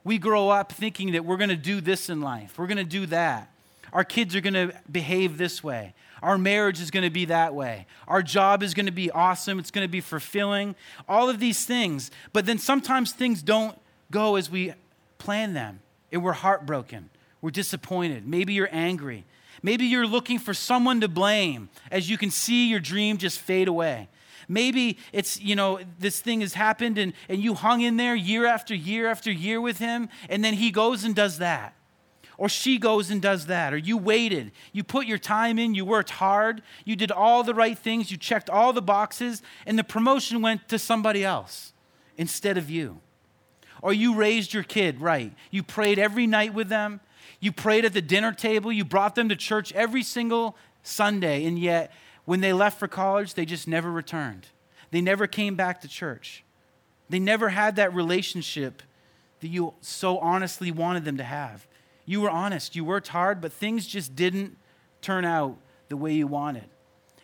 We 0.04 0.18
grow 0.18 0.50
up 0.50 0.70
thinking 0.70 1.12
that 1.12 1.24
we're 1.24 1.38
going 1.38 1.48
to 1.48 1.56
do 1.56 1.80
this 1.80 2.10
in 2.10 2.20
life, 2.20 2.58
we're 2.58 2.66
going 2.66 2.76
to 2.76 2.84
do 2.84 3.06
that. 3.06 3.50
Our 3.94 4.04
kids 4.04 4.34
are 4.34 4.40
going 4.40 4.54
to 4.54 4.74
behave 4.90 5.38
this 5.38 5.62
way. 5.64 5.94
Our 6.24 6.38
marriage 6.38 6.80
is 6.80 6.90
going 6.90 7.02
to 7.02 7.10
be 7.10 7.26
that 7.26 7.54
way. 7.54 7.86
Our 8.08 8.22
job 8.22 8.62
is 8.62 8.72
going 8.72 8.86
to 8.86 8.92
be 8.92 9.10
awesome. 9.10 9.58
It's 9.58 9.70
going 9.70 9.84
to 9.84 9.92
be 9.92 10.00
fulfilling. 10.00 10.74
All 11.06 11.28
of 11.28 11.38
these 11.38 11.66
things. 11.66 12.10
But 12.32 12.46
then 12.46 12.56
sometimes 12.56 13.12
things 13.12 13.42
don't 13.42 13.78
go 14.10 14.36
as 14.36 14.50
we 14.50 14.72
plan 15.18 15.52
them, 15.52 15.80
and 16.10 16.24
we're 16.24 16.32
heartbroken. 16.32 17.10
We're 17.42 17.50
disappointed. 17.50 18.26
Maybe 18.26 18.54
you're 18.54 18.70
angry. 18.72 19.24
Maybe 19.62 19.84
you're 19.84 20.06
looking 20.06 20.38
for 20.38 20.54
someone 20.54 21.02
to 21.02 21.08
blame 21.08 21.68
as 21.90 22.08
you 22.08 22.16
can 22.16 22.30
see 22.30 22.68
your 22.68 22.80
dream 22.80 23.18
just 23.18 23.38
fade 23.38 23.68
away. 23.68 24.08
Maybe 24.48 24.96
it's, 25.12 25.38
you 25.40 25.54
know, 25.54 25.80
this 25.98 26.20
thing 26.20 26.40
has 26.40 26.54
happened 26.54 26.96
and, 26.96 27.12
and 27.28 27.42
you 27.42 27.52
hung 27.52 27.82
in 27.82 27.98
there 27.98 28.14
year 28.14 28.46
after 28.46 28.74
year 28.74 29.08
after 29.08 29.30
year 29.30 29.60
with 29.60 29.76
him, 29.76 30.08
and 30.30 30.42
then 30.42 30.54
he 30.54 30.70
goes 30.70 31.04
and 31.04 31.14
does 31.14 31.36
that. 31.38 31.74
Or 32.36 32.48
she 32.48 32.78
goes 32.78 33.10
and 33.10 33.22
does 33.22 33.46
that. 33.46 33.72
Or 33.72 33.76
you 33.76 33.96
waited. 33.96 34.52
You 34.72 34.84
put 34.84 35.06
your 35.06 35.18
time 35.18 35.58
in. 35.58 35.74
You 35.74 35.84
worked 35.84 36.10
hard. 36.10 36.62
You 36.84 36.96
did 36.96 37.10
all 37.10 37.42
the 37.42 37.54
right 37.54 37.78
things. 37.78 38.10
You 38.10 38.16
checked 38.16 38.50
all 38.50 38.72
the 38.72 38.82
boxes. 38.82 39.42
And 39.66 39.78
the 39.78 39.84
promotion 39.84 40.42
went 40.42 40.68
to 40.68 40.78
somebody 40.78 41.24
else 41.24 41.72
instead 42.16 42.58
of 42.58 42.68
you. 42.68 43.00
Or 43.82 43.92
you 43.92 44.14
raised 44.14 44.52
your 44.54 44.62
kid 44.62 45.00
right. 45.00 45.32
You 45.50 45.62
prayed 45.62 45.98
every 45.98 46.26
night 46.26 46.54
with 46.54 46.68
them. 46.68 47.00
You 47.40 47.52
prayed 47.52 47.84
at 47.84 47.92
the 47.92 48.02
dinner 48.02 48.32
table. 48.32 48.72
You 48.72 48.84
brought 48.84 49.14
them 49.14 49.28
to 49.28 49.36
church 49.36 49.72
every 49.72 50.02
single 50.02 50.56
Sunday. 50.82 51.44
And 51.44 51.58
yet, 51.58 51.92
when 52.24 52.40
they 52.40 52.52
left 52.52 52.78
for 52.78 52.88
college, 52.88 53.34
they 53.34 53.44
just 53.44 53.68
never 53.68 53.90
returned. 53.90 54.48
They 54.90 55.00
never 55.00 55.26
came 55.26 55.54
back 55.54 55.80
to 55.82 55.88
church. 55.88 56.44
They 57.10 57.18
never 57.18 57.50
had 57.50 57.76
that 57.76 57.94
relationship 57.94 58.82
that 59.40 59.48
you 59.48 59.74
so 59.80 60.18
honestly 60.18 60.70
wanted 60.70 61.04
them 61.04 61.18
to 61.18 61.24
have. 61.24 61.66
You 62.06 62.20
were 62.20 62.30
honest, 62.30 62.76
you 62.76 62.84
worked 62.84 63.08
hard, 63.08 63.40
but 63.40 63.52
things 63.52 63.86
just 63.86 64.14
didn't 64.14 64.56
turn 65.00 65.24
out 65.24 65.56
the 65.88 65.96
way 65.96 66.12
you 66.12 66.26
wanted. 66.26 66.64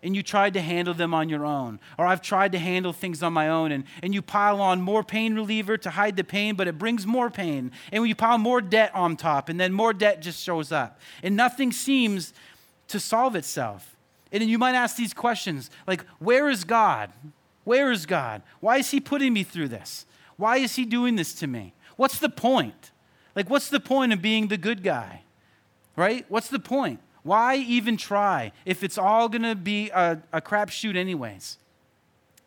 And 0.03 0.16
you 0.16 0.23
tried 0.23 0.55
to 0.55 0.62
handle 0.62 0.95
them 0.95 1.12
on 1.12 1.29
your 1.29 1.45
own. 1.45 1.79
Or 1.99 2.07
I've 2.07 2.23
tried 2.23 2.53
to 2.53 2.59
handle 2.59 2.95
things 2.95 3.23
on 3.23 3.35
my 3.35 3.49
own. 3.49 3.71
And, 3.71 3.85
and 4.03 4.14
you 4.14 4.23
pile 4.23 4.61
on 4.61 4.81
more 4.81 5.05
pain 5.05 5.35
reliever 5.35 5.77
to 5.77 5.90
hide 5.90 6.16
the 6.16 6.25
pain, 6.25 6.55
but 6.55 6.66
it 6.66 6.79
brings 6.79 7.07
more 7.07 7.29
pain. 7.29 7.73
And 7.93 8.09
you 8.09 8.14
pile 8.14 8.38
more 8.38 8.62
debt 8.62 8.93
on 8.95 9.16
top, 9.16 9.51
and 9.51 9.61
then 9.61 9.75
more 9.75 9.93
debt 9.93 10.23
just 10.23 10.43
shows 10.43 10.73
up. 10.73 10.99
And 11.23 11.37
nothing 11.37 11.71
seems 11.71 12.33
to 12.88 12.99
solve 12.99 13.37
itself. 13.37 13.95
And 14.33 14.40
then 14.40 14.49
you 14.49 14.59
might 14.59 14.75
ask 14.75 14.97
these 14.97 15.12
questions 15.12 15.71
like, 15.87 16.07
where 16.19 16.49
is 16.49 16.64
God? 16.64 17.12
Where 17.64 17.93
is 17.93 18.07
God? 18.07 18.43
Why 18.61 18.79
is 18.79 18.90
He 18.90 19.01
putting 19.01 19.35
me 19.35 19.43
through 19.43 19.69
this? 19.69 20.07
Why 20.37 20.57
is 20.57 20.77
He 20.77 20.87
doing 20.87 21.16
this 21.16 21.35
to 21.35 21.47
me? 21.47 21.75
What's 21.97 22.19
the 22.19 22.31
point? 22.31 22.93
Like, 23.40 23.48
what's 23.48 23.70
the 23.70 23.81
point 23.81 24.12
of 24.12 24.20
being 24.20 24.48
the 24.48 24.59
good 24.59 24.83
guy? 24.83 25.22
Right? 25.96 26.26
What's 26.29 26.48
the 26.48 26.59
point? 26.59 27.00
Why 27.22 27.57
even 27.57 27.96
try 27.96 28.53
if 28.66 28.85
it's 28.85 28.98
all 28.98 29.31
going 29.31 29.44
to 29.44 29.55
be 29.55 29.88
a, 29.88 30.18
a 30.31 30.42
crapshoot, 30.42 30.94
anyways? 30.94 31.57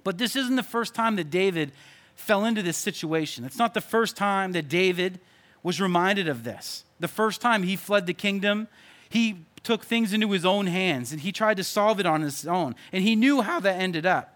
But 0.03 0.19
this 0.19 0.35
isn't 0.35 0.55
the 0.55 0.61
first 0.61 0.93
time 0.93 1.15
that 1.15 1.31
David 1.31 1.71
fell 2.15 2.45
into 2.45 2.61
this 2.61 2.77
situation. 2.77 3.43
It's 3.43 3.57
not 3.57 3.73
the 3.73 3.81
first 3.81 4.15
time 4.15 4.51
that 4.51 4.69
David 4.69 5.19
was 5.63 5.81
reminded 5.81 6.27
of 6.27 6.43
this. 6.43 6.83
The 6.99 7.07
first 7.07 7.41
time 7.41 7.63
he 7.63 7.75
fled 7.75 8.05
the 8.05 8.13
kingdom, 8.13 8.67
he 9.09 9.37
took 9.63 9.83
things 9.83 10.13
into 10.13 10.29
his 10.29 10.45
own 10.45 10.67
hands 10.67 11.11
and 11.11 11.21
he 11.21 11.31
tried 11.31 11.57
to 11.57 11.63
solve 11.63 11.99
it 11.99 12.05
on 12.05 12.21
his 12.21 12.45
own. 12.45 12.75
And 12.91 13.03
he 13.03 13.15
knew 13.15 13.41
how 13.41 13.59
that 13.61 13.81
ended 13.81 14.05
up. 14.05 14.32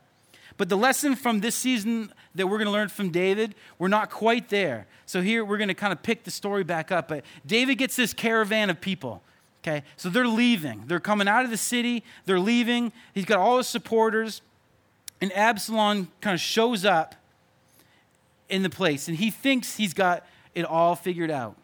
But 0.58 0.70
the 0.70 0.78
lesson 0.78 1.16
from 1.16 1.40
this 1.40 1.56
season 1.56 2.12
that 2.36 2.48
we're 2.48 2.58
going 2.58 2.66
to 2.66 2.72
learn 2.72 2.90
from 2.90 3.10
David, 3.12 3.56
we're 3.78 3.88
not 3.88 4.10
quite 4.10 4.50
there. 4.50 4.88
So 5.06 5.22
here 5.22 5.46
we're 5.46 5.58
going 5.58 5.68
to 5.68 5.76
kind 5.76 5.94
of 5.94 6.02
pick 6.02 6.24
the 6.24 6.32
story 6.32 6.64
back 6.64 6.92
up. 6.92 7.08
But 7.08 7.24
David 7.46 7.76
gets 7.76 7.96
this 7.96 8.14
caravan 8.14 8.70
of 8.70 8.82
people. 8.82 9.22
Okay, 9.64 9.84
so 9.98 10.10
they're 10.10 10.28
leaving. 10.28 10.84
They're 10.88 11.00
coming 11.00 11.28
out 11.28 11.44
of 11.44 11.52
the 11.52 11.58
city. 11.58 12.04
They're 12.26 12.40
leaving. 12.40 12.92
He's 13.14 13.26
got 13.26 13.40
all 13.40 13.58
his 13.58 13.68
supporters. 13.68 14.42
And 15.22 15.32
Absalom 15.34 16.10
kind 16.22 16.34
of 16.34 16.40
shows 16.40 16.86
up 16.86 17.16
in 18.50 18.64
the 18.64 18.70
place. 18.70 19.08
And 19.08 19.18
he 19.18 19.30
thinks 19.30 19.76
he's 19.76 19.94
got 19.94 20.26
it 20.56 20.66
all 20.66 20.96
figured 20.96 21.32
out 21.32 21.56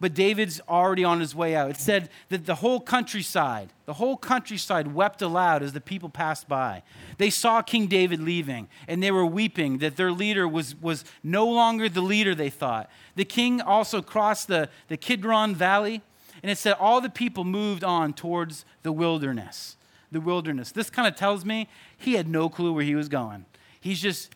but 0.00 0.14
David's 0.14 0.60
already 0.66 1.04
on 1.04 1.20
his 1.20 1.34
way 1.34 1.54
out. 1.54 1.70
It 1.70 1.76
said 1.76 2.08
that 2.30 2.46
the 2.46 2.56
whole 2.56 2.80
countryside, 2.80 3.72
the 3.84 3.92
whole 3.92 4.16
countryside 4.16 4.94
wept 4.94 5.20
aloud 5.20 5.62
as 5.62 5.74
the 5.74 5.80
people 5.80 6.08
passed 6.08 6.48
by. 6.48 6.82
They 7.18 7.28
saw 7.28 7.60
King 7.60 7.86
David 7.86 8.20
leaving, 8.20 8.68
and 8.88 9.02
they 9.02 9.10
were 9.10 9.26
weeping 9.26 9.78
that 9.78 9.96
their 9.96 10.10
leader 10.10 10.48
was, 10.48 10.74
was 10.80 11.04
no 11.22 11.46
longer 11.46 11.88
the 11.88 12.00
leader 12.00 12.34
they 12.34 12.48
thought. 12.48 12.90
The 13.14 13.26
king 13.26 13.60
also 13.60 14.00
crossed 14.00 14.48
the, 14.48 14.70
the 14.88 14.96
Kidron 14.96 15.54
Valley, 15.54 16.00
and 16.42 16.50
it 16.50 16.56
said 16.56 16.72
all 16.80 17.02
the 17.02 17.10
people 17.10 17.44
moved 17.44 17.84
on 17.84 18.14
towards 18.14 18.64
the 18.82 18.92
wilderness. 18.92 19.76
The 20.10 20.20
wilderness. 20.20 20.72
This 20.72 20.88
kind 20.88 21.06
of 21.06 21.14
tells 21.14 21.44
me 21.44 21.68
he 21.96 22.14
had 22.14 22.26
no 22.26 22.48
clue 22.48 22.72
where 22.72 22.84
he 22.84 22.94
was 22.94 23.10
going. 23.10 23.44
He's 23.80 24.00
just, 24.00 24.34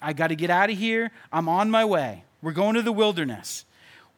I 0.00 0.14
got 0.14 0.28
to 0.28 0.36
get 0.36 0.48
out 0.48 0.70
of 0.70 0.78
here. 0.78 1.10
I'm 1.30 1.48
on 1.50 1.70
my 1.70 1.84
way. 1.84 2.24
We're 2.40 2.52
going 2.52 2.74
to 2.74 2.82
the 2.82 2.92
wilderness 2.92 3.66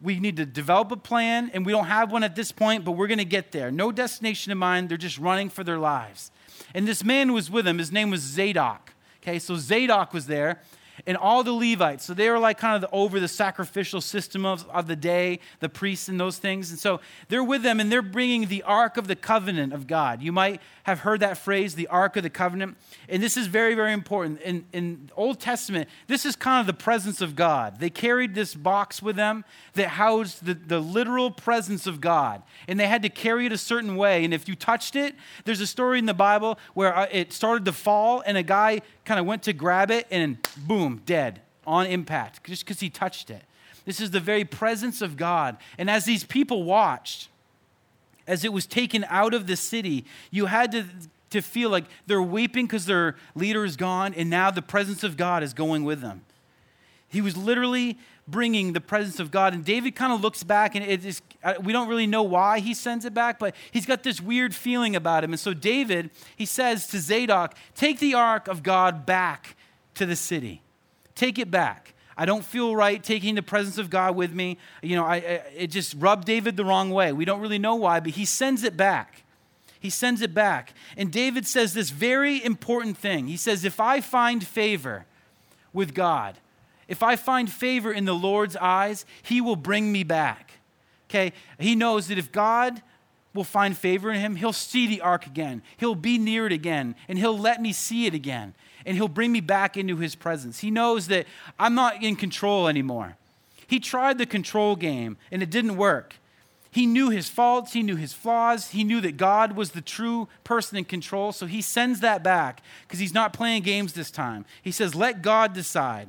we 0.01 0.21
need 0.21 0.37
to 0.37 0.47
develop 0.47 0.93
a 0.93 0.97
plan, 0.97 1.51
and 1.55 1.65
we 1.65 1.73
don't 1.73 1.87
have 1.87 2.13
one 2.13 2.23
at 2.25 2.37
this 2.37 2.53
point, 2.53 2.85
but 2.85 2.93
we're 2.93 3.07
going 3.07 3.19
to 3.19 3.25
get 3.25 3.53
there. 3.53 3.71
No 3.71 3.91
destination 3.93 4.53
in 4.53 4.59
mind. 4.59 4.89
They're 4.89 4.99
just 4.99 5.19
running 5.19 5.49
for 5.49 5.65
their 5.65 5.79
lives. 5.79 6.31
And 6.75 6.87
this 6.87 7.05
man 7.05 7.33
was 7.33 7.51
with 7.51 7.67
him. 7.67 7.79
His 7.79 7.93
name 7.93 8.11
was 8.11 8.21
Zadok. 8.21 8.93
Okay, 9.23 9.39
so 9.39 9.57
Zadok 9.57 10.13
was 10.13 10.27
there, 10.27 10.61
and 11.07 11.17
all 11.17 11.43
the 11.43 11.53
Levites. 11.53 12.05
So 12.05 12.15
they 12.15 12.31
were 12.31 12.39
like 12.39 12.59
kind 12.59 12.75
of 12.75 12.89
the, 12.89 12.95
over 12.95 13.21
the 13.21 13.29
sacrificial 13.29 14.01
system 14.01 14.47
of, 14.47 14.69
of 14.71 14.87
the 14.87 14.97
day, 14.97 15.41
the 15.61 15.69
priests 15.69 16.09
and 16.09 16.19
those 16.19 16.39
things. 16.39 16.71
And 16.71 16.79
so 16.79 17.01
they're 17.29 17.45
with 17.45 17.63
them 17.63 17.81
and 17.81 17.91
they're 17.91 18.03
bringing 18.03 18.47
the 18.47 18.63
Ark 18.63 18.97
of 18.97 19.07
the 19.07 19.17
Covenant 19.17 19.73
of 19.73 19.87
God. 19.87 20.23
You 20.23 20.33
might 20.33 20.61
have 20.85 21.01
heard 21.01 21.21
that 21.21 21.39
phrase, 21.39 21.75
the 21.75 21.87
Ark 21.89 22.17
of 22.17 22.23
the 22.23 22.31
Covenant. 22.31 22.77
And 23.09 23.23
this 23.23 23.37
is 23.37 23.47
very, 23.47 23.75
very 23.75 23.93
important. 23.93 24.41
In, 24.43 24.67
in 24.73 25.11
Old 25.17 25.41
Testament, 25.41 25.89
this 26.07 26.25
is 26.25 26.37
kind 26.37 26.61
of 26.61 26.67
the 26.67 26.81
presence 26.81 27.21
of 27.21 27.35
God. 27.35 27.81
They 27.81 27.91
carried 27.91 28.35
this 28.35 28.55
box 28.55 29.03
with 29.03 29.17
them 29.17 29.45
that 29.75 29.89
housed 29.89 30.45
the, 30.45 30.55
the 30.55 30.81
literal 30.81 31.31
presence 31.31 31.87
of 31.87 32.01
God. 32.01 32.43
And 32.69 32.79
they 32.79 32.87
had 32.87 33.03
to 33.03 33.09
carry 33.09 33.47
it 33.47 33.53
a 33.53 33.59
certain 33.59 33.97
way. 33.97 34.25
And 34.25 34.33
if 34.33 34.49
you 34.49 34.55
touched 34.55 34.97
it, 34.97 35.15
there's 35.45 35.61
a 35.61 35.67
story 35.67 35.99
in 35.99 36.07
the 36.07 36.15
Bible 36.15 36.59
where 36.75 36.95
uh, 36.95 37.07
it 37.11 37.33
started 37.33 37.65
to 37.65 37.73
fall 37.73 38.23
and 38.27 38.37
a 38.37 38.43
guy 38.43 38.81
kind 39.05 39.21
of 39.21 39.27
went 39.27 39.43
to 39.45 39.53
grab 39.53 39.91
it 39.91 40.07
and 40.11 40.39
boom, 40.57 41.03
dead 41.07 41.41
on 41.67 41.87
impact 41.87 42.45
just 42.45 42.65
because 42.65 42.81
he 42.81 42.91
touched 42.91 43.31
it. 43.31 43.43
This 43.85 44.01
is 44.01 44.11
the 44.11 44.21
very 44.21 44.45
presence 44.45 45.03
of 45.03 45.17
God. 45.17 45.57
And 45.77 45.91
as 45.91 46.05
these 46.05 46.25
people 46.25 46.65
watched, 46.65 47.29
as 48.27 48.45
it 48.45 48.53
was 48.53 48.67
taken 48.67 49.05
out 49.09 49.35
of 49.35 49.47
the 49.47 49.57
city, 49.57 50.05
you 50.31 50.47
had 50.47 50.73
to, 50.73 50.85
to 51.31 51.43
feel 51.43 51.69
like 51.69 51.85
they're 52.07 52.23
weeping 52.23 52.67
because 52.67 52.87
their 52.87 53.17
leader 53.35 53.65
is 53.65 53.77
gone, 53.77 54.15
and 54.15 54.31
now 54.31 54.51
the 54.51 54.63
presence 54.63 55.05
of 55.05 55.17
God 55.17 55.43
is 55.43 55.53
going 55.53 55.85
with 55.85 56.01
them. 56.01 56.23
He 57.09 57.21
was 57.21 57.37
literally 57.37 57.99
bringing 58.27 58.73
the 58.73 58.81
presence 58.81 59.21
of 59.21 59.31
God. 59.31 59.55
And 59.55 59.65
David 59.65 59.95
kind 59.95 60.13
of 60.13 60.21
looks 60.21 60.43
back, 60.43 60.75
and 60.75 60.85
it 60.85 61.05
is, 61.05 61.21
we 61.63 61.73
don't 61.73 61.89
really 61.89 62.07
know 62.07 62.23
why 62.23 62.61
he 62.61 62.75
sends 62.75 63.05
it 63.05 63.15
back, 63.15 63.39
but 63.39 63.55
he's 63.71 63.87
got 63.87 64.03
this 64.03 64.21
weird 64.21 64.55
feeling 64.55 64.97
about 64.97 65.25
him. 65.25 65.33
And 65.33 65.41
so 65.41 65.53
David, 65.53 66.11
he 66.37 66.47
says 66.47 66.87
to 66.89 67.01
Zadok, 67.01 67.55
Take 67.75 67.99
the 67.99 68.15
ark 68.15 68.49
of 68.49 68.63
God 68.63 69.05
back 69.05 69.57
to 69.95 70.07
the 70.07 70.17
city. 70.17 70.63
Take 71.15 71.39
it 71.39 71.51
back. 71.51 71.95
I 72.17 72.27
don't 72.27 72.45
feel 72.45 72.77
right 72.77 73.03
taking 73.03 73.35
the 73.35 73.43
presence 73.43 73.77
of 73.77 73.91
God 73.91 74.15
with 74.15 74.33
me. 74.33 74.59
You 74.83 74.97
know, 74.97 75.05
I, 75.05 75.17
I, 75.17 75.43
it 75.57 75.67
just 75.69 75.95
rubbed 75.99 76.27
David 76.27 76.57
the 76.57 76.65
wrong 76.65 76.91
way. 76.91 77.13
We 77.13 77.25
don't 77.25 77.41
really 77.41 77.59
know 77.59 77.75
why, 77.75 78.01
but 78.01 78.13
he 78.13 78.25
sends 78.25 78.63
it 78.63 78.77
back. 78.77 79.23
He 79.81 79.91
sends 79.91 80.23
it 80.23 80.33
back. 80.33 80.73
And 80.97 81.13
David 81.13 81.47
says 81.47 81.75
this 81.75 81.91
very 81.91 82.43
important 82.43 82.97
thing. 82.97 83.27
He 83.27 83.37
says, 83.37 83.65
If 83.65 83.81
I 83.81 84.01
find 84.01 84.47
favor 84.47 85.07
with 85.73 85.93
God, 85.93 86.39
if 86.89 87.03
I 87.03 87.17
find 87.17 87.51
favor 87.51 87.93
in 87.93 88.05
the 88.05 88.15
Lord's 88.15 88.57
eyes, 88.57 89.05
he 89.23 89.41
will 89.41 89.57
bring 89.57 89.93
me 89.93 90.05
back. 90.05 90.53
Okay? 91.11 91.33
He 91.59 91.75
knows 91.75 92.09
that 92.09 92.19
if 92.19 92.33
God 92.33 92.83
will 93.33 93.45
find 93.45 93.77
favor 93.77 94.11
in 94.11 94.21
him, 94.21 94.37
he'll 94.37 94.53
see 94.53 94.87
the 94.87 95.01
ark 95.01 95.27
again. 95.27 95.63
He'll 95.77 95.95
be 95.95 96.19
near 96.19 96.47
it 96.47 96.53
again, 96.53 96.95
and 97.09 97.19
he'll 97.19 97.39
let 97.39 97.61
me 97.61 97.73
see 97.73 98.07
it 98.07 98.15
again 98.15 98.55
and 98.87 98.97
he'll 98.97 99.09
bring 99.09 99.33
me 99.33 99.41
back 99.41 99.77
into 99.77 99.97
his 99.97 100.15
presence. 100.15 100.61
He 100.61 100.71
knows 100.71 101.09
that 101.09 101.27
I'm 101.59 101.75
not 101.75 102.03
in 102.03 102.17
control 102.17 102.69
anymore. 102.69 103.17
He 103.67 103.81
tried 103.81 104.19
the 104.19 104.27
control 104.27 104.77
game 104.77 105.17
and 105.31 105.43
it 105.43 105.51
didn't 105.51 105.77
work. 105.77 106.17
He 106.71 106.87
knew 106.87 107.11
his 107.11 107.29
faults, 107.29 107.73
he 107.73 107.85
knew 107.85 107.95
his 107.95 108.13
flaws, 108.13 108.71
he 108.71 108.83
knew 108.83 109.01
that 109.01 109.17
God 109.17 109.53
was 109.53 109.71
the 109.71 109.81
true 109.81 110.29
person 110.43 110.77
in 110.77 110.85
control, 110.85 111.31
so 111.31 111.47
he 111.47 111.63
sends 111.63 112.01
that 112.01 112.25
back 112.25 112.63
because 112.83 112.99
he's 112.99 113.15
not 113.15 113.33
playing 113.33 113.63
games 113.63 113.93
this 113.93 114.11
time. 114.11 114.45
He 114.61 114.73
says, 114.73 114.93
Let 114.95 115.23
God 115.23 115.53
decide. 115.53 116.09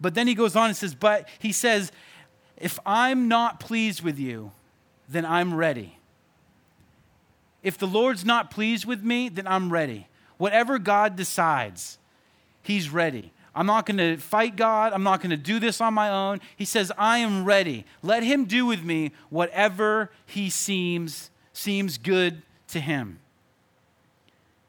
But 0.00 0.14
then 0.14 0.26
he 0.26 0.34
goes 0.34 0.56
on 0.56 0.66
and 0.66 0.76
says, 0.76 0.94
But 0.94 1.28
he 1.38 1.52
says, 1.52 1.92
If 2.56 2.78
I'm 2.84 3.28
not 3.28 3.60
pleased 3.60 4.02
with 4.02 4.18
you, 4.18 4.52
then 5.08 5.24
I'm 5.24 5.54
ready. 5.54 5.98
If 7.62 7.78
the 7.78 7.86
Lord's 7.86 8.24
not 8.24 8.50
pleased 8.50 8.84
with 8.84 9.02
me, 9.02 9.28
then 9.28 9.46
I'm 9.46 9.72
ready. 9.72 10.08
Whatever 10.36 10.78
God 10.78 11.16
decides, 11.16 11.98
He's 12.62 12.90
ready. 12.90 13.32
I'm 13.54 13.66
not 13.66 13.86
going 13.86 13.98
to 13.98 14.16
fight 14.16 14.56
God. 14.56 14.92
I'm 14.92 15.02
not 15.02 15.20
going 15.20 15.30
to 15.30 15.36
do 15.36 15.60
this 15.60 15.80
on 15.80 15.94
my 15.94 16.10
own. 16.10 16.40
He 16.56 16.64
says, 16.64 16.90
I 16.98 17.18
am 17.18 17.44
ready. 17.44 17.84
Let 18.02 18.22
Him 18.22 18.46
do 18.46 18.66
with 18.66 18.82
me 18.82 19.12
whatever 19.30 20.10
He 20.26 20.50
seems, 20.50 21.30
seems 21.52 21.98
good 21.98 22.42
to 22.68 22.80
Him. 22.80 23.20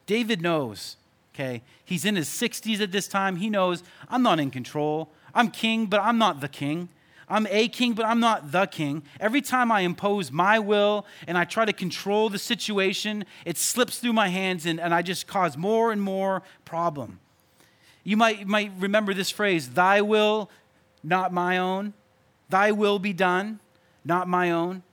David 0.06 0.42
knows, 0.42 0.98
okay? 1.36 1.62
He's 1.84 2.06
in 2.06 2.16
his 2.16 2.30
60s 2.30 2.80
at 2.80 2.92
this 2.92 3.08
time. 3.08 3.36
He 3.36 3.50
knows, 3.50 3.84
I'm 4.10 4.24
not 4.24 4.40
in 4.40 4.52
control. 4.52 5.12
I'm 5.34 5.52
king, 5.52 5.88
but 5.88 6.00
I'm 6.00 6.18
not 6.18 6.40
the 6.40 6.48
king. 6.48 6.90
I'm 7.28 7.48
a 7.50 7.68
king, 7.68 7.94
but 7.94 8.06
I'm 8.06 8.20
not 8.20 8.52
the 8.52 8.68
king. 8.68 9.04
Every 9.20 9.42
time 9.42 9.72
I 9.72 9.82
impose 9.82 10.32
my 10.32 10.60
will 10.60 11.06
and 11.28 11.38
I 11.38 11.44
try 11.44 11.66
to 11.66 11.74
control 11.74 12.30
the 12.30 12.40
situation, 12.40 13.26
it 13.46 13.58
slips 13.58 13.98
through 14.00 14.14
my 14.14 14.30
hands 14.30 14.66
and, 14.66 14.80
and 14.80 14.94
I 14.94 15.02
just 15.02 15.28
cause 15.28 15.58
more 15.58 15.92
and 15.92 16.02
more 16.02 16.44
problem. 16.64 17.20
You 18.04 18.16
might, 18.16 18.48
might 18.48 18.72
remember 18.78 19.14
this 19.14 19.32
phrase 19.32 19.70
Thy 19.70 20.02
will, 20.02 20.50
not 21.04 21.34
my 21.34 21.58
own. 21.58 21.94
Thy 22.50 22.72
will 22.72 23.00
be 23.00 23.12
done, 23.12 23.60
not 24.06 24.28
my 24.28 24.52
own. 24.52 24.84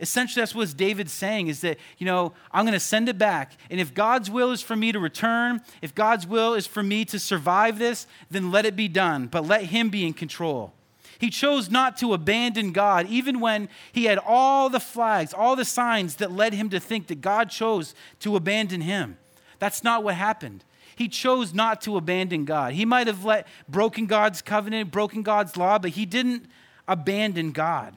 Essentially, 0.00 0.40
that's 0.40 0.54
what 0.54 0.74
David's 0.76 1.12
saying 1.12 1.48
is 1.48 1.60
that, 1.60 1.78
you 1.98 2.06
know, 2.06 2.32
I'm 2.50 2.64
going 2.64 2.72
to 2.72 2.80
send 2.80 3.08
it 3.08 3.18
back. 3.18 3.52
And 3.70 3.78
if 3.78 3.92
God's 3.92 4.30
will 4.30 4.50
is 4.50 4.62
for 4.62 4.74
me 4.74 4.92
to 4.92 4.98
return, 4.98 5.60
if 5.82 5.94
God's 5.94 6.26
will 6.26 6.54
is 6.54 6.66
for 6.66 6.82
me 6.82 7.04
to 7.06 7.18
survive 7.18 7.78
this, 7.78 8.06
then 8.30 8.50
let 8.50 8.64
it 8.64 8.76
be 8.76 8.88
done. 8.88 9.26
But 9.26 9.46
let 9.46 9.64
Him 9.64 9.90
be 9.90 10.06
in 10.06 10.14
control. 10.14 10.72
He 11.18 11.28
chose 11.28 11.70
not 11.70 11.98
to 11.98 12.14
abandon 12.14 12.72
God, 12.72 13.06
even 13.08 13.40
when 13.40 13.68
he 13.92 14.04
had 14.04 14.18
all 14.18 14.70
the 14.70 14.80
flags, 14.80 15.34
all 15.34 15.54
the 15.54 15.66
signs 15.66 16.14
that 16.14 16.32
led 16.32 16.54
him 16.54 16.70
to 16.70 16.80
think 16.80 17.08
that 17.08 17.20
God 17.20 17.50
chose 17.50 17.94
to 18.20 18.36
abandon 18.36 18.80
him. 18.80 19.18
That's 19.58 19.84
not 19.84 20.02
what 20.02 20.14
happened. 20.14 20.64
He 20.96 21.08
chose 21.08 21.52
not 21.52 21.82
to 21.82 21.98
abandon 21.98 22.46
God. 22.46 22.72
He 22.72 22.86
might 22.86 23.06
have 23.06 23.22
let 23.22 23.46
broken 23.68 24.06
God's 24.06 24.40
covenant, 24.40 24.90
broken 24.90 25.22
God's 25.22 25.58
law, 25.58 25.78
but 25.78 25.90
he 25.90 26.06
didn't 26.06 26.46
abandon 26.88 27.52
God. 27.52 27.94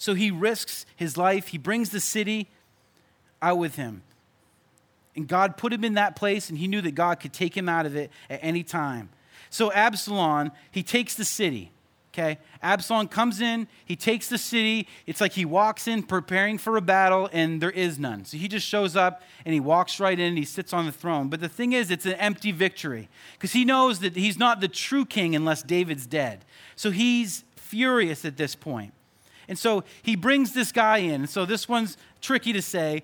So 0.00 0.14
he 0.14 0.30
risks 0.30 0.86
his 0.96 1.18
life. 1.18 1.48
He 1.48 1.58
brings 1.58 1.90
the 1.90 2.00
city 2.00 2.48
out 3.42 3.58
with 3.58 3.76
him. 3.76 4.02
And 5.14 5.28
God 5.28 5.58
put 5.58 5.74
him 5.74 5.84
in 5.84 5.92
that 5.92 6.16
place, 6.16 6.48
and 6.48 6.56
he 6.56 6.68
knew 6.68 6.80
that 6.80 6.94
God 6.94 7.20
could 7.20 7.34
take 7.34 7.54
him 7.54 7.68
out 7.68 7.84
of 7.84 7.94
it 7.94 8.10
at 8.30 8.40
any 8.42 8.62
time. 8.62 9.10
So 9.50 9.70
Absalom, 9.70 10.52
he 10.70 10.82
takes 10.82 11.14
the 11.16 11.24
city. 11.26 11.70
Okay? 12.14 12.38
Absalom 12.62 13.08
comes 13.08 13.42
in, 13.42 13.68
he 13.84 13.94
takes 13.94 14.30
the 14.30 14.38
city. 14.38 14.88
It's 15.04 15.20
like 15.20 15.34
he 15.34 15.44
walks 15.44 15.86
in 15.86 16.02
preparing 16.02 16.56
for 16.56 16.78
a 16.78 16.80
battle, 16.80 17.28
and 17.30 17.60
there 17.60 17.70
is 17.70 17.98
none. 17.98 18.24
So 18.24 18.38
he 18.38 18.48
just 18.48 18.66
shows 18.66 18.96
up 18.96 19.20
and 19.44 19.52
he 19.52 19.60
walks 19.60 20.00
right 20.00 20.18
in 20.18 20.28
and 20.28 20.38
he 20.38 20.46
sits 20.46 20.72
on 20.72 20.86
the 20.86 20.92
throne. 20.92 21.28
But 21.28 21.40
the 21.40 21.48
thing 21.48 21.74
is, 21.74 21.90
it's 21.90 22.06
an 22.06 22.14
empty 22.14 22.52
victory 22.52 23.10
because 23.34 23.52
he 23.52 23.66
knows 23.66 23.98
that 23.98 24.16
he's 24.16 24.38
not 24.38 24.62
the 24.62 24.68
true 24.68 25.04
king 25.04 25.36
unless 25.36 25.62
David's 25.62 26.06
dead. 26.06 26.46
So 26.74 26.90
he's 26.90 27.44
furious 27.54 28.24
at 28.24 28.38
this 28.38 28.54
point. 28.54 28.94
And 29.50 29.58
so 29.58 29.82
he 30.00 30.14
brings 30.14 30.54
this 30.54 30.70
guy 30.70 30.98
in. 30.98 31.26
So 31.26 31.44
this 31.44 31.68
one's 31.68 31.96
tricky 32.20 32.52
to 32.52 32.62
say 32.62 33.02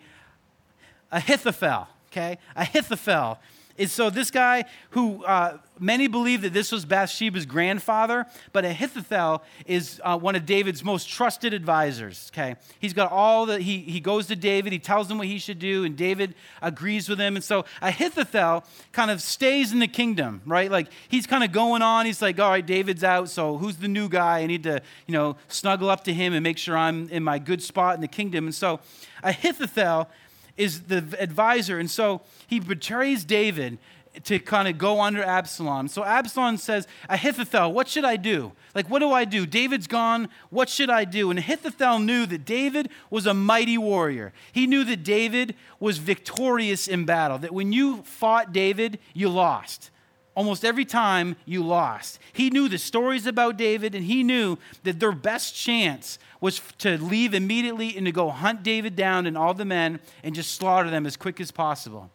Ahithophel. 1.10 1.88
Okay? 2.12 2.38
Ahithophel 2.54 3.40
is 3.76 3.92
so 3.92 4.10
this 4.10 4.30
guy 4.30 4.64
who 4.90 5.24
uh, 5.24 5.58
many 5.78 6.06
believe 6.06 6.42
that 6.42 6.52
this 6.52 6.72
was 6.72 6.84
Bathsheba's 6.84 7.46
grandfather, 7.46 8.26
but 8.52 8.64
Ahithophel 8.64 9.42
is 9.66 10.00
uh, 10.04 10.18
one 10.18 10.34
of 10.36 10.46
David's 10.46 10.82
most 10.82 11.08
trusted 11.08 11.52
advisors. 11.52 12.30
Okay, 12.32 12.56
he's 12.78 12.92
got 12.92 13.12
all 13.12 13.46
the 13.46 13.60
he 13.60 13.78
he 13.80 14.00
goes 14.00 14.26
to 14.28 14.36
David, 14.36 14.72
he 14.72 14.78
tells 14.78 15.10
him 15.10 15.18
what 15.18 15.26
he 15.26 15.38
should 15.38 15.58
do, 15.58 15.84
and 15.84 15.96
David 15.96 16.34
agrees 16.62 17.08
with 17.08 17.18
him. 17.18 17.36
And 17.36 17.44
so 17.44 17.64
Ahithophel 17.82 18.64
kind 18.92 19.10
of 19.10 19.20
stays 19.20 19.72
in 19.72 19.78
the 19.78 19.88
kingdom, 19.88 20.42
right? 20.46 20.70
Like 20.70 20.88
he's 21.08 21.26
kind 21.26 21.44
of 21.44 21.52
going 21.52 21.82
on. 21.82 22.06
He's 22.06 22.22
like, 22.22 22.38
all 22.40 22.50
right, 22.50 22.64
David's 22.64 23.04
out, 23.04 23.28
so 23.28 23.58
who's 23.58 23.76
the 23.76 23.88
new 23.88 24.08
guy? 24.08 24.40
I 24.40 24.46
need 24.46 24.62
to 24.64 24.80
you 25.06 25.12
know 25.12 25.36
snuggle 25.48 25.90
up 25.90 26.04
to 26.04 26.14
him 26.14 26.32
and 26.32 26.42
make 26.42 26.58
sure 26.58 26.76
I'm 26.76 27.08
in 27.10 27.22
my 27.22 27.38
good 27.38 27.62
spot 27.62 27.94
in 27.94 28.00
the 28.00 28.08
kingdom. 28.08 28.46
And 28.46 28.54
so 28.54 28.80
Ahithophel 29.22 30.08
is 30.56 30.82
the 30.82 31.04
advisor. 31.18 31.78
And 31.78 31.90
so 31.90 32.22
he 32.46 32.60
betrays 32.60 33.24
David 33.24 33.78
to 34.24 34.38
kind 34.38 34.66
of 34.66 34.78
go 34.78 35.00
under 35.00 35.22
Absalom. 35.22 35.88
So 35.88 36.02
Absalom 36.02 36.56
says, 36.56 36.86
Ahithophel, 37.08 37.72
what 37.72 37.88
should 37.88 38.04
I 38.04 38.16
do? 38.16 38.52
Like, 38.74 38.88
what 38.88 39.00
do 39.00 39.12
I 39.12 39.24
do? 39.24 39.46
David's 39.46 39.86
gone. 39.86 40.28
What 40.50 40.68
should 40.68 40.90
I 40.90 41.04
do? 41.04 41.30
And 41.30 41.38
Ahithophel 41.38 41.98
knew 41.98 42.26
that 42.26 42.44
David 42.44 42.88
was 43.10 43.26
a 43.26 43.34
mighty 43.34 43.76
warrior. 43.76 44.32
He 44.52 44.66
knew 44.66 44.84
that 44.84 45.02
David 45.02 45.54
was 45.78 45.98
victorious 45.98 46.88
in 46.88 47.04
battle, 47.04 47.38
that 47.38 47.52
when 47.52 47.72
you 47.72 48.02
fought 48.02 48.52
David, 48.52 48.98
you 49.12 49.28
lost. 49.28 49.90
Almost 50.36 50.66
every 50.66 50.84
time 50.84 51.34
you 51.46 51.64
lost. 51.64 52.18
He 52.34 52.50
knew 52.50 52.68
the 52.68 52.76
stories 52.76 53.26
about 53.26 53.56
David, 53.56 53.94
and 53.94 54.04
he 54.04 54.22
knew 54.22 54.58
that 54.82 55.00
their 55.00 55.12
best 55.12 55.56
chance 55.56 56.18
was 56.42 56.60
to 56.78 56.98
leave 57.02 57.32
immediately 57.32 57.96
and 57.96 58.04
to 58.04 58.12
go 58.12 58.28
hunt 58.28 58.62
David 58.62 58.94
down 58.94 59.26
and 59.26 59.36
all 59.36 59.54
the 59.54 59.64
men 59.64 59.98
and 60.22 60.34
just 60.34 60.54
slaughter 60.54 60.90
them 60.90 61.06
as 61.06 61.16
quick 61.16 61.40
as 61.40 61.50
possible. 61.50 62.10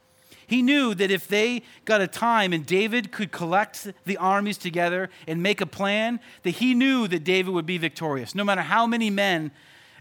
He 0.45 0.61
knew 0.61 0.93
that 0.95 1.09
if 1.09 1.27
they 1.27 1.63
got 1.85 2.01
a 2.01 2.07
time 2.07 2.53
and 2.53 2.65
David 2.65 3.11
could 3.11 3.31
collect 3.31 3.87
the 4.05 4.17
armies 4.17 4.57
together 4.57 5.09
and 5.25 5.41
make 5.41 5.59
a 5.59 5.65
plan, 5.65 6.19
that 6.43 6.51
he 6.51 6.75
knew 6.75 7.07
that 7.07 7.23
David 7.23 7.53
would 7.53 7.65
be 7.65 7.79
victorious, 7.79 8.35
no 8.35 8.43
matter 8.43 8.61
how 8.61 8.85
many 8.85 9.09
men 9.09 9.51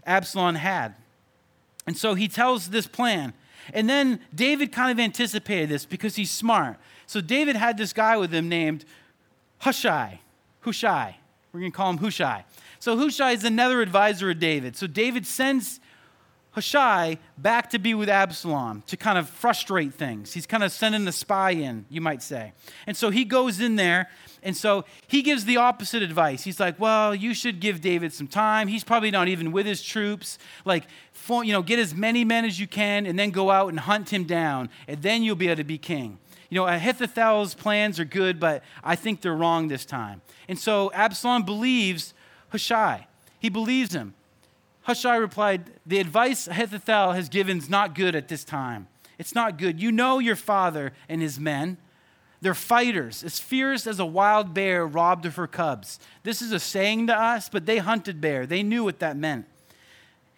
Absalom 0.05 0.55
had. 0.55 0.93
And 1.87 1.97
so 1.97 2.13
he 2.13 2.27
tells 2.27 2.69
this 2.69 2.85
plan. 2.85 3.33
And 3.73 3.89
then 3.89 4.19
David 4.35 4.71
kind 4.71 4.91
of 4.91 5.01
anticipated 5.01 5.69
this 5.69 5.85
because 5.85 6.15
he's 6.17 6.31
smart. 6.31 6.77
So 7.11 7.19
David 7.19 7.57
had 7.57 7.77
this 7.77 7.91
guy 7.91 8.15
with 8.15 8.33
him 8.33 8.47
named 8.47 8.85
Hushai. 9.57 10.21
Hushai. 10.61 11.17
We're 11.51 11.59
going 11.59 11.73
to 11.73 11.75
call 11.75 11.89
him 11.89 11.97
Hushai. 11.97 12.45
So 12.79 12.95
Hushai 12.95 13.31
is 13.31 13.43
another 13.43 13.81
advisor 13.81 14.31
of 14.31 14.39
David. 14.39 14.77
So 14.77 14.87
David 14.87 15.27
sends 15.27 15.81
Hushai 16.51 17.17
back 17.37 17.69
to 17.71 17.79
be 17.79 17.93
with 17.93 18.07
Absalom 18.07 18.83
to 18.87 18.95
kind 18.95 19.17
of 19.17 19.27
frustrate 19.29 19.93
things. 19.93 20.31
He's 20.31 20.45
kind 20.45 20.63
of 20.63 20.71
sending 20.71 21.03
the 21.03 21.11
spy 21.11 21.51
in, 21.51 21.85
you 21.89 21.99
might 21.99 22.23
say. 22.23 22.53
And 22.87 22.95
so 22.95 23.09
he 23.09 23.25
goes 23.25 23.59
in 23.59 23.75
there, 23.75 24.09
and 24.41 24.55
so 24.55 24.85
he 25.05 25.21
gives 25.21 25.43
the 25.43 25.57
opposite 25.57 26.01
advice. 26.01 26.45
He's 26.45 26.61
like, 26.61 26.79
"Well, 26.79 27.13
you 27.13 27.33
should 27.33 27.59
give 27.59 27.81
David 27.81 28.13
some 28.13 28.27
time. 28.27 28.69
He's 28.69 28.85
probably 28.85 29.11
not 29.11 29.27
even 29.27 29.51
with 29.51 29.65
his 29.65 29.83
troops. 29.83 30.37
Like, 30.63 30.85
you 31.27 31.51
know, 31.51 31.61
get 31.61 31.77
as 31.77 31.93
many 31.93 32.23
men 32.23 32.45
as 32.45 32.57
you 32.57 32.67
can, 32.67 33.05
and 33.05 33.19
then 33.19 33.31
go 33.31 33.51
out 33.51 33.67
and 33.67 33.81
hunt 33.81 34.13
him 34.13 34.23
down, 34.23 34.69
and 34.87 35.01
then 35.01 35.23
you'll 35.23 35.35
be 35.35 35.47
able 35.47 35.57
to 35.57 35.65
be 35.65 35.77
king." 35.77 36.17
You 36.51 36.57
know, 36.57 36.67
Ahithophel's 36.67 37.55
plans 37.55 37.97
are 37.97 38.05
good, 38.05 38.37
but 38.37 38.61
I 38.83 38.97
think 38.97 39.21
they're 39.21 39.33
wrong 39.33 39.69
this 39.69 39.85
time. 39.85 40.21
And 40.49 40.59
so 40.59 40.91
Absalom 40.93 41.43
believes 41.43 42.13
Hushai. 42.49 43.07
He 43.39 43.47
believes 43.47 43.95
him. 43.95 44.15
Hushai 44.81 45.15
replied, 45.15 45.71
The 45.85 45.99
advice 45.99 46.49
Ahithophel 46.49 47.13
has 47.13 47.29
given 47.29 47.57
is 47.57 47.69
not 47.69 47.95
good 47.95 48.15
at 48.15 48.27
this 48.27 48.43
time. 48.43 48.89
It's 49.17 49.33
not 49.33 49.57
good. 49.57 49.81
You 49.81 49.93
know 49.93 50.19
your 50.19 50.35
father 50.35 50.91
and 51.07 51.21
his 51.21 51.39
men. 51.39 51.77
They're 52.41 52.53
fighters, 52.53 53.23
as 53.23 53.39
fierce 53.39 53.87
as 53.87 53.99
a 53.99 54.05
wild 54.05 54.53
bear 54.53 54.85
robbed 54.85 55.25
of 55.25 55.37
her 55.37 55.47
cubs. 55.47 55.99
This 56.23 56.41
is 56.41 56.51
a 56.51 56.59
saying 56.59 57.07
to 57.07 57.17
us, 57.17 57.47
but 57.47 57.65
they 57.65 57.77
hunted 57.77 58.19
bear. 58.19 58.45
They 58.45 58.61
knew 58.61 58.83
what 58.83 58.99
that 58.99 59.15
meant. 59.15 59.45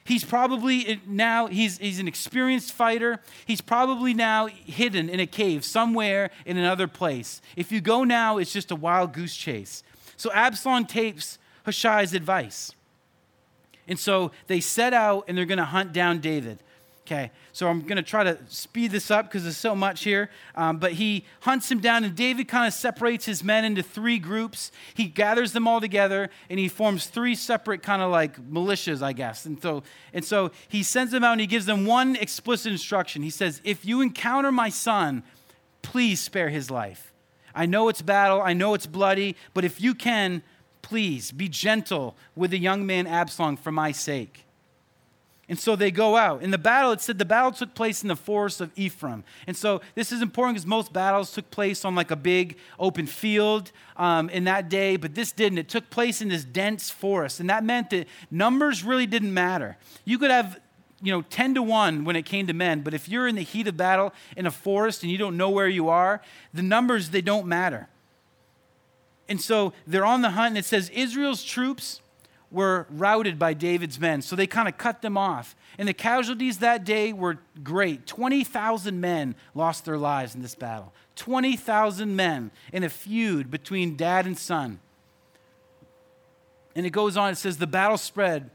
He's 0.06 0.24
probably 0.24 1.00
now, 1.08 1.48
he's, 1.48 1.78
he's 1.78 2.00
an 2.00 2.08
experienced 2.08 2.74
fighter. 2.74 3.20
He's 3.46 3.62
probably 3.62 4.14
now 4.14 4.48
hidden 4.48 5.10
in 5.10 5.20
a 5.20 5.28
cave 5.28 5.64
somewhere 5.64 6.30
in 6.46 6.58
another 6.58 6.88
place. 6.88 7.42
If 7.56 7.72
you 7.72 7.80
go 7.80 8.04
now, 8.04 8.38
it's 8.38 8.52
just 8.52 8.72
a 8.72 8.76
wild 8.76 9.14
goose 9.14 9.36
chase. 9.36 9.82
So 10.18 10.32
Absalom 10.34 10.86
takes 10.86 11.40
Hushai's 11.66 12.14
advice. 12.14 12.74
And 13.88 13.98
so 14.00 14.32
they 14.48 14.60
set 14.60 14.94
out 14.94 15.26
and 15.28 15.38
they're 15.38 15.46
going 15.46 15.58
to 15.58 15.66
hunt 15.66 15.94
down 15.94 16.20
David. 16.20 16.60
Okay, 17.06 17.32
so 17.52 17.68
I'm 17.68 17.82
going 17.82 17.98
to 17.98 18.02
try 18.02 18.24
to 18.24 18.38
speed 18.48 18.92
this 18.92 19.12
up 19.12 19.26
because 19.26 19.44
there's 19.44 19.58
so 19.58 19.76
much 19.76 20.06
here. 20.06 20.30
Um, 20.56 20.78
but 20.78 20.94
he 20.94 21.26
hunts 21.42 21.70
him 21.70 21.80
down, 21.80 22.06
and 22.06 22.16
David 22.16 22.48
kind 22.48 22.66
of 22.66 22.74
separates 22.74 23.26
his 23.26 23.44
men 23.44 23.66
into 23.66 23.84
three 23.84 24.20
groups. 24.20 24.72
He 24.94 25.06
gathers 25.06 25.52
them 25.52 25.68
all 25.68 25.82
together, 25.82 26.30
and 26.50 26.60
he 26.60 26.70
forms 26.70 27.08
three 27.08 27.36
separate 27.36 27.84
kind 27.84 28.02
of 28.02 28.10
like 28.10 28.40
militias, 28.50 29.02
I 29.02 29.12
guess. 29.12 29.46
And 29.46 29.62
so, 29.62 29.84
and 30.14 30.24
so 30.24 30.52
he 30.70 30.82
sends 30.82 31.12
them 31.12 31.26
out, 31.26 31.34
and 31.34 31.42
he 31.42 31.48
gives 31.48 31.66
them 31.66 31.86
one 31.86 32.16
explicit 32.16 32.72
instruction. 32.72 33.22
He 33.22 33.30
says, 33.30 33.60
"If 33.66 33.84
you 33.84 34.00
encounter 34.00 34.52
my 34.52 34.70
son, 34.70 35.24
please 35.82 36.22
spare 36.22 36.50
his 36.50 36.72
life. 36.72 37.12
I 37.54 37.66
know 37.66 37.90
it's 37.90 38.02
battle, 38.02 38.42
I 38.42 38.54
know 38.54 38.74
it's 38.76 38.88
bloody, 38.88 39.36
but 39.54 39.66
if 39.66 39.82
you 39.82 39.94
can, 39.94 40.42
Please 40.84 41.32
be 41.32 41.50
gentle 41.50 42.16
with 42.36 42.52
the 42.52 42.60
young 42.60 42.86
man 42.86 43.08
Absalom 43.08 43.58
for 43.58 43.72
my 43.72 43.92
sake. 43.92 44.46
And 45.54 45.60
so 45.60 45.76
they 45.76 45.92
go 45.92 46.16
out. 46.16 46.42
In 46.42 46.50
the 46.50 46.58
battle, 46.58 46.94
it 46.94 47.00
said 47.00 47.20
the 47.20 47.26
battle 47.26 47.52
took 47.52 47.76
place 47.76 48.02
in 48.02 48.08
the 48.08 48.16
forest 48.16 48.60
of 48.60 48.72
Ephraim. 48.76 49.24
And 49.46 49.56
so 49.56 49.82
this 49.94 50.12
is 50.12 50.20
important 50.20 50.56
because 50.56 50.66
most 50.66 50.92
battles 50.92 51.32
took 51.32 51.52
place 51.52 51.86
on 51.86 51.94
like 51.94 52.10
a 52.10 52.16
big 52.16 52.58
open 52.80 53.06
field 53.06 53.72
um, 53.96 54.32
in 54.32 54.46
that 54.46 54.68
day, 54.68 54.96
but 54.96 55.14
this 55.14 55.32
didn't. 55.32 55.60
It 55.60 55.70
took 55.70 55.92
place 55.92 56.24
in 56.24 56.30
this 56.30 56.44
dense 56.44 56.90
forest. 56.90 57.40
And 57.40 57.52
that 57.52 57.64
meant 57.64 57.92
that 57.92 58.08
numbers 58.32 58.84
really 58.84 59.06
didn't 59.06 59.32
matter. 59.32 59.78
You 60.06 60.18
could 60.18 60.32
have 60.32 60.60
you 61.04 61.12
know 61.12 61.22
10 61.22 61.54
to 61.54 61.62
1 61.62 62.04
when 62.04 62.16
it 62.16 62.26
came 62.26 62.48
to 62.48 62.54
men 62.54 62.80
but 62.80 62.94
if 62.94 63.10
you're 63.10 63.28
in 63.28 63.36
the 63.36 63.42
heat 63.42 63.68
of 63.68 63.76
battle 63.76 64.14
in 64.38 64.46
a 64.46 64.52
forest 64.52 65.04
and 65.04 65.12
you 65.12 65.18
don't 65.18 65.36
know 65.36 65.50
where 65.50 65.68
you 65.68 65.90
are 65.90 66.22
the 66.54 66.62
numbers 66.62 67.10
they 67.10 67.20
don't 67.20 67.46
matter 67.46 67.90
and 69.28 69.42
so 69.42 69.74
they're 69.88 70.06
on 70.06 70.22
the 70.22 70.32
hunt, 70.32 70.50
and 70.50 70.58
it 70.58 70.66
says 70.66 70.90
Israel's 70.90 71.44
troops 71.44 72.02
were 72.54 72.86
routed 72.90 73.40
by 73.40 73.54
David's 73.54 74.00
men. 74.00 74.22
So 74.22 74.36
they 74.36 74.48
kind 74.48 74.68
of 74.68 74.78
cut 74.78 75.02
them 75.02 75.18
off. 75.18 75.56
And 75.78 75.88
the 75.88 75.94
casualties 75.94 76.60
that 76.60 76.86
day 76.86 77.12
were 77.12 77.40
great. 77.64 78.06
20,000 78.06 79.02
men 79.02 79.36
lost 79.56 79.86
their 79.86 79.98
lives 79.98 80.36
in 80.36 80.44
this 80.44 80.56
battle. 80.56 80.94
20,000 81.16 82.16
men 82.16 82.52
in 82.72 82.84
a 82.84 82.90
feud 82.90 83.50
between 83.50 83.98
dad 83.98 84.26
and 84.26 84.38
son. 84.38 84.80
And 86.76 86.86
it 86.86 86.92
goes 86.92 87.18
on, 87.18 87.32
it 87.32 87.38
says, 87.38 87.58
the 87.58 87.68
battle 87.68 87.98
spread 87.98 88.52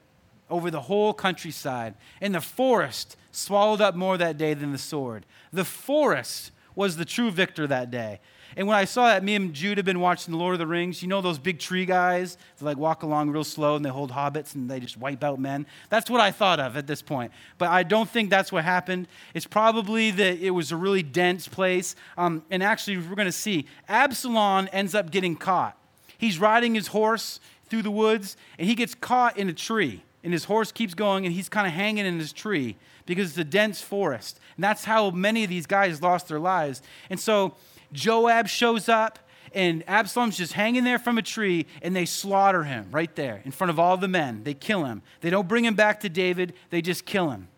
over 0.49 0.71
the 0.71 0.83
whole 0.83 1.13
countryside, 1.13 1.95
and 2.21 2.35
the 2.35 2.41
forest 2.41 3.17
swallowed 3.33 3.81
up 3.81 3.95
more 3.95 4.17
that 4.17 4.39
day 4.39 4.55
than 4.55 4.73
the 4.73 4.79
sword. 4.79 5.27
The 5.53 5.65
forest 5.65 6.53
was 6.75 6.97
the 6.97 7.05
true 7.05 7.31
victor 7.31 7.67
that 7.67 7.91
day. 7.91 8.21
And 8.57 8.67
when 8.67 8.77
I 8.77 8.85
saw 8.85 9.07
that, 9.09 9.23
me 9.23 9.35
and 9.35 9.53
Jude 9.53 9.79
have 9.79 9.85
been 9.85 10.01
watching 10.01 10.33
The 10.33 10.39
Lord 10.39 10.55
of 10.55 10.59
the 10.59 10.67
Rings. 10.67 11.03
You 11.03 11.09
know 11.09 11.21
those 11.21 11.39
big 11.39 11.59
tree 11.59 11.85
guys 11.85 12.39
that 12.59 12.65
like 12.65 12.77
walk 12.77 13.03
along 13.03 13.31
real 13.31 13.45
slow 13.45 13.77
and 13.77 13.85
they 13.85 13.91
hold 13.91 14.11
hobbits 14.11 14.55
and 14.55 14.71
they 14.71 14.81
just 14.81 14.97
wipe 14.97 15.23
out 15.23 15.39
men? 15.39 15.67
That's 15.91 16.11
what 16.11 16.21
I 16.21 16.31
thought 16.31 16.59
of 16.59 16.77
at 16.77 16.87
this 16.87 17.03
point. 17.03 17.33
But 17.59 17.69
I 17.71 17.83
don't 17.83 18.09
think 18.09 18.31
that's 18.31 18.51
what 18.51 18.65
happened. 18.65 19.09
It's 19.35 19.47
probably 19.47 20.11
that 20.13 20.39
it 20.39 20.51
was 20.51 20.73
a 20.73 20.77
really 20.77 21.03
dense 21.03 21.47
place. 21.47 21.95
Um, 22.17 22.43
and 22.51 22.63
actually, 22.63 22.97
we're 22.97 23.15
going 23.15 23.27
to 23.27 23.33
see 23.33 23.67
Absalom 23.89 24.69
ends 24.73 24.95
up 24.95 25.11
getting 25.11 25.37
caught. 25.37 25.77
He's 26.17 26.39
riding 26.39 26.75
his 26.75 26.89
horse 26.89 27.41
through 27.69 27.83
the 27.83 27.91
woods 27.91 28.37
and 28.59 28.67
he 28.67 28.75
gets 28.75 28.95
caught 28.95 29.37
in 29.37 29.49
a 29.49 29.53
tree. 29.53 30.03
And 30.25 30.33
his 30.33 30.45
horse 30.45 30.73
keeps 30.73 30.95
going 30.95 31.27
and 31.27 31.35
he's 31.35 31.49
kind 31.49 31.67
of 31.67 31.73
hanging 31.73 32.05
in 32.05 32.19
his 32.19 32.33
tree 32.33 32.77
because 33.07 33.31
it's 33.31 33.39
a 33.39 33.45
dense 33.45 33.81
forest. 33.81 34.41
And 34.57 34.65
that's 34.65 34.85
how 34.85 35.11
many 35.11 35.45
of 35.45 35.51
these 35.51 35.67
guys 35.67 36.03
lost 36.03 36.29
their 36.29 36.41
lives. 36.41 36.83
And 37.09 37.19
so 37.19 37.55
Joab 37.93 38.49
shows 38.49 38.89
up, 38.89 39.19
and 39.55 39.83
Absalom's 39.89 40.37
just 40.37 40.53
hanging 40.53 40.85
there 40.85 40.99
from 40.99 41.19
a 41.19 41.23
tree, 41.23 41.67
and 41.83 41.95
they 41.95 42.05
slaughter 42.05 42.65
him 42.65 42.89
right 42.91 43.15
there 43.17 43.43
in 43.45 43.51
front 43.51 43.71
of 43.71 43.79
all 43.79 43.97
the 43.97 44.09
men. 44.09 44.45
They 44.45 44.55
kill 44.55 44.85
him. 44.85 45.03
They 45.21 45.31
don't 45.31 45.49
bring 45.49 45.65
him 45.65 45.75
back 45.75 46.01
to 46.01 46.09
David, 46.09 46.55
they 46.71 46.83
just 46.83 47.07
kill 47.07 47.31
him. 47.31 47.49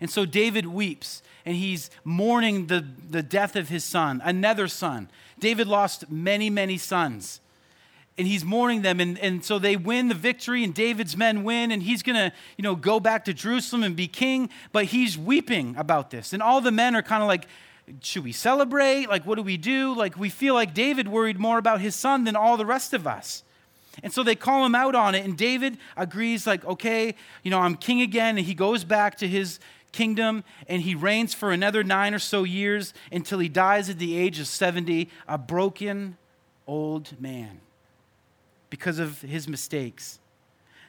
And 0.00 0.10
so 0.10 0.26
David 0.26 0.66
weeps, 0.66 1.22
and 1.44 1.56
he's 1.56 1.90
mourning 2.04 2.66
the, 2.66 2.86
the 3.08 3.22
death 3.22 3.56
of 3.56 3.68
his 3.68 3.84
son, 3.84 4.20
another 4.24 4.68
son. 4.68 5.08
David 5.38 5.66
lost 5.66 6.10
many, 6.10 6.50
many 6.50 6.78
sons 6.78 7.40
and 8.18 8.26
he's 8.26 8.44
mourning 8.44 8.82
them 8.82 9.00
and, 9.00 9.18
and 9.18 9.44
so 9.44 9.58
they 9.58 9.76
win 9.76 10.08
the 10.08 10.14
victory 10.14 10.64
and 10.64 10.74
david's 10.74 11.16
men 11.16 11.44
win 11.44 11.70
and 11.70 11.82
he's 11.82 12.02
to 12.02 12.32
you 12.56 12.62
know 12.62 12.74
go 12.74 12.98
back 12.98 13.24
to 13.24 13.34
jerusalem 13.34 13.82
and 13.82 13.96
be 13.96 14.08
king 14.08 14.48
but 14.72 14.86
he's 14.86 15.18
weeping 15.18 15.74
about 15.76 16.10
this 16.10 16.32
and 16.32 16.42
all 16.42 16.60
the 16.60 16.72
men 16.72 16.94
are 16.94 17.02
kind 17.02 17.22
of 17.22 17.28
like 17.28 17.46
should 18.00 18.24
we 18.24 18.32
celebrate? 18.32 19.08
Like, 19.08 19.26
what 19.26 19.36
do 19.36 19.42
we 19.42 19.56
do? 19.56 19.94
Like, 19.94 20.18
we 20.18 20.28
feel 20.28 20.54
like 20.54 20.74
David 20.74 21.08
worried 21.08 21.38
more 21.38 21.58
about 21.58 21.80
his 21.80 21.94
son 21.94 22.24
than 22.24 22.36
all 22.36 22.56
the 22.56 22.66
rest 22.66 22.92
of 22.92 23.06
us. 23.06 23.42
And 24.02 24.12
so 24.12 24.22
they 24.22 24.34
call 24.34 24.66
him 24.66 24.74
out 24.74 24.94
on 24.94 25.14
it, 25.14 25.24
and 25.24 25.38
David 25.38 25.78
agrees, 25.96 26.46
like, 26.46 26.64
okay, 26.64 27.14
you 27.42 27.50
know, 27.50 27.60
I'm 27.60 27.76
king 27.76 28.02
again. 28.02 28.36
And 28.36 28.46
he 28.46 28.54
goes 28.54 28.84
back 28.84 29.16
to 29.18 29.28
his 29.28 29.58
kingdom 29.96 30.44
and 30.68 30.82
he 30.82 30.94
reigns 30.94 31.32
for 31.32 31.50
another 31.50 31.82
nine 31.82 32.12
or 32.12 32.18
so 32.18 32.44
years 32.44 32.92
until 33.10 33.38
he 33.38 33.48
dies 33.48 33.88
at 33.88 33.98
the 33.98 34.16
age 34.16 34.38
of 34.38 34.46
70, 34.46 35.08
a 35.26 35.38
broken 35.38 36.18
old 36.66 37.18
man 37.18 37.60
because 38.68 38.98
of 38.98 39.22
his 39.22 39.48
mistakes. 39.48 40.18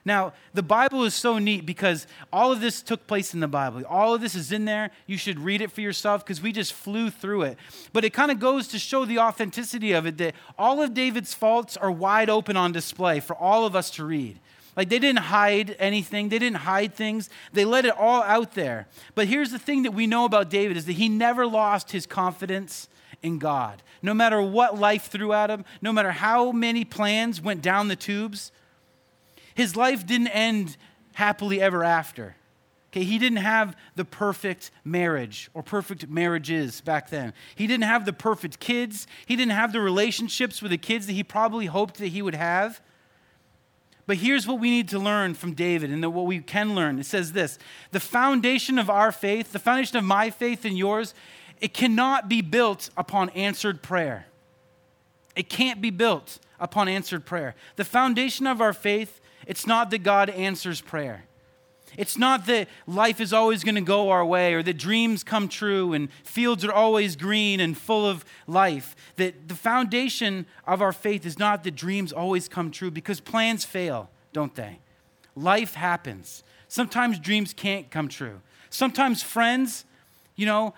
Now, 0.08 0.32
the 0.54 0.64
Bible 0.64 1.04
is 1.04 1.14
so 1.14 1.38
neat 1.38 1.66
because 1.66 2.08
all 2.32 2.54
of 2.54 2.62
this 2.62 2.82
took 2.82 3.08
place 3.08 3.34
in 3.34 3.42
the 3.42 3.48
Bible. 3.50 3.84
All 3.90 4.14
of 4.14 4.22
this 4.22 4.36
is 4.36 4.54
in 4.54 4.64
there. 4.64 4.92
You 5.06 5.18
should 5.18 5.38
read 5.38 5.60
it 5.60 5.70
for 5.70 5.82
yourself 5.82 6.24
because 6.24 6.42
we 6.42 6.54
just 6.54 6.72
flew 6.72 7.10
through 7.10 7.42
it. 7.42 7.58
But 7.92 8.06
it 8.06 8.14
kind 8.14 8.32
of 8.32 8.40
goes 8.40 8.70
to 8.70 8.80
show 8.80 9.04
the 9.04 9.20
authenticity 9.20 9.92
of 9.92 10.06
it 10.06 10.18
that 10.20 10.34
all 10.58 10.82
of 10.82 10.94
David's 10.94 11.34
faults 11.34 11.76
are 11.76 11.92
wide 11.92 12.30
open 12.30 12.56
on 12.56 12.72
display 12.72 13.20
for 13.20 13.36
all 13.36 13.66
of 13.66 13.76
us 13.76 13.90
to 13.92 14.06
read. 14.06 14.40
Like 14.78 14.88
they 14.88 14.98
didn't 14.98 15.24
hide 15.24 15.76
anything, 15.78 16.30
they 16.30 16.40
didn't 16.40 16.60
hide 16.60 16.94
things. 16.94 17.30
They 17.52 17.66
let 17.66 17.84
it 17.84 17.94
all 17.98 18.24
out 18.24 18.54
there. 18.54 18.88
But 19.14 19.28
here's 19.28 19.52
the 19.52 19.60
thing 19.60 19.84
that 19.84 19.92
we 19.92 20.08
know 20.08 20.24
about 20.24 20.50
David 20.50 20.78
is 20.78 20.86
that 20.86 20.94
he 20.94 21.10
never 21.10 21.46
lost 21.46 21.92
his 21.92 22.06
confidence 22.06 22.88
in 23.22 23.40
God. 23.40 23.84
No 24.02 24.14
matter 24.14 24.42
what 24.42 24.80
life 24.80 25.08
threw 25.08 25.34
at 25.34 25.50
him, 25.50 25.66
no 25.82 25.92
matter 25.92 26.12
how 26.12 26.54
many 26.54 26.86
plans 26.86 27.42
went 27.42 27.62
down 27.62 27.90
the 27.90 27.98
tubes, 27.98 28.54
his 29.58 29.76
life 29.76 30.06
didn't 30.06 30.28
end 30.28 30.78
happily 31.14 31.60
ever 31.60 31.84
after. 31.84 32.36
Okay, 32.92 33.04
he 33.04 33.18
didn't 33.18 33.40
have 33.40 33.76
the 33.96 34.06
perfect 34.06 34.70
marriage 34.86 35.50
or 35.56 35.64
perfect 35.64 36.08
marriages 36.08 36.80
back 36.80 37.10
then. 37.10 37.34
He 37.56 37.66
didn't 37.66 37.86
have 37.86 38.06
the 38.06 38.14
perfect 38.14 38.60
kids. 38.60 39.08
He 39.26 39.36
didn't 39.36 39.54
have 39.54 39.74
the 39.74 39.82
relationships 39.82 40.62
with 40.62 40.70
the 40.70 40.78
kids 40.78 41.08
that 41.08 41.14
he 41.14 41.24
probably 41.24 41.66
hoped 41.66 41.98
that 41.98 42.10
he 42.10 42.22
would 42.22 42.36
have. 42.36 42.82
But 44.06 44.18
here's 44.18 44.46
what 44.46 44.60
we 44.60 44.70
need 44.70 44.90
to 44.90 45.00
learn 45.00 45.34
from 45.34 45.56
David 45.56 45.90
and 45.90 46.06
what 46.14 46.28
we 46.28 46.38
can 46.38 46.76
learn. 46.76 47.00
It 47.00 47.08
says 47.08 47.32
this 47.32 47.58
The 47.90 48.00
foundation 48.00 48.78
of 48.78 48.92
our 48.92 49.12
faith, 49.12 49.54
the 49.54 49.60
foundation 49.60 49.98
of 49.98 50.04
my 50.04 50.30
faith 50.30 50.66
and 50.66 50.78
yours, 50.78 51.16
it 51.60 51.74
cannot 51.74 52.30
be 52.30 52.44
built 52.44 52.92
upon 52.96 53.32
answered 53.32 53.82
prayer. 53.82 54.28
It 55.36 55.50
can't 55.50 55.82
be 55.82 55.90
built 55.90 56.38
upon 56.60 56.88
answered 56.88 57.26
prayer. 57.26 57.56
The 57.76 57.86
foundation 57.86 58.46
of 58.46 58.62
our 58.62 58.72
faith 58.72 59.20
it's 59.48 59.66
not 59.66 59.90
that 59.92 60.04
God 60.04 60.30
answers 60.30 60.82
prayer. 60.82 61.24
It's 61.98 62.18
not 62.18 62.46
that 62.48 62.68
life 62.86 63.22
is 63.22 63.32
always 63.32 63.64
going 63.64 63.76
to 63.76 63.82
go 63.82 64.10
our 64.10 64.26
way 64.26 64.54
or 64.54 64.62
that 64.62 64.78
dreams 64.78 65.24
come 65.24 65.48
true 65.48 65.94
and 65.94 66.10
fields 66.24 66.66
are 66.66 66.72
always 66.72 67.16
green 67.16 67.60
and 67.60 67.76
full 67.76 68.06
of 68.06 68.26
life. 68.46 68.96
That 69.16 69.48
the 69.48 69.56
foundation 69.56 70.46
of 70.66 70.82
our 70.82 70.92
faith 70.92 71.26
is 71.26 71.40
not 71.40 71.64
that 71.64 71.76
dreams 71.76 72.12
always 72.12 72.50
come 72.50 72.70
true 72.72 72.92
because 72.92 73.20
plans 73.20 73.64
fail, 73.64 74.10
don't 74.34 74.54
they? 74.54 74.80
Life 75.36 75.76
happens. 75.76 76.44
Sometimes 76.68 77.20
dreams 77.20 77.54
can't 77.54 77.90
come 77.90 78.10
true. 78.10 78.42
Sometimes 78.70 79.24
friends, 79.24 79.86
you 80.36 80.46
know, 80.46 80.74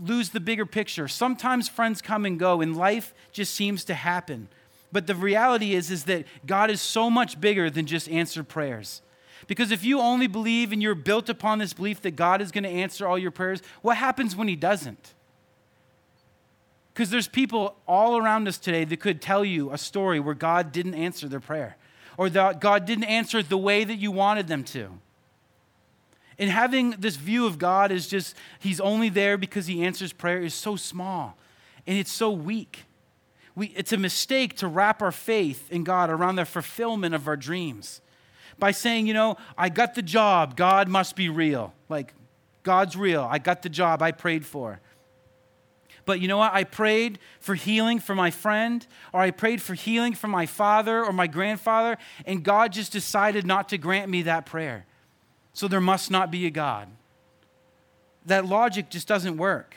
lose 0.00 0.30
the 0.30 0.40
bigger 0.40 0.64
picture. 0.64 1.08
Sometimes 1.08 1.68
friends 1.68 2.00
come 2.00 2.24
and 2.24 2.38
go 2.38 2.60
and 2.60 2.76
life 2.76 3.12
just 3.32 3.52
seems 3.52 3.84
to 3.84 3.94
happen. 3.94 4.48
But 4.92 5.06
the 5.06 5.14
reality 5.14 5.74
is 5.74 5.90
is 5.90 6.04
that 6.04 6.24
God 6.46 6.70
is 6.70 6.80
so 6.80 7.10
much 7.10 7.40
bigger 7.40 7.68
than 7.70 7.86
just 7.86 8.08
answered 8.08 8.48
prayers. 8.48 9.02
Because 9.46 9.70
if 9.70 9.84
you 9.84 10.00
only 10.00 10.26
believe 10.26 10.72
and 10.72 10.82
you're 10.82 10.94
built 10.94 11.28
upon 11.28 11.58
this 11.58 11.72
belief 11.72 12.00
that 12.02 12.16
God 12.16 12.40
is 12.40 12.50
going 12.50 12.64
to 12.64 12.70
answer 12.70 13.06
all 13.06 13.18
your 13.18 13.30
prayers, 13.30 13.62
what 13.82 13.96
happens 13.96 14.34
when 14.34 14.48
He 14.48 14.56
doesn't? 14.56 15.14
Because 16.92 17.10
there's 17.10 17.28
people 17.28 17.76
all 17.86 18.16
around 18.16 18.48
us 18.48 18.58
today 18.58 18.84
that 18.84 19.00
could 19.00 19.20
tell 19.20 19.44
you 19.44 19.70
a 19.70 19.78
story 19.78 20.18
where 20.18 20.34
God 20.34 20.72
didn't 20.72 20.94
answer 20.94 21.28
their 21.28 21.40
prayer, 21.40 21.76
or 22.16 22.30
that 22.30 22.60
God 22.60 22.86
didn't 22.86 23.04
answer 23.04 23.42
the 23.42 23.58
way 23.58 23.84
that 23.84 23.96
you 23.96 24.10
wanted 24.10 24.48
them 24.48 24.64
to. 24.64 24.98
And 26.38 26.50
having 26.50 26.92
this 26.92 27.16
view 27.16 27.46
of 27.46 27.58
God 27.58 27.92
is 27.92 28.08
just, 28.08 28.34
He's 28.58 28.80
only 28.80 29.10
there 29.10 29.36
because 29.36 29.66
He 29.66 29.84
answers 29.84 30.12
prayer 30.12 30.40
is 30.40 30.54
so 30.54 30.76
small 30.76 31.36
and 31.86 31.98
it's 31.98 32.12
so 32.12 32.30
weak. 32.30 32.85
We, 33.56 33.68
it's 33.68 33.92
a 33.92 33.96
mistake 33.96 34.56
to 34.58 34.68
wrap 34.68 35.02
our 35.02 35.10
faith 35.10 35.72
in 35.72 35.82
God 35.82 36.10
around 36.10 36.36
the 36.36 36.44
fulfillment 36.44 37.14
of 37.14 37.26
our 37.26 37.36
dreams 37.36 38.00
by 38.58 38.70
saying, 38.70 39.06
you 39.06 39.14
know, 39.14 39.36
I 39.56 39.70
got 39.70 39.94
the 39.94 40.02
job, 40.02 40.56
God 40.56 40.88
must 40.88 41.16
be 41.16 41.28
real. 41.28 41.74
Like, 41.88 42.14
God's 42.62 42.96
real. 42.96 43.26
I 43.28 43.38
got 43.38 43.62
the 43.62 43.68
job 43.68 44.02
I 44.02 44.12
prayed 44.12 44.44
for. 44.44 44.80
But 46.04 46.20
you 46.20 46.28
know 46.28 46.38
what? 46.38 46.52
I 46.52 46.64
prayed 46.64 47.18
for 47.40 47.54
healing 47.54 47.98
for 47.98 48.14
my 48.14 48.30
friend, 48.30 48.86
or 49.12 49.20
I 49.20 49.30
prayed 49.30 49.60
for 49.60 49.74
healing 49.74 50.14
for 50.14 50.28
my 50.28 50.46
father 50.46 51.04
or 51.04 51.12
my 51.12 51.26
grandfather, 51.26 51.98
and 52.24 52.42
God 52.42 52.72
just 52.72 52.92
decided 52.92 53.46
not 53.46 53.68
to 53.70 53.78
grant 53.78 54.10
me 54.10 54.22
that 54.22 54.46
prayer. 54.46 54.86
So 55.52 55.66
there 55.66 55.80
must 55.80 56.10
not 56.10 56.30
be 56.30 56.46
a 56.46 56.50
God. 56.50 56.88
That 58.26 58.46
logic 58.46 58.90
just 58.90 59.08
doesn't 59.08 59.36
work. 59.36 59.76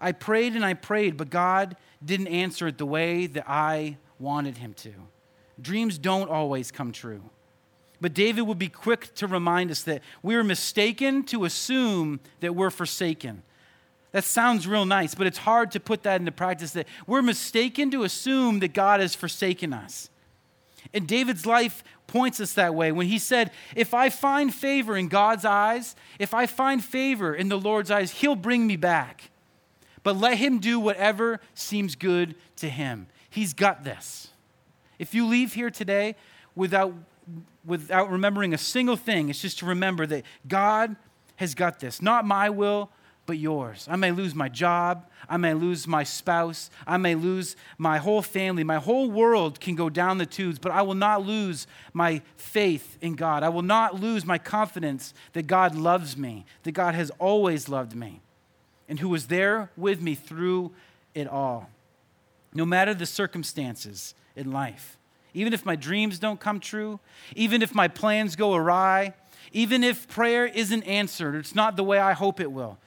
I 0.00 0.12
prayed 0.12 0.54
and 0.54 0.64
I 0.64 0.74
prayed, 0.74 1.16
but 1.16 1.30
God 1.30 1.76
didn't 2.04 2.28
answer 2.28 2.68
it 2.68 2.78
the 2.78 2.86
way 2.86 3.26
that 3.26 3.48
I 3.48 3.96
wanted 4.18 4.58
Him 4.58 4.74
to. 4.74 4.92
Dreams 5.60 5.98
don't 5.98 6.30
always 6.30 6.70
come 6.70 6.92
true. 6.92 7.22
But 8.00 8.14
David 8.14 8.42
would 8.42 8.58
be 8.58 8.68
quick 8.68 9.12
to 9.16 9.26
remind 9.26 9.70
us 9.70 9.82
that 9.82 10.02
we're 10.22 10.44
mistaken 10.44 11.24
to 11.24 11.44
assume 11.44 12.20
that 12.40 12.54
we're 12.54 12.70
forsaken. 12.70 13.42
That 14.12 14.24
sounds 14.24 14.66
real 14.66 14.86
nice, 14.86 15.14
but 15.14 15.26
it's 15.26 15.38
hard 15.38 15.72
to 15.72 15.80
put 15.80 16.04
that 16.04 16.20
into 16.20 16.32
practice 16.32 16.72
that 16.72 16.86
we're 17.06 17.22
mistaken 17.22 17.90
to 17.90 18.04
assume 18.04 18.60
that 18.60 18.72
God 18.72 19.00
has 19.00 19.14
forsaken 19.14 19.72
us. 19.72 20.10
And 20.94 21.06
David's 21.06 21.44
life 21.44 21.84
points 22.06 22.40
us 22.40 22.54
that 22.54 22.74
way 22.74 22.92
when 22.92 23.08
he 23.08 23.18
said, 23.18 23.50
If 23.76 23.92
I 23.92 24.08
find 24.08 24.54
favor 24.54 24.96
in 24.96 25.08
God's 25.08 25.44
eyes, 25.44 25.94
if 26.18 26.32
I 26.32 26.46
find 26.46 26.82
favor 26.82 27.34
in 27.34 27.48
the 27.48 27.58
Lord's 27.58 27.90
eyes, 27.90 28.12
he'll 28.12 28.36
bring 28.36 28.66
me 28.66 28.76
back. 28.76 29.30
But 30.08 30.16
let 30.16 30.38
him 30.38 30.58
do 30.58 30.80
whatever 30.80 31.38
seems 31.52 31.94
good 31.94 32.34
to 32.56 32.70
him. 32.70 33.08
He's 33.28 33.52
got 33.52 33.84
this. 33.84 34.28
If 34.98 35.12
you 35.12 35.26
leave 35.26 35.52
here 35.52 35.68
today 35.68 36.16
without 36.54 36.94
without 37.62 38.10
remembering 38.10 38.54
a 38.54 38.58
single 38.58 38.96
thing. 38.96 39.28
It's 39.28 39.42
just 39.42 39.58
to 39.58 39.66
remember 39.66 40.06
that 40.06 40.24
God 40.46 40.96
has 41.36 41.54
got 41.54 41.78
this. 41.78 42.00
Not 42.00 42.24
my 42.24 42.48
will, 42.48 42.90
but 43.26 43.36
yours. 43.36 43.86
I 43.90 43.96
may 43.96 44.10
lose 44.10 44.34
my 44.34 44.48
job. 44.48 45.06
I 45.28 45.36
may 45.36 45.52
lose 45.52 45.86
my 45.86 46.04
spouse. 46.04 46.70
I 46.86 46.96
may 46.96 47.14
lose 47.14 47.54
my 47.76 47.98
whole 47.98 48.22
family. 48.22 48.64
My 48.64 48.78
whole 48.78 49.10
world 49.10 49.60
can 49.60 49.74
go 49.74 49.90
down 49.90 50.16
the 50.16 50.24
tubes, 50.24 50.58
but 50.58 50.72
I 50.72 50.80
will 50.80 50.94
not 50.94 51.26
lose 51.26 51.66
my 51.92 52.22
faith 52.38 52.96
in 53.02 53.14
God. 53.14 53.42
I 53.42 53.50
will 53.50 53.60
not 53.60 54.00
lose 54.00 54.24
my 54.24 54.38
confidence 54.38 55.12
that 55.34 55.46
God 55.46 55.74
loves 55.74 56.16
me, 56.16 56.46
that 56.62 56.72
God 56.72 56.94
has 56.94 57.10
always 57.18 57.68
loved 57.68 57.94
me, 57.94 58.22
and 58.88 59.00
who 59.00 59.08
was 59.08 59.26
there 59.26 59.70
with 59.76 60.00
me 60.00 60.14
through 60.14 60.72
it 61.14 61.26
all. 61.26 61.70
No 62.54 62.64
matter 62.64 62.94
the 62.94 63.06
circumstances 63.06 64.14
in 64.34 64.50
life 64.50 64.98
even 65.34 65.52
if 65.52 65.64
my 65.64 65.76
dreams 65.76 66.18
don't 66.18 66.40
come 66.40 66.60
true, 66.60 66.98
even 67.36 67.62
if 67.62 67.74
my 67.74 67.88
plans 67.88 68.36
go 68.36 68.54
awry, 68.54 69.14
even 69.52 69.84
if 69.84 70.08
prayer 70.08 70.46
isn't 70.46 70.82
answered, 70.82 71.34
it's 71.36 71.54
not 71.54 71.76
the 71.76 71.84
way 71.84 71.98
I 71.98 72.12
hope 72.12 72.40
it 72.40 72.50
will, 72.50 72.78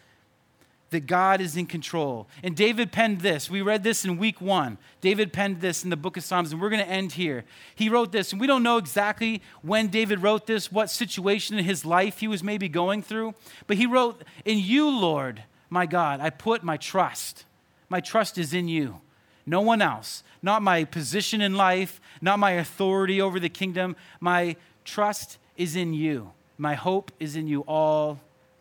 that 0.90 1.08
God 1.08 1.40
is 1.40 1.56
in 1.56 1.66
control. 1.66 2.28
And 2.44 2.56
David 2.56 2.92
penned 2.92 3.22
this. 3.22 3.50
We 3.50 3.62
read 3.62 3.84
this 3.84 4.04
in 4.04 4.18
week 4.18 4.42
one. 4.42 4.78
David 5.00 5.32
penned 5.32 5.62
this 5.62 5.84
in 5.84 5.90
the 5.90 5.96
book 5.96 6.18
of 6.18 6.24
Psalms, 6.24 6.52
and 6.52 6.62
we're 6.62 6.70
going 6.70 6.84
to 6.84 6.92
end 6.92 7.14
here. 7.14 7.46
He 7.74 7.88
wrote 7.88 8.12
this, 8.12 8.32
and 8.32 8.42
we 8.42 8.48
don't 8.48 8.64
know 8.64 8.78
exactly 8.78 9.42
when 9.62 9.88
David 9.88 10.22
wrote 10.22 10.46
this, 10.46 10.72
what 10.72 10.90
situation 10.90 11.58
in 11.58 11.64
his 11.64 11.86
life 11.86 12.20
he 12.20 12.28
was 12.28 12.44
maybe 12.44 12.68
going 12.68 13.02
through, 13.02 13.34
but 13.68 13.78
he 13.78 13.86
wrote, 13.86 14.24
In 14.44 14.60
you, 14.60 14.90
Lord, 14.90 15.44
my 15.72 15.88
God, 15.88 16.20
I 16.20 16.30
put 16.30 16.62
my 16.62 16.78
trust. 16.78 17.46
My 17.90 18.00
trust 18.00 18.38
is 18.38 18.54
in 18.54 18.68
you 18.68 19.02
no 19.46 19.62
one 19.62 19.82
else. 19.82 20.24
Not 20.42 20.62
my 20.62 20.84
position 20.84 21.42
in 21.42 21.56
life, 21.56 22.02
not 22.22 22.40
my 22.40 22.52
authority 22.52 23.22
over 23.22 23.40
the 23.40 23.50
kingdom. 23.50 23.96
My 24.20 24.56
trust 24.86 25.38
is 25.58 25.76
in 25.76 25.94
you. 25.94 26.32
My 26.58 26.76
hope 26.76 27.12
is 27.20 27.36
in 27.36 27.48
you 27.48 27.62
all 27.62 28.20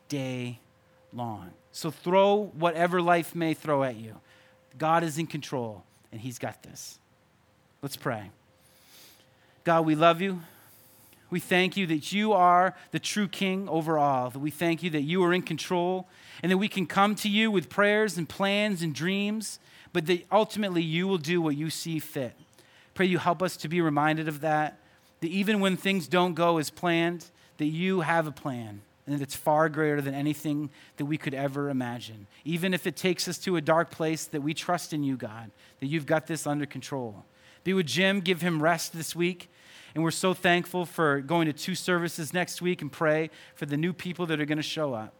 day 0.08 0.58
long. 1.12 1.50
So 1.72 1.90
throw 1.90 2.50
whatever 2.54 3.00
life 3.00 3.34
may 3.34 3.54
throw 3.54 3.82
at 3.82 3.96
you. 3.96 4.16
God 4.78 5.02
is 5.02 5.18
in 5.18 5.26
control, 5.26 5.84
and 6.10 6.20
He's 6.20 6.38
got 6.38 6.62
this. 6.62 6.98
Let's 7.82 7.96
pray. 7.96 8.30
God, 9.64 9.84
we 9.84 9.94
love 9.94 10.20
you. 10.20 10.40
We 11.30 11.38
thank 11.38 11.76
you 11.76 11.86
that 11.86 12.12
you 12.12 12.32
are 12.32 12.74
the 12.90 12.98
true 12.98 13.28
king 13.28 13.68
over 13.68 13.98
all. 13.98 14.30
That 14.30 14.40
we 14.40 14.50
thank 14.50 14.82
you 14.82 14.90
that 14.90 15.02
you 15.02 15.22
are 15.22 15.32
in 15.32 15.42
control 15.42 16.08
and 16.42 16.50
that 16.50 16.58
we 16.58 16.68
can 16.68 16.86
come 16.86 17.14
to 17.16 17.28
you 17.28 17.50
with 17.50 17.68
prayers 17.68 18.16
and 18.16 18.28
plans 18.28 18.82
and 18.82 18.94
dreams 18.94 19.58
but 19.92 20.06
that 20.06 20.26
ultimately 20.30 20.82
you 20.82 21.06
will 21.08 21.18
do 21.18 21.40
what 21.40 21.56
you 21.56 21.70
see 21.70 21.98
fit. 21.98 22.34
Pray 22.94 23.06
you 23.06 23.18
help 23.18 23.42
us 23.42 23.56
to 23.58 23.68
be 23.68 23.80
reminded 23.80 24.28
of 24.28 24.40
that, 24.40 24.78
that 25.20 25.30
even 25.30 25.60
when 25.60 25.76
things 25.76 26.06
don't 26.06 26.34
go 26.34 26.58
as 26.58 26.70
planned, 26.70 27.26
that 27.58 27.66
you 27.66 28.00
have 28.00 28.26
a 28.26 28.32
plan 28.32 28.82
and 29.06 29.14
that 29.14 29.22
it's 29.22 29.34
far 29.34 29.68
greater 29.68 30.00
than 30.00 30.14
anything 30.14 30.70
that 30.96 31.06
we 31.06 31.18
could 31.18 31.34
ever 31.34 31.68
imagine. 31.68 32.26
Even 32.44 32.72
if 32.72 32.86
it 32.86 32.96
takes 32.96 33.26
us 33.26 33.38
to 33.38 33.56
a 33.56 33.60
dark 33.60 33.90
place, 33.90 34.26
that 34.26 34.42
we 34.42 34.54
trust 34.54 34.92
in 34.92 35.02
you, 35.02 35.16
God, 35.16 35.50
that 35.80 35.86
you've 35.86 36.06
got 36.06 36.26
this 36.26 36.46
under 36.46 36.66
control. 36.66 37.24
Be 37.64 37.74
with 37.74 37.86
Jim, 37.86 38.20
give 38.20 38.40
him 38.40 38.62
rest 38.62 38.92
this 38.92 39.16
week. 39.16 39.50
And 39.94 40.04
we're 40.04 40.12
so 40.12 40.34
thankful 40.34 40.86
for 40.86 41.20
going 41.20 41.46
to 41.46 41.52
two 41.52 41.74
services 41.74 42.32
next 42.32 42.62
week 42.62 42.80
and 42.80 42.92
pray 42.92 43.30
for 43.56 43.66
the 43.66 43.76
new 43.76 43.92
people 43.92 44.26
that 44.26 44.40
are 44.40 44.44
going 44.44 44.58
to 44.58 44.62
show 44.62 44.94
up. 44.94 45.19